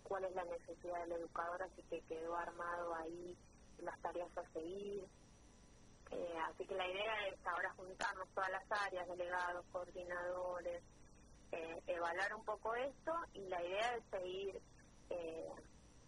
cuál 0.09 0.25
es 0.25 0.35
la 0.35 0.45
necesidad 0.45 1.01
del 1.01 1.13
educador, 1.13 1.63
así 1.63 1.83
que 1.85 2.01
quedó 2.03 2.35
armado 2.37 2.95
ahí 2.95 3.37
las 3.79 4.01
tareas 4.01 4.37
a 4.37 4.43
seguir. 4.53 5.07
Eh, 6.11 6.39
así 6.49 6.67
que 6.67 6.75
la 6.75 6.89
idea 6.89 7.29
es 7.29 7.47
ahora 7.47 7.71
juntarnos 7.75 8.29
todas 8.31 8.51
las 8.51 8.65
áreas, 8.87 9.07
delegados, 9.07 9.67
coordinadores, 9.71 10.83
eh, 11.53 11.83
evaluar 11.87 12.35
un 12.35 12.45
poco 12.45 12.75
esto 12.75 13.13
y 13.35 13.41
la 13.49 13.63
idea 13.63 13.97
es 13.97 14.05
seguir 14.11 14.61
eh, 15.11 15.53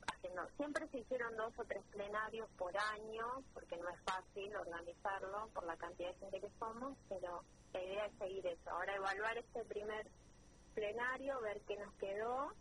haciendo. 0.07 0.48
Siempre 0.57 0.88
se 0.88 0.98
hicieron 0.98 1.36
dos 1.36 1.53
o 1.59 1.64
tres 1.64 1.84
plenarios 1.90 2.48
por 2.57 2.72
año, 2.76 3.42
porque 3.53 3.76
no 3.76 3.88
es 3.90 4.01
fácil 4.01 4.57
organizarlo 4.57 5.48
por 5.53 5.64
la 5.66 5.76
cantidad 5.76 6.12
de 6.14 6.18
gente 6.18 6.40
que 6.40 6.51
somos, 6.59 6.96
pero 7.09 7.44
la 7.74 7.82
idea 7.82 8.07
es 8.07 8.18
seguir 8.18 8.46
eso. 8.46 8.70
Ahora 8.70 8.96
evaluar 8.96 9.36
este 9.36 9.64
primer 9.64 10.11
plenario, 10.74 11.40
ver 11.42 11.61
qué 11.66 11.76
nos 11.76 11.92
quedó 11.94 12.53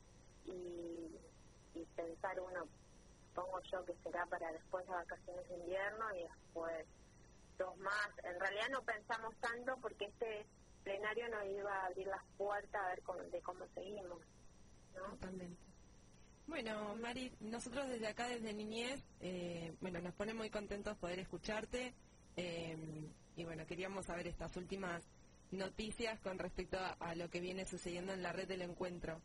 y, 0.46 1.29
y 1.76 1.86
pensar 1.96 2.40
uno, 2.40 2.68
pongo 3.36 3.60
yo 3.72 3.86
que 3.86 3.94
será 4.04 4.26
para 4.26 4.52
después 4.52 4.86
de 4.86 4.92
vacaciones 4.94 5.48
de 5.50 5.56
invierno 5.58 6.06
y 6.16 6.24
después 6.24 6.86
dos 7.58 7.78
más. 7.78 8.10
En 8.24 8.40
realidad 8.40 8.68
no 8.72 8.82
pensamos 8.84 9.36
tanto 9.38 9.78
porque 9.82 10.06
este 10.06 10.46
plenario 10.84 11.28
nos 11.30 11.46
iba 11.46 11.74
a 11.74 11.86
abrir 11.88 12.08
las 12.08 12.24
puertas 12.38 12.82
a 12.84 12.90
ver 12.90 13.02
cómo- 13.04 13.20
de 13.24 13.42
cómo 13.42 13.66
seguimos. 13.76 14.20
¿no? 14.96 15.04
Totalmente. 15.12 15.62
Bueno, 16.48 16.96
Mari, 16.96 17.32
nosotros 17.42 17.88
desde 17.90 18.08
acá, 18.08 18.28
desde 18.28 18.54
Niñez, 18.54 19.04
eh, 19.20 19.76
bueno, 19.82 20.00
nos 20.02 20.16
pone 20.16 20.34
muy 20.34 20.50
contentos 20.50 20.98
poder 20.98 21.20
escucharte 21.20 21.94
eh, 22.38 22.78
y 23.36 23.44
bueno, 23.46 23.66
queríamos 23.68 24.08
saber 24.08 24.26
estas 24.28 24.56
últimas 24.58 25.04
noticias 25.52 26.20
con 26.22 26.40
respecto 26.40 26.78
a 27.00 27.16
lo 27.16 27.30
que 27.30 27.40
viene 27.40 27.66
sucediendo 27.66 28.14
en 28.14 28.24
la 28.24 28.32
red 28.34 28.48
del 28.48 28.62
encuentro. 28.64 29.22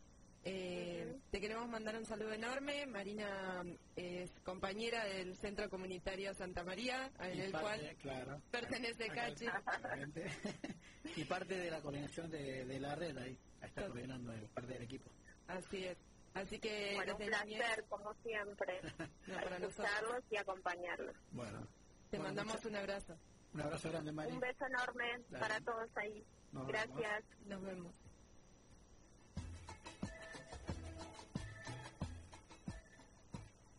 Eh, 0.47 1.17
te 1.31 1.41
queremos 1.41 1.67
mandar 1.67 1.95
un 1.95 2.05
saludo 2.05 2.31
enorme. 2.31 2.85
Marina 2.85 3.63
eh, 3.95 4.23
es 4.23 4.31
compañera 4.43 5.03
del 5.05 5.35
Centro 5.37 5.67
Comunitario 5.71 6.35
Santa 6.35 6.63
María, 6.63 7.11
en 7.19 7.39
el 7.39 7.51
cual 7.51 7.95
claro, 7.99 8.39
pertenece 8.51 9.07
Cachi. 9.07 9.47
y 11.15 11.23
parte 11.23 11.57
de 11.57 11.71
la 11.71 11.81
coordinación 11.81 12.29
de, 12.29 12.79
la 12.79 12.93
red 12.93 13.17
ahí, 13.17 13.35
está 13.59 13.81
Tot 13.81 13.93
coordinando, 13.93 14.33
es 14.33 14.47
parte 14.49 14.73
del 14.73 14.83
equipo. 14.83 15.09
Así 15.47 15.85
es. 15.85 15.97
Así 16.35 16.59
que 16.59 16.93
bueno, 16.95 17.15
un 17.17 17.25
placer, 17.25 17.85
como 17.89 18.13
siempre, 18.21 18.81
para 19.27 19.57
escucharlos 19.57 20.23
y 20.29 20.37
acompañarlos. 20.37 21.15
Bueno. 21.31 21.67
Te 22.11 22.19
mandamos 22.19 22.63
un 22.65 22.75
abrazo. 22.75 23.17
Un 23.53 23.61
abrazo 23.61 23.89
grande, 23.89 24.11
Mari. 24.11 24.31
Un 24.31 24.39
beso 24.39 24.65
enorme 24.67 25.05
para 25.39 25.59
todos 25.61 25.89
ahí. 25.95 26.23
Gracias. 26.51 27.23
Nos 27.45 27.61
vemos. 27.63 28.04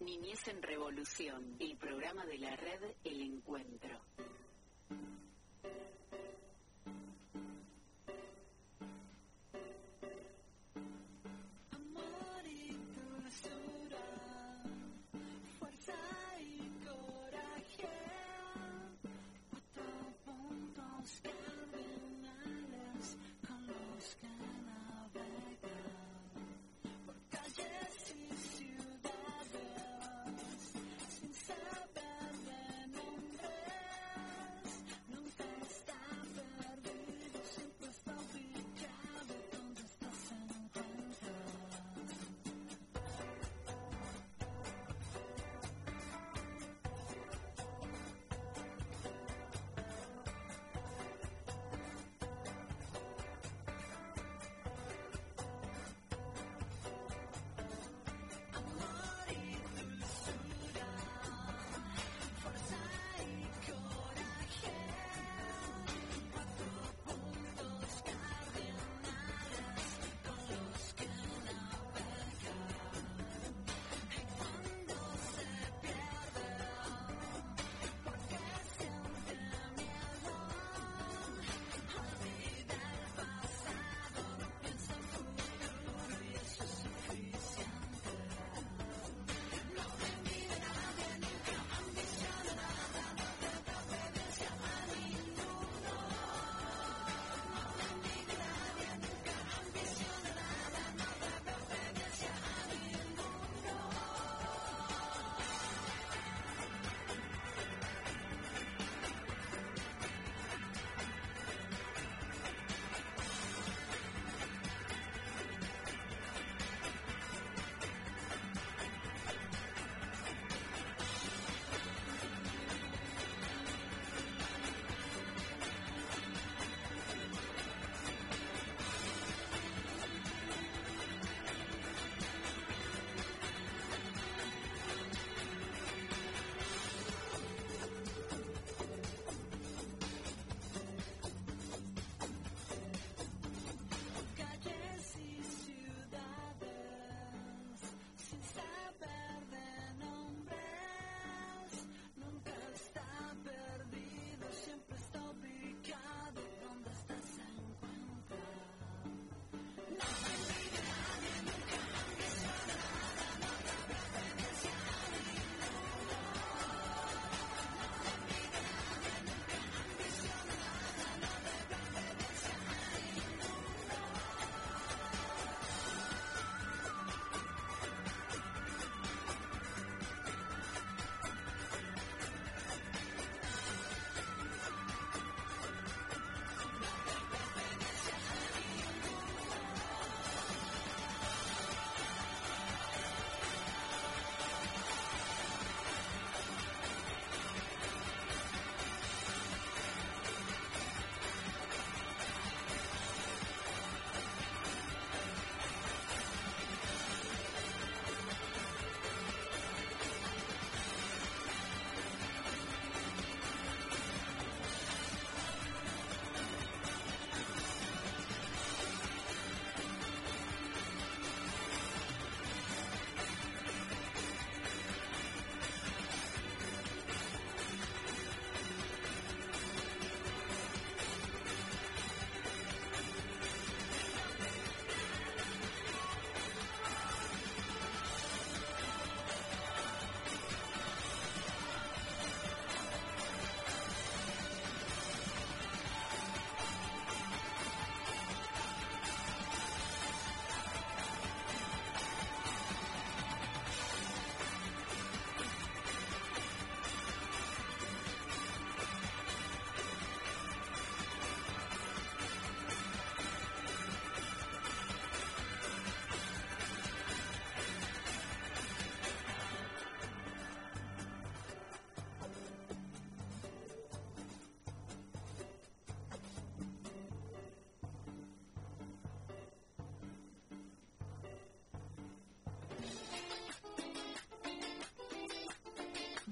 Niñez 0.07 0.47
en 0.47 0.63
Revolución, 0.63 1.57
el 1.59 1.77
programa 1.79 2.25
de 2.27 2.39
la 2.39 2.55
red 2.55 2.81
El 3.03 3.23
Encuentro. 3.23 3.99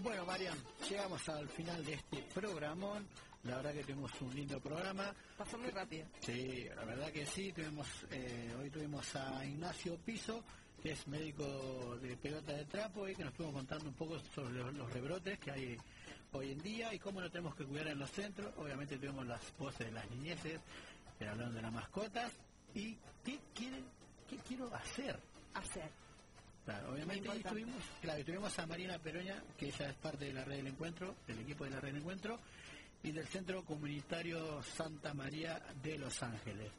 Bueno, 0.04 0.26
Marian, 0.26 0.58
llegamos 0.86 1.26
al 1.30 1.48
final 1.48 1.82
de 1.82 1.94
este 1.94 2.22
programón. 2.34 3.08
La 3.44 3.56
verdad 3.56 3.72
que 3.72 3.84
tuvimos 3.84 4.12
un 4.20 4.34
lindo 4.34 4.60
programa. 4.60 5.14
Pasó 5.38 5.56
muy 5.56 5.70
rápido. 5.70 6.06
Sí, 6.20 6.68
la 6.76 6.84
verdad 6.84 7.10
que 7.10 7.24
sí. 7.24 7.52
Tuvimos, 7.52 7.88
eh, 8.10 8.54
hoy 8.60 8.68
tuvimos 8.68 9.16
a 9.16 9.42
Ignacio 9.46 9.96
Piso, 9.96 10.44
que 10.82 10.92
es 10.92 11.08
médico 11.08 11.96
de 12.02 12.18
pelota 12.18 12.52
de 12.52 12.66
trapo, 12.66 13.08
y 13.08 13.14
que 13.14 13.24
nos 13.24 13.32
estuvo 13.32 13.50
contando 13.50 13.86
un 13.86 13.94
poco 13.94 14.18
sobre 14.34 14.52
los, 14.52 14.74
los 14.74 14.92
rebrotes 14.92 15.38
que 15.38 15.50
hay 15.50 15.78
hoy 16.32 16.52
en 16.52 16.58
día 16.60 16.92
y 16.92 16.98
cómo 16.98 17.22
lo 17.22 17.30
tenemos 17.30 17.54
que 17.54 17.64
cuidar 17.64 17.86
en 17.86 17.98
los 17.98 18.10
centros. 18.10 18.52
Obviamente 18.58 18.98
tuvimos 18.98 19.26
las 19.26 19.56
voces 19.56 19.86
de 19.86 19.92
las 19.92 20.10
niñeces, 20.10 20.60
que 21.18 21.26
hablaron 21.26 21.54
de 21.54 21.62
las 21.62 21.72
mascotas. 21.72 22.30
¿Y 22.74 22.94
qué, 23.24 23.40
quieren, 23.54 23.86
qué 24.28 24.36
quiero 24.46 24.66
hacer? 24.74 25.18
Hacer 25.54 26.03
Claro, 26.64 26.92
obviamente 26.92 27.26
importante. 27.28 27.48
tuvimos, 27.50 27.82
claro, 28.00 28.24
tuvimos 28.24 28.58
a 28.58 28.66
Marina 28.66 28.98
Peroña, 28.98 29.42
que 29.58 29.66
ella 29.66 29.90
es 29.90 29.94
parte 29.96 30.24
de 30.26 30.32
la 30.32 30.44
red 30.44 30.56
del 30.56 30.68
encuentro, 30.68 31.14
del 31.26 31.40
equipo 31.40 31.64
de 31.64 31.70
la 31.70 31.80
red 31.80 31.88
del 31.92 32.00
encuentro, 32.00 32.38
y 33.02 33.12
del 33.12 33.26
Centro 33.26 33.62
Comunitario 33.64 34.62
Santa 34.62 35.12
María 35.12 35.60
de 35.82 35.98
Los 35.98 36.22
Ángeles. 36.22 36.72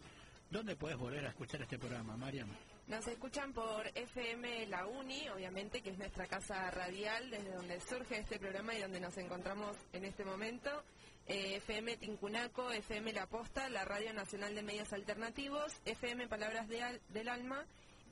¿Dónde 0.50 0.76
puedes 0.76 0.98
volver 0.98 1.26
a 1.26 1.30
escuchar 1.30 1.62
este 1.62 1.78
programa, 1.78 2.18
Mariam? 2.18 2.50
Nos 2.88 3.08
escuchan 3.08 3.52
por 3.54 3.88
FM 3.96 4.68
La 4.68 4.86
Uni, 4.88 5.28
obviamente, 5.30 5.82
que 5.82 5.92
es 5.92 5.98
nuestra 5.98 6.28
casa 6.28 6.70
radial, 6.72 7.30
desde 7.30 7.52
donde 7.52 7.80
surge 7.80 8.20
este 8.20 8.40
programa 8.40 8.74
y 8.76 8.82
donde 8.82 9.00
nos 9.00 9.16
encontramos 9.18 9.76
en 9.94 10.06
este 10.06 10.24
momento. 10.26 10.84
Eh, 11.28 11.56
FM 11.58 11.98
Tincunaco, 11.98 12.72
FM 12.72 13.12
La 13.14 13.26
Posta, 13.28 13.70
la 13.70 13.86
Radio 13.86 14.14
Nacional 14.14 14.54
de 14.54 14.62
Medios 14.62 14.94
Alternativos, 14.94 15.74
FM 15.86 16.28
Palabras 16.28 16.68
de 16.70 16.84
Al- 16.84 17.02
del 17.10 17.28
Alma 17.30 17.66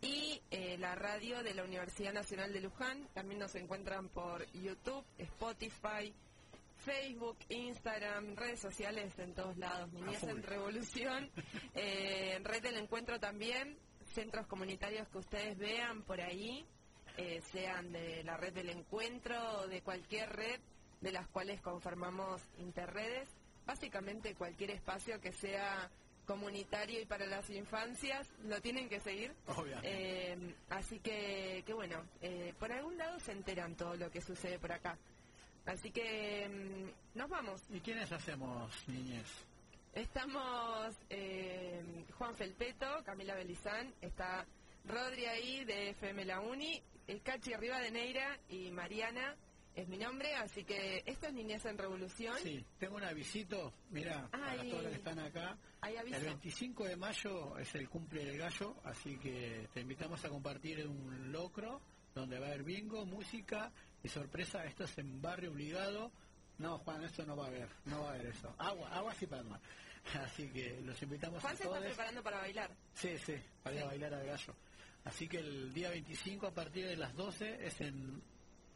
y 0.04 0.42
eh, 0.52 0.78
la 0.80 0.96
radio 0.96 1.42
de 1.44 1.54
la 1.54 1.64
Universidad 1.64 2.12
Nacional 2.12 2.52
de 2.52 2.60
Luján. 2.60 3.08
También 3.14 3.40
nos 3.40 3.56
encuentran 3.56 4.10
por 4.10 4.46
YouTube, 4.52 5.06
Spotify, 5.18 6.14
Facebook, 6.78 7.38
Instagram, 7.48 8.36
redes 8.36 8.60
sociales 8.60 9.18
en 9.18 9.34
todos 9.34 9.58
lados, 9.58 9.92
Niñez 9.94 10.24
en 10.24 10.44
Revolución, 10.44 11.32
eh, 11.76 12.38
Red 12.44 12.64
del 12.64 12.78
Encuentro 12.78 13.18
también, 13.18 13.78
centros 14.14 14.46
comunitarios 14.48 15.08
que 15.08 15.20
ustedes 15.20 15.58
vean 15.58 16.04
por 16.04 16.20
ahí, 16.20 16.66
eh, 17.16 17.42
sean 17.54 17.94
de 17.94 18.24
la 18.26 18.36
Red 18.36 18.54
del 18.54 18.72
Encuentro 18.72 19.62
o 19.62 19.68
de 19.68 19.82
cualquier 19.82 20.30
red 20.30 20.60
de 21.00 21.12
las 21.14 21.28
cuales 21.30 21.62
conformamos 21.62 22.42
interredes, 22.58 23.30
básicamente 23.66 24.36
cualquier 24.36 24.72
espacio 24.72 25.22
que 25.22 25.32
sea 25.32 25.90
comunitario 26.26 27.02
y 27.02 27.06
para 27.06 27.26
las 27.26 27.50
infancias 27.50 28.28
lo 28.46 28.62
tienen 28.62 28.90
que 28.90 29.00
seguir. 29.00 29.34
Obviamente. 29.48 29.90
Eh, 29.92 30.56
así 30.70 31.00
que, 31.00 31.64
que 31.66 31.74
bueno, 31.74 32.04
eh, 32.22 32.54
por 32.60 32.72
algún 32.72 32.98
lado 32.98 33.20
se 33.20 33.32
enteran 33.32 33.76
todo 33.76 33.96
lo 33.96 34.10
que 34.10 34.22
sucede 34.22 34.60
por 34.60 34.72
acá. 34.72 34.98
Así 35.66 35.92
que 35.92 36.48
mm, 36.50 37.18
nos 37.18 37.30
vamos. 37.30 37.62
¿Y 37.70 37.80
quiénes 37.80 38.12
hacemos, 38.12 38.72
niñez? 38.88 39.28
Estamos 39.94 40.96
eh, 41.10 41.82
Juan 42.18 42.36
Felpeto, 42.36 43.04
Camila 43.06 43.36
Belizán, 43.36 43.94
está 44.02 44.46
Rodri 44.86 45.26
ahí 45.26 45.64
de 45.66 45.92
FM 45.92 46.26
La 46.26 46.40
Uni, 46.40 46.82
el 47.08 47.22
Cachi 47.22 47.54
Arriba 47.54 47.80
de 47.80 47.92
Neira 47.92 48.40
y 48.50 48.72
Mariana 48.72 49.36
es 49.76 49.88
mi 49.88 49.98
nombre, 49.98 50.34
así 50.36 50.64
que 50.64 51.04
esto 51.06 51.28
es 51.28 51.34
Niñez 51.34 51.66
en 51.66 51.78
Revolución. 51.78 52.36
Sí, 52.42 52.64
tengo 52.78 52.96
un 52.98 53.04
avisito, 53.04 53.74
mira, 53.90 54.28
para 54.30 54.62
todos 54.64 54.84
los 54.84 54.92
que 54.92 54.98
están 54.98 55.20
acá. 55.20 55.58
El 55.82 56.24
25 56.24 56.86
de 56.86 56.96
mayo 56.96 57.58
es 57.58 57.74
el 57.76 57.90
cumple 57.90 58.24
del 58.26 58.38
gallo, 58.38 58.76
así 58.84 59.18
que 59.18 59.68
te 59.74 59.82
invitamos 59.82 60.24
a 60.24 60.30
compartir 60.30 60.88
un 60.88 61.32
locro 61.32 61.82
donde 62.14 62.40
va 62.40 62.46
a 62.46 62.50
haber 62.50 62.64
bingo, 62.64 63.06
música 63.06 63.72
y 64.04 64.08
sorpresa. 64.08 64.64
Esto 64.66 64.84
es 64.84 64.98
en 64.98 65.22
Barrio 65.22 65.52
Obligado. 65.52 66.12
No, 66.60 66.78
Juan, 66.80 67.04
esto 67.04 67.26
no 67.26 67.36
va 67.36 67.46
a 67.46 67.48
haber, 67.48 67.68
no 67.86 68.04
va 68.04 68.12
a 68.12 68.14
haber 68.14 68.28
eso. 68.28 68.54
Agua, 68.60 68.90
agua 68.90 69.14
sí 69.16 69.26
palma. 69.26 69.60
Así 70.22 70.50
que 70.50 70.82
los 70.82 71.02
invitamos 71.02 71.42
Juan 71.42 71.54
a 71.54 71.58
se 71.58 71.64
está 71.64 71.76
todos. 71.76 71.88
preparando 71.88 72.22
para 72.22 72.38
bailar. 72.38 72.72
Sí, 72.94 73.18
sí, 73.18 73.36
para 73.64 73.76
ir 73.76 73.82
a 73.82 73.86
bailar 73.86 74.14
al 74.14 74.26
gallo. 74.26 74.56
Así 75.06 75.28
que 75.28 75.38
el 75.40 75.74
día 75.74 75.90
25 75.90 76.48
a 76.48 76.54
partir 76.54 76.86
de 76.86 76.96
las 76.96 77.14
12 77.16 77.66
es 77.66 77.82
en 77.82 78.22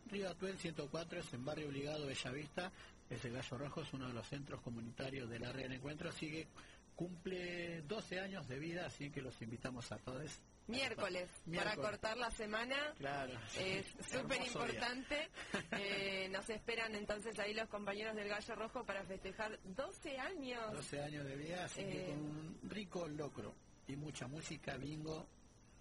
Río 0.09 0.29
Atuel 0.29 0.57
104, 0.57 1.19
es 1.19 1.33
en 1.33 1.45
Barrio 1.45 1.67
Obligado, 1.67 2.05
Bellavista. 2.07 2.71
Es 3.09 3.23
el 3.25 3.33
Gallo 3.33 3.57
Rojo, 3.57 3.81
es 3.81 3.93
uno 3.93 4.07
de 4.07 4.13
los 4.13 4.27
centros 4.27 4.61
comunitarios 4.61 5.29
de 5.29 5.39
la 5.39 5.51
red 5.51 5.69
de 5.69 5.75
encuentro. 5.75 6.09
Así 6.09 6.29
que 6.29 6.47
cumple 6.95 7.81
12 7.83 8.19
años 8.19 8.47
de 8.47 8.59
vida, 8.59 8.85
así 8.87 9.09
que 9.11 9.21
los 9.21 9.41
invitamos 9.41 9.91
a 9.91 9.97
todos. 9.97 10.39
Miércoles, 10.67 11.29
para 11.55 11.75
cortar 11.77 12.17
la 12.17 12.29
semana. 12.31 12.75
Claro. 12.97 13.31
Es 13.57 13.85
súper 14.11 14.41
importante. 14.45 15.29
Eh, 15.79 16.27
nos 16.29 16.49
esperan 16.49 16.93
entonces 16.95 17.37
ahí 17.39 17.53
los 17.53 17.69
compañeros 17.69 18.15
del 18.15 18.27
Gallo 18.27 18.55
Rojo 18.55 18.83
para 18.83 19.03
festejar 19.05 19.57
12 19.63 20.17
años. 20.17 20.73
12 20.73 21.01
años 21.03 21.25
de 21.25 21.35
vida, 21.35 21.65
así 21.65 21.81
que 21.81 22.01
Eh. 22.03 22.05
con 22.07 22.19
un 22.19 22.59
rico 22.69 23.07
locro 23.07 23.53
y 23.87 23.95
mucha 23.95 24.27
música, 24.27 24.75
bingo, 24.77 25.27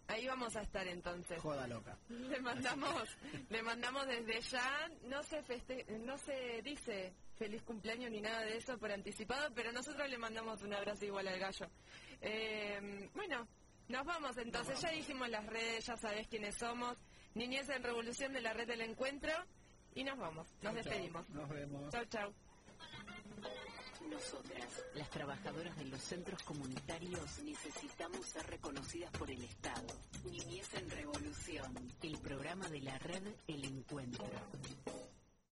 Ahí 0.09 0.27
vamos 0.27 0.55
a 0.57 0.63
estar 0.63 0.87
entonces. 0.87 1.41
joda 1.41 1.67
loca. 1.67 1.99
Le 2.09 2.41
mandamos, 2.41 3.09
le 3.51 3.63
mandamos 3.63 4.07
desde 4.07 4.41
ya, 4.41 4.89
no 5.05 5.23
se 5.25 5.43
feste, 5.43 5.85
no 6.01 6.17
se 6.19 6.63
dice 6.63 7.13
feliz 7.37 7.63
cumpleaños 7.65 8.11
ni 8.11 8.21
nada 8.21 8.41
de 8.43 8.57
eso 8.57 8.79
por 8.79 8.91
anticipado, 8.93 9.53
pero 9.55 9.73
nosotros 9.73 10.09
le 10.09 10.17
mandamos 10.17 10.63
un 10.63 10.73
abrazo 10.73 11.05
igual 11.05 11.29
al 11.29 11.39
gallo. 11.39 11.67
Eh, 12.23 13.11
bueno, 13.15 13.47
nos 13.89 14.07
vamos 14.07 14.37
entonces, 14.39 14.81
ya 14.81 14.91
dijimos 14.91 15.29
las 15.29 15.45
redes, 15.47 15.85
ya 15.87 15.97
sabés 15.97 16.27
quiénes 16.29 16.55
somos, 16.55 16.97
Niñez 17.35 17.69
en 17.69 17.83
Revolución 17.83 18.33
de 18.33 18.41
la 18.41 18.53
Red 18.55 18.69
del 18.69 18.81
Encuentro, 18.83 19.33
y 19.95 20.05
nos 20.05 20.17
vamos, 20.19 20.47
nos 20.63 20.63
Chau, 20.63 20.73
chau. 20.73 20.75
despedimos. 20.75 21.29
Nos 21.31 21.49
vemos. 21.49 21.93
Chau, 21.93 22.05
chau. 22.07 22.33
Nosotras, 24.11 24.85
las 24.95 25.11
trabajadoras 25.11 25.77
de 25.77 25.85
los 25.87 26.01
centros 26.01 26.43
comunitarios, 26.43 27.43
necesitamos 27.45 28.27
ser 28.27 28.47
reconocidas 28.47 29.11
por 29.13 29.31
el 29.31 29.43
Estado. 29.43 29.87
Niñez 30.31 30.73
en 30.75 30.91
Revolución, 30.91 31.75
el 32.03 32.19
programa 32.19 32.69
de 32.69 32.81
la 32.81 32.99
red 32.99 33.23
El 33.47 33.65
Encuentro. 33.65 34.27